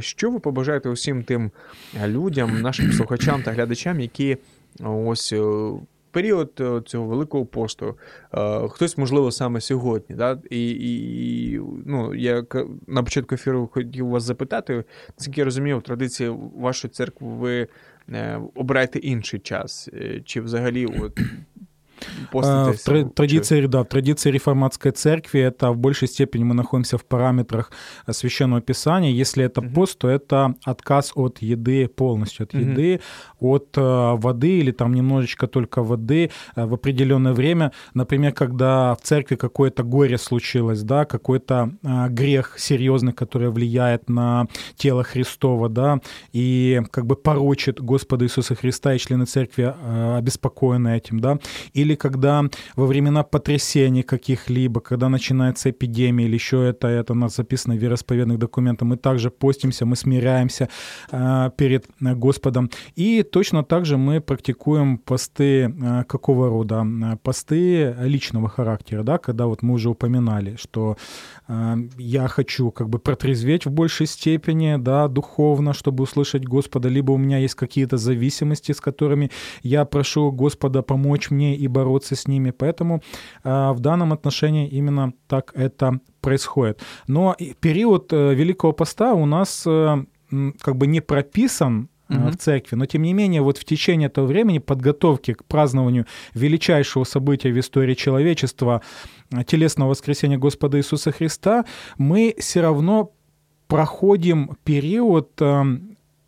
що 0.00 0.30
ви 0.30 0.38
побажаєте 0.38 0.88
усім 0.88 1.24
тим 1.24 1.50
людям, 2.06 2.60
нашим 2.60 2.92
слухачам 2.96 3.42
та 3.42 3.52
глядачам, 3.52 4.00
які 4.00 4.36
ось 4.84 5.34
період 6.10 6.82
цього 6.86 7.06
великого 7.06 7.46
посту, 7.46 7.98
хтось, 8.68 8.98
можливо, 8.98 9.32
саме 9.32 9.60
сьогодні. 9.60 10.16
Да? 10.16 10.38
І, 10.50 10.70
і 10.70 11.60
ну, 11.86 12.14
я 12.14 12.44
на 12.86 13.02
початку 13.02 13.34
ефіру 13.34 13.70
хотів 13.72 14.08
вас 14.08 14.22
запитати, 14.22 14.84
наскільки 15.18 15.40
я 15.40 15.44
розумію, 15.44 15.78
в 15.78 15.82
традиції 15.82 16.34
вашої 16.56 16.92
церкви 16.92 17.28
ви 17.28 17.68
е, 18.08 18.40
обираєте 18.54 18.98
інший 18.98 19.40
час, 19.40 19.88
е, 19.94 20.20
чи 20.24 20.40
взагалі 20.40 20.86
от 20.86 21.20
А, 22.34 22.72
в 22.72 23.10
традиции, 23.14 23.66
да, 23.66 23.82
в 23.82 23.86
традиции 23.86 24.30
реформатской 24.30 24.90
церкви 24.90 25.40
это 25.40 25.70
в 25.70 25.76
большей 25.76 26.08
степени 26.08 26.44
мы 26.44 26.54
находимся 26.54 26.98
в 26.98 27.04
параметрах 27.04 27.70
э, 28.06 28.12
священного 28.12 28.60
писания. 28.60 29.10
Если 29.10 29.44
это 29.44 29.60
угу. 29.60 29.70
пост, 29.70 29.98
то 29.98 30.08
это 30.08 30.54
отказ 30.64 31.12
от 31.14 31.42
еды 31.42 31.88
полностью, 31.88 32.44
от 32.44 32.54
еды, 32.54 33.00
от 33.38 33.76
э, 33.76 34.16
воды 34.16 34.58
или 34.58 34.72
там 34.72 34.94
немножечко 34.94 35.46
только 35.46 35.82
воды 35.82 36.30
э, 36.56 36.66
в 36.66 36.74
определенное 36.74 37.32
время. 37.32 37.72
Например, 37.94 38.32
когда 38.32 38.94
в 38.94 39.00
церкви 39.02 39.36
какое-то 39.36 39.82
горе 39.82 40.18
случилось, 40.18 40.82
да, 40.82 41.04
какой-то 41.04 41.72
э, 41.82 42.08
грех 42.08 42.56
серьезный, 42.58 43.12
который 43.12 43.50
влияет 43.50 44.08
на 44.08 44.46
тело 44.76 45.04
Христова, 45.04 45.68
да, 45.68 46.00
и 46.32 46.82
как 46.90 47.06
бы 47.06 47.16
порочит 47.16 47.80
Господа 47.80 48.24
Иисуса 48.24 48.54
Христа 48.54 48.94
и 48.94 48.98
члены 48.98 49.26
церкви 49.26 49.72
э, 49.74 50.16
обеспокоены 50.18 50.96
этим, 50.96 51.20
да, 51.20 51.38
или 51.72 51.92
или 51.92 51.96
когда 52.12 52.42
во 52.76 52.86
времена 52.86 53.22
потрясений 53.22 54.02
каких-либо, 54.02 54.80
когда 54.80 55.08
начинается 55.08 55.70
эпидемия 55.70 56.26
или 56.26 56.34
еще 56.34 56.68
это, 56.68 56.88
это 56.88 57.12
у 57.12 57.16
нас 57.16 57.36
записано 57.36 57.74
в 57.74 57.78
вероисповедных 57.78 58.38
документах, 58.38 58.88
мы 58.88 58.96
также 58.96 59.30
постимся, 59.30 59.86
мы 59.86 59.96
смиряемся 59.96 60.68
э, 61.10 61.50
перед 61.56 61.86
Господом. 62.00 62.70
И 62.96 63.22
точно 63.22 63.64
так 63.64 63.84
же 63.86 63.96
мы 63.96 64.20
практикуем 64.20 64.98
посты 64.98 65.74
э, 65.82 66.04
какого 66.04 66.48
рода? 66.48 66.86
Посты 67.22 67.96
личного 68.00 68.48
характера, 68.48 69.02
да, 69.02 69.18
когда 69.18 69.46
вот 69.46 69.62
мы 69.62 69.74
уже 69.74 69.88
упоминали, 69.88 70.56
что 70.56 70.96
э, 71.48 71.76
я 71.98 72.28
хочу 72.28 72.70
как 72.70 72.88
бы 72.88 72.98
протрезветь 72.98 73.66
в 73.66 73.70
большей 73.70 74.06
степени, 74.06 74.76
да, 74.78 75.08
духовно, 75.08 75.72
чтобы 75.72 76.04
услышать 76.04 76.44
Господа, 76.44 76.88
либо 76.88 77.12
у 77.12 77.18
меня 77.18 77.38
есть 77.38 77.54
какие-то 77.54 77.96
зависимости, 77.96 78.72
с 78.72 78.80
которыми 78.80 79.30
я 79.62 79.84
прошу 79.84 80.32
Господа 80.32 80.82
помочь 80.82 81.30
мне, 81.30 81.56
ибо 81.56 81.82
бороться 81.82 82.01
с 82.10 82.28
ними. 82.28 82.50
Поэтому 82.50 83.02
в 83.44 83.76
данном 83.78 84.12
отношении 84.12 84.68
именно 84.68 85.12
так 85.28 85.52
это 85.54 86.00
происходит. 86.20 86.80
Но 87.06 87.36
период 87.60 88.12
э, 88.12 88.34
Великого 88.34 88.72
Поста 88.72 89.12
у 89.14 89.26
нас 89.26 89.64
э, 89.66 90.04
как 90.60 90.76
бы 90.76 90.86
не 90.86 91.00
прописан 91.00 91.88
в 92.08 92.36
церкви. 92.36 92.76
Но 92.76 92.86
тем 92.86 93.02
не 93.02 93.14
менее, 93.14 93.40
вот 93.40 93.58
в 93.58 93.64
течение 93.64 94.08
этого 94.08 94.26
времени 94.26 94.58
подготовки 94.58 95.32
к 95.32 95.44
празднованию 95.44 96.06
величайшего 96.34 97.04
события 97.04 97.50
в 97.50 97.58
истории 97.58 97.94
человечества, 97.94 98.82
телесного 99.46 99.90
воскресения 99.90 100.36
Господа 100.36 100.78
Иисуса 100.78 101.10
Христа, 101.10 101.64
мы 101.96 102.34
все 102.38 102.60
равно 102.60 103.12
проходим 103.66 104.58
период 104.64 105.40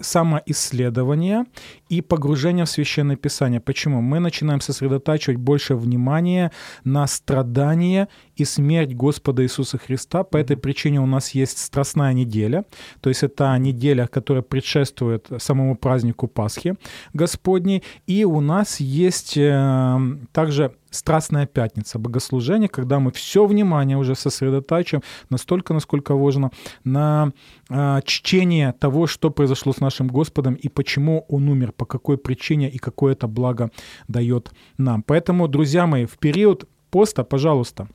самоисследования 0.00 1.46
и 1.94 2.00
погружение 2.00 2.64
в 2.64 2.68
Священное 2.68 3.16
Писание. 3.16 3.60
Почему? 3.60 4.00
Мы 4.00 4.18
начинаем 4.18 4.60
сосредотачивать 4.60 5.38
больше 5.38 5.76
внимания 5.76 6.50
на 6.84 7.06
страдания 7.06 8.08
и 8.34 8.44
смерть 8.44 8.94
Господа 8.94 9.42
Иисуса 9.42 9.78
Христа. 9.78 10.24
По 10.24 10.36
этой 10.36 10.56
причине 10.56 11.00
у 11.00 11.06
нас 11.06 11.30
есть 11.30 11.58
Страстная 11.58 12.12
неделя, 12.12 12.64
то 13.00 13.10
есть 13.10 13.22
это 13.22 13.56
неделя, 13.58 14.06
которая 14.06 14.42
предшествует 14.42 15.30
самому 15.38 15.76
празднику 15.76 16.26
Пасхи 16.26 16.74
Господней. 17.12 17.82
И 18.06 18.24
у 18.24 18.40
нас 18.40 18.80
есть 18.80 19.36
э, 19.36 19.98
также 20.32 20.72
Страстная 20.94 21.46
пятница, 21.46 21.98
богослужение, 21.98 22.68
когда 22.68 23.00
мы 23.00 23.10
все 23.10 23.46
внимание 23.46 23.96
уже 23.96 24.14
сосредотачиваем 24.14 25.02
настолько, 25.28 25.74
насколько 25.74 26.14
важно, 26.14 26.52
на 26.84 27.32
э, 27.68 28.00
чтение 28.04 28.72
того, 28.72 29.08
что 29.08 29.30
произошло 29.30 29.72
с 29.72 29.80
нашим 29.80 30.06
Господом 30.06 30.54
и 30.54 30.68
почему 30.68 31.24
Он 31.28 31.48
умер, 31.48 31.72
по 31.72 31.83
какой 31.86 32.18
причине 32.18 32.68
и 32.70 32.78
какое 32.78 33.12
это 33.12 33.26
благо 33.26 33.70
дает 34.08 34.52
нам. 34.78 35.02
Поэтому, 35.02 35.48
друзья 35.48 35.86
мои, 35.86 36.06
в 36.06 36.18
период 36.18 36.68
поста, 36.90 37.24
пожалуйста, 37.24 37.88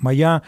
моя 0.00 0.42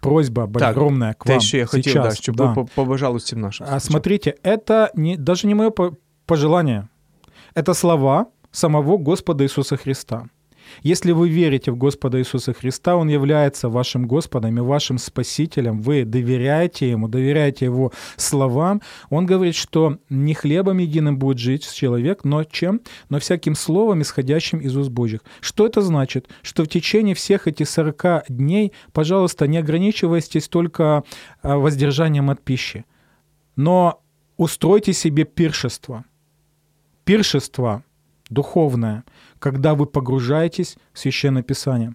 просьба 0.00 0.50
так, 0.52 0.72
огромная 0.72 1.14
к 1.14 1.26
вам 1.26 1.38
те, 1.38 1.58
я 1.58 1.66
хотел, 1.66 1.92
сейчас. 1.92 2.16
Да, 2.16 2.22
чтобы 2.22 2.38
да. 2.38 2.52
вы 2.54 2.66
побажали 2.66 3.18
всем 3.18 3.40
нашим. 3.40 3.66
А 3.68 3.80
смотрите, 3.80 4.36
это 4.42 4.90
не, 4.94 5.16
даже 5.16 5.46
не 5.46 5.54
мое 5.54 5.72
пожелание, 6.26 6.88
это 7.54 7.74
слова 7.74 8.28
самого 8.50 8.98
Господа 8.98 9.44
Иисуса 9.44 9.76
Христа. 9.76 10.28
Если 10.82 11.12
вы 11.12 11.28
верите 11.28 11.70
в 11.70 11.76
Господа 11.76 12.18
Иисуса 12.18 12.52
Христа, 12.52 12.96
Он 12.96 13.08
является 13.08 13.68
вашим 13.68 14.06
Господом 14.06 14.58
и 14.58 14.60
вашим 14.60 14.98
Спасителем, 14.98 15.80
вы 15.80 16.04
доверяете 16.04 16.90
Ему, 16.90 17.08
доверяете 17.08 17.66
Его 17.66 17.92
словам, 18.16 18.82
Он 19.10 19.26
говорит, 19.26 19.54
что 19.54 19.98
не 20.08 20.34
хлебом 20.34 20.78
единым 20.78 21.18
будет 21.18 21.38
жить 21.38 21.70
человек, 21.72 22.24
но 22.24 22.44
чем? 22.44 22.80
Но 23.08 23.18
всяким 23.18 23.54
словом, 23.54 24.02
исходящим 24.02 24.58
из 24.58 24.76
уст 24.76 24.90
Божьих. 24.90 25.20
Что 25.40 25.66
это 25.66 25.80
значит? 25.82 26.28
Что 26.42 26.64
в 26.64 26.68
течение 26.68 27.14
всех 27.14 27.46
этих 27.46 27.68
40 27.68 28.24
дней, 28.28 28.72
пожалуйста, 28.92 29.46
не 29.46 29.58
ограничивайтесь 29.58 30.48
только 30.48 31.04
а, 31.42 31.56
воздержанием 31.56 32.30
от 32.30 32.40
пищи, 32.42 32.84
но 33.56 34.00
устройте 34.36 34.92
себе 34.92 35.24
пиршество. 35.24 36.04
Пиршество 37.04 37.84
духовное, 38.32 39.04
когда 39.38 39.74
вы 39.74 39.86
погружаетесь 39.86 40.76
в 40.92 40.98
Священное 40.98 41.42
Писание. 41.42 41.94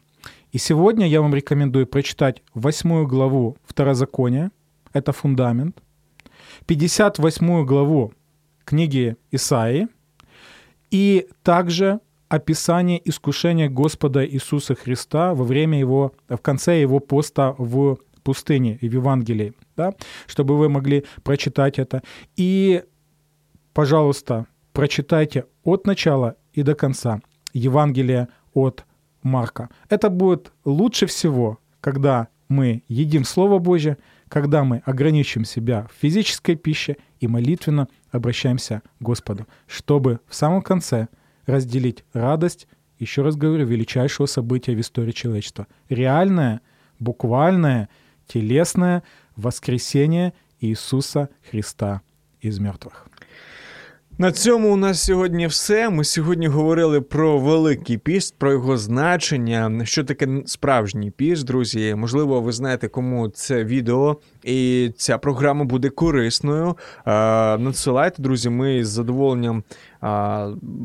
И 0.51 0.57
сегодня 0.57 1.07
я 1.07 1.21
вам 1.21 1.35
рекомендую 1.35 1.87
прочитать 1.87 2.41
восьмую 2.53 3.07
главу 3.07 3.57
Второзакония, 3.65 4.51
это 4.93 5.11
фундамент, 5.11 5.81
58 6.65 7.65
главу 7.65 8.13
книги 8.65 9.15
Исаии 9.31 9.87
и 10.91 11.27
также 11.43 11.99
описание 12.29 13.01
искушения 13.07 13.69
Господа 13.69 14.25
Иисуса 14.25 14.75
Христа 14.75 15.33
во 15.33 15.43
время 15.43 15.79
его, 15.79 16.13
в 16.27 16.37
конце 16.37 16.81
его 16.81 16.99
поста 16.99 17.55
в 17.57 17.97
пустыне 18.23 18.77
и 18.81 18.89
в 18.89 18.93
Евангелии, 18.93 19.53
да, 19.77 19.93
чтобы 20.25 20.57
вы 20.57 20.67
могли 20.69 21.05
прочитать 21.23 21.79
это. 21.79 22.03
И, 22.35 22.83
пожалуйста, 23.73 24.47
прочитайте 24.77 25.45
от 25.63 25.87
начала 25.87 26.35
и 26.53 26.61
до 26.61 26.75
конца 26.75 27.19
Евангелие 27.51 28.27
от 28.53 28.85
Марка. 29.23 29.71
Это 29.89 30.11
будет 30.11 30.51
лучше 30.65 31.07
всего, 31.07 31.57
когда 31.81 32.27
мы 32.47 32.83
едим 32.87 33.23
Слово 33.23 33.57
Божье, 33.57 33.97
когда 34.29 34.63
мы 34.63 34.83
ограничим 34.85 35.45
себя 35.45 35.87
в 35.89 35.99
физической 35.99 36.55
пище 36.55 36.97
и 37.19 37.27
молитвенно 37.27 37.87
обращаемся 38.11 38.83
к 38.99 39.03
Господу, 39.03 39.47
чтобы 39.65 40.19
в 40.27 40.35
самом 40.35 40.61
конце 40.61 41.07
разделить 41.47 42.03
радость, 42.13 42.67
еще 42.99 43.23
раз 43.23 43.35
говорю, 43.35 43.65
величайшего 43.65 44.27
события 44.27 44.75
в 44.75 44.79
истории 44.79 45.11
человечества. 45.11 45.65
Реальное, 45.89 46.61
буквальное, 46.99 47.89
телесное 48.27 49.01
воскресение 49.35 50.35
Иисуса 50.59 51.29
Христа 51.49 52.01
из 52.41 52.59
мертвых. 52.59 53.06
На 54.19 54.31
цьому 54.31 54.73
у 54.73 54.75
нас 54.75 55.03
сьогодні 55.03 55.47
все. 55.47 55.89
Ми 55.89 56.03
сьогодні 56.03 56.47
говорили 56.47 57.01
про 57.01 57.39
великий 57.39 57.97
піст, 57.97 58.35
про 58.37 58.51
його 58.51 58.77
значення, 58.77 59.85
що 59.85 60.03
таке 60.03 60.27
справжній 60.45 61.11
піст, 61.11 61.45
друзі. 61.45 61.95
Можливо, 61.95 62.41
ви 62.41 62.51
знаєте, 62.51 62.87
кому 62.87 63.29
це 63.29 63.63
відео 63.63 64.17
і 64.43 64.91
ця 64.97 65.17
програма 65.17 65.65
буде 65.65 65.89
корисною. 65.89 66.77
Надсилайте, 67.59 68.21
друзі, 68.21 68.49
ми 68.49 68.85
з 68.85 68.89
задоволенням 68.89 69.63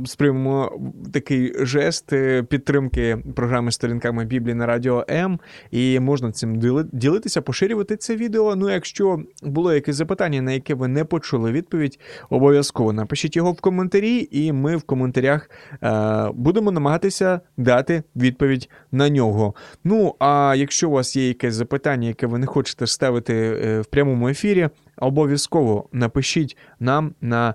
сприймемо 0.06 0.80
такий 1.12 1.66
жест 1.66 2.12
е, 2.12 2.42
підтримки 2.42 3.18
програми 3.34 3.72
сторінками 3.72 4.24
Біблії 4.24 4.54
на 4.54 4.66
Радіо 4.66 5.04
М, 5.10 5.40
і 5.70 6.00
можна 6.00 6.32
цим 6.32 6.58
ділитися, 6.92 7.42
поширювати 7.42 7.96
це 7.96 8.16
відео. 8.16 8.56
Ну, 8.56 8.70
якщо 8.70 9.22
було 9.42 9.74
якесь 9.74 9.96
запитання, 9.96 10.42
на 10.42 10.52
яке 10.52 10.74
ви 10.74 10.88
не 10.88 11.04
почули 11.04 11.52
відповідь, 11.52 11.98
обов'язково 12.30 12.92
напишіть 12.92 13.36
його 13.36 13.52
в 13.52 13.60
коментарі, 13.60 14.28
і 14.30 14.52
ми 14.52 14.76
в 14.76 14.82
коментарях 14.82 15.50
е, 15.82 16.28
будемо 16.34 16.70
намагатися 16.70 17.40
дати 17.56 18.02
відповідь 18.16 18.68
на 18.92 19.08
нього. 19.08 19.54
Ну, 19.84 20.14
а 20.18 20.54
якщо 20.56 20.88
у 20.88 20.92
вас 20.92 21.16
є 21.16 21.28
якесь 21.28 21.54
запитання, 21.54 22.08
яке 22.08 22.26
ви 22.26 22.38
не 22.38 22.46
хочете 22.46 22.86
ставити 22.86 23.41
в 23.80 23.84
прямому 23.90 24.28
ефірі, 24.28 24.68
обов'язково 24.96 25.88
напишіть 25.92 26.56
нам 26.80 27.14
на 27.20 27.54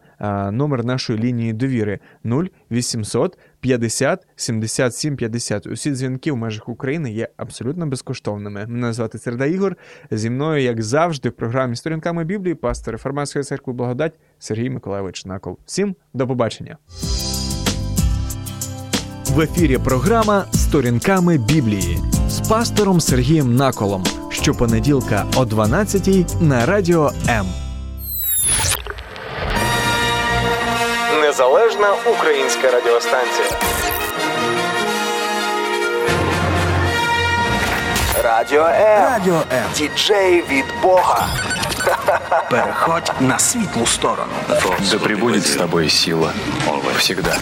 номер 0.52 0.86
нашої 0.86 1.20
лінії 1.20 1.54
довіри 1.54 2.00
0800 2.70 3.38
50 3.60 4.28
77 4.36 5.16
50. 5.16 5.68
Усі 5.68 5.92
дзвінки 5.92 6.32
в 6.32 6.38
межах 6.38 6.70
України 6.70 7.12
є 7.12 7.30
абсолютно 7.38 7.88
безкоштовними. 7.88 8.66
Мене 8.68 8.94
звати 8.94 9.18
Серда 9.18 9.46
Ігор. 9.46 9.76
Зі 10.12 10.30
мною, 10.30 10.64
як 10.64 10.82
завжди, 10.82 11.30
в 11.30 11.34
програмі 11.34 11.76
Сторінками 11.76 12.24
Біблії, 12.24 12.56
пастор 12.56 12.92
Реформатської 12.92 13.44
церкви 13.44 13.74
Благодать 13.74 14.14
Сергій 14.40 14.70
Миколаївич 14.70 15.26
Накол. 15.26 15.58
Всім 15.66 15.96
до 16.14 16.28
побачення. 16.28 16.78
В 19.26 19.42
ефірі 19.42 19.78
програма 19.78 20.46
Сторінками 20.54 21.38
Біблії 21.38 21.98
з 22.28 22.50
пастором 22.50 23.02
Сергієм 23.02 23.56
Наколом 23.56 24.04
щопонеділка 24.47 25.27
о 25.37 25.45
12 25.45 26.41
на 26.41 26.67
радіо 26.67 27.13
М. 27.29 27.47
Незалежна 31.21 31.95
українська 32.19 32.71
радіостанція. 32.71 33.47
Радіо 38.25 38.63
М. 38.63 39.05
Радіо 39.13 39.43
М. 39.53 39.65
Діджей 39.77 40.45
від 40.51 40.65
Бога. 40.83 41.29
Переходь 42.51 43.13
на 43.21 43.39
світлу 43.39 43.87
сторону. 43.87 44.33
Да 44.91 44.99
прибудет 44.99 45.43
с 45.47 45.57
тобой 45.57 45.91
сила. 45.91 46.33
Всегда. 46.99 47.37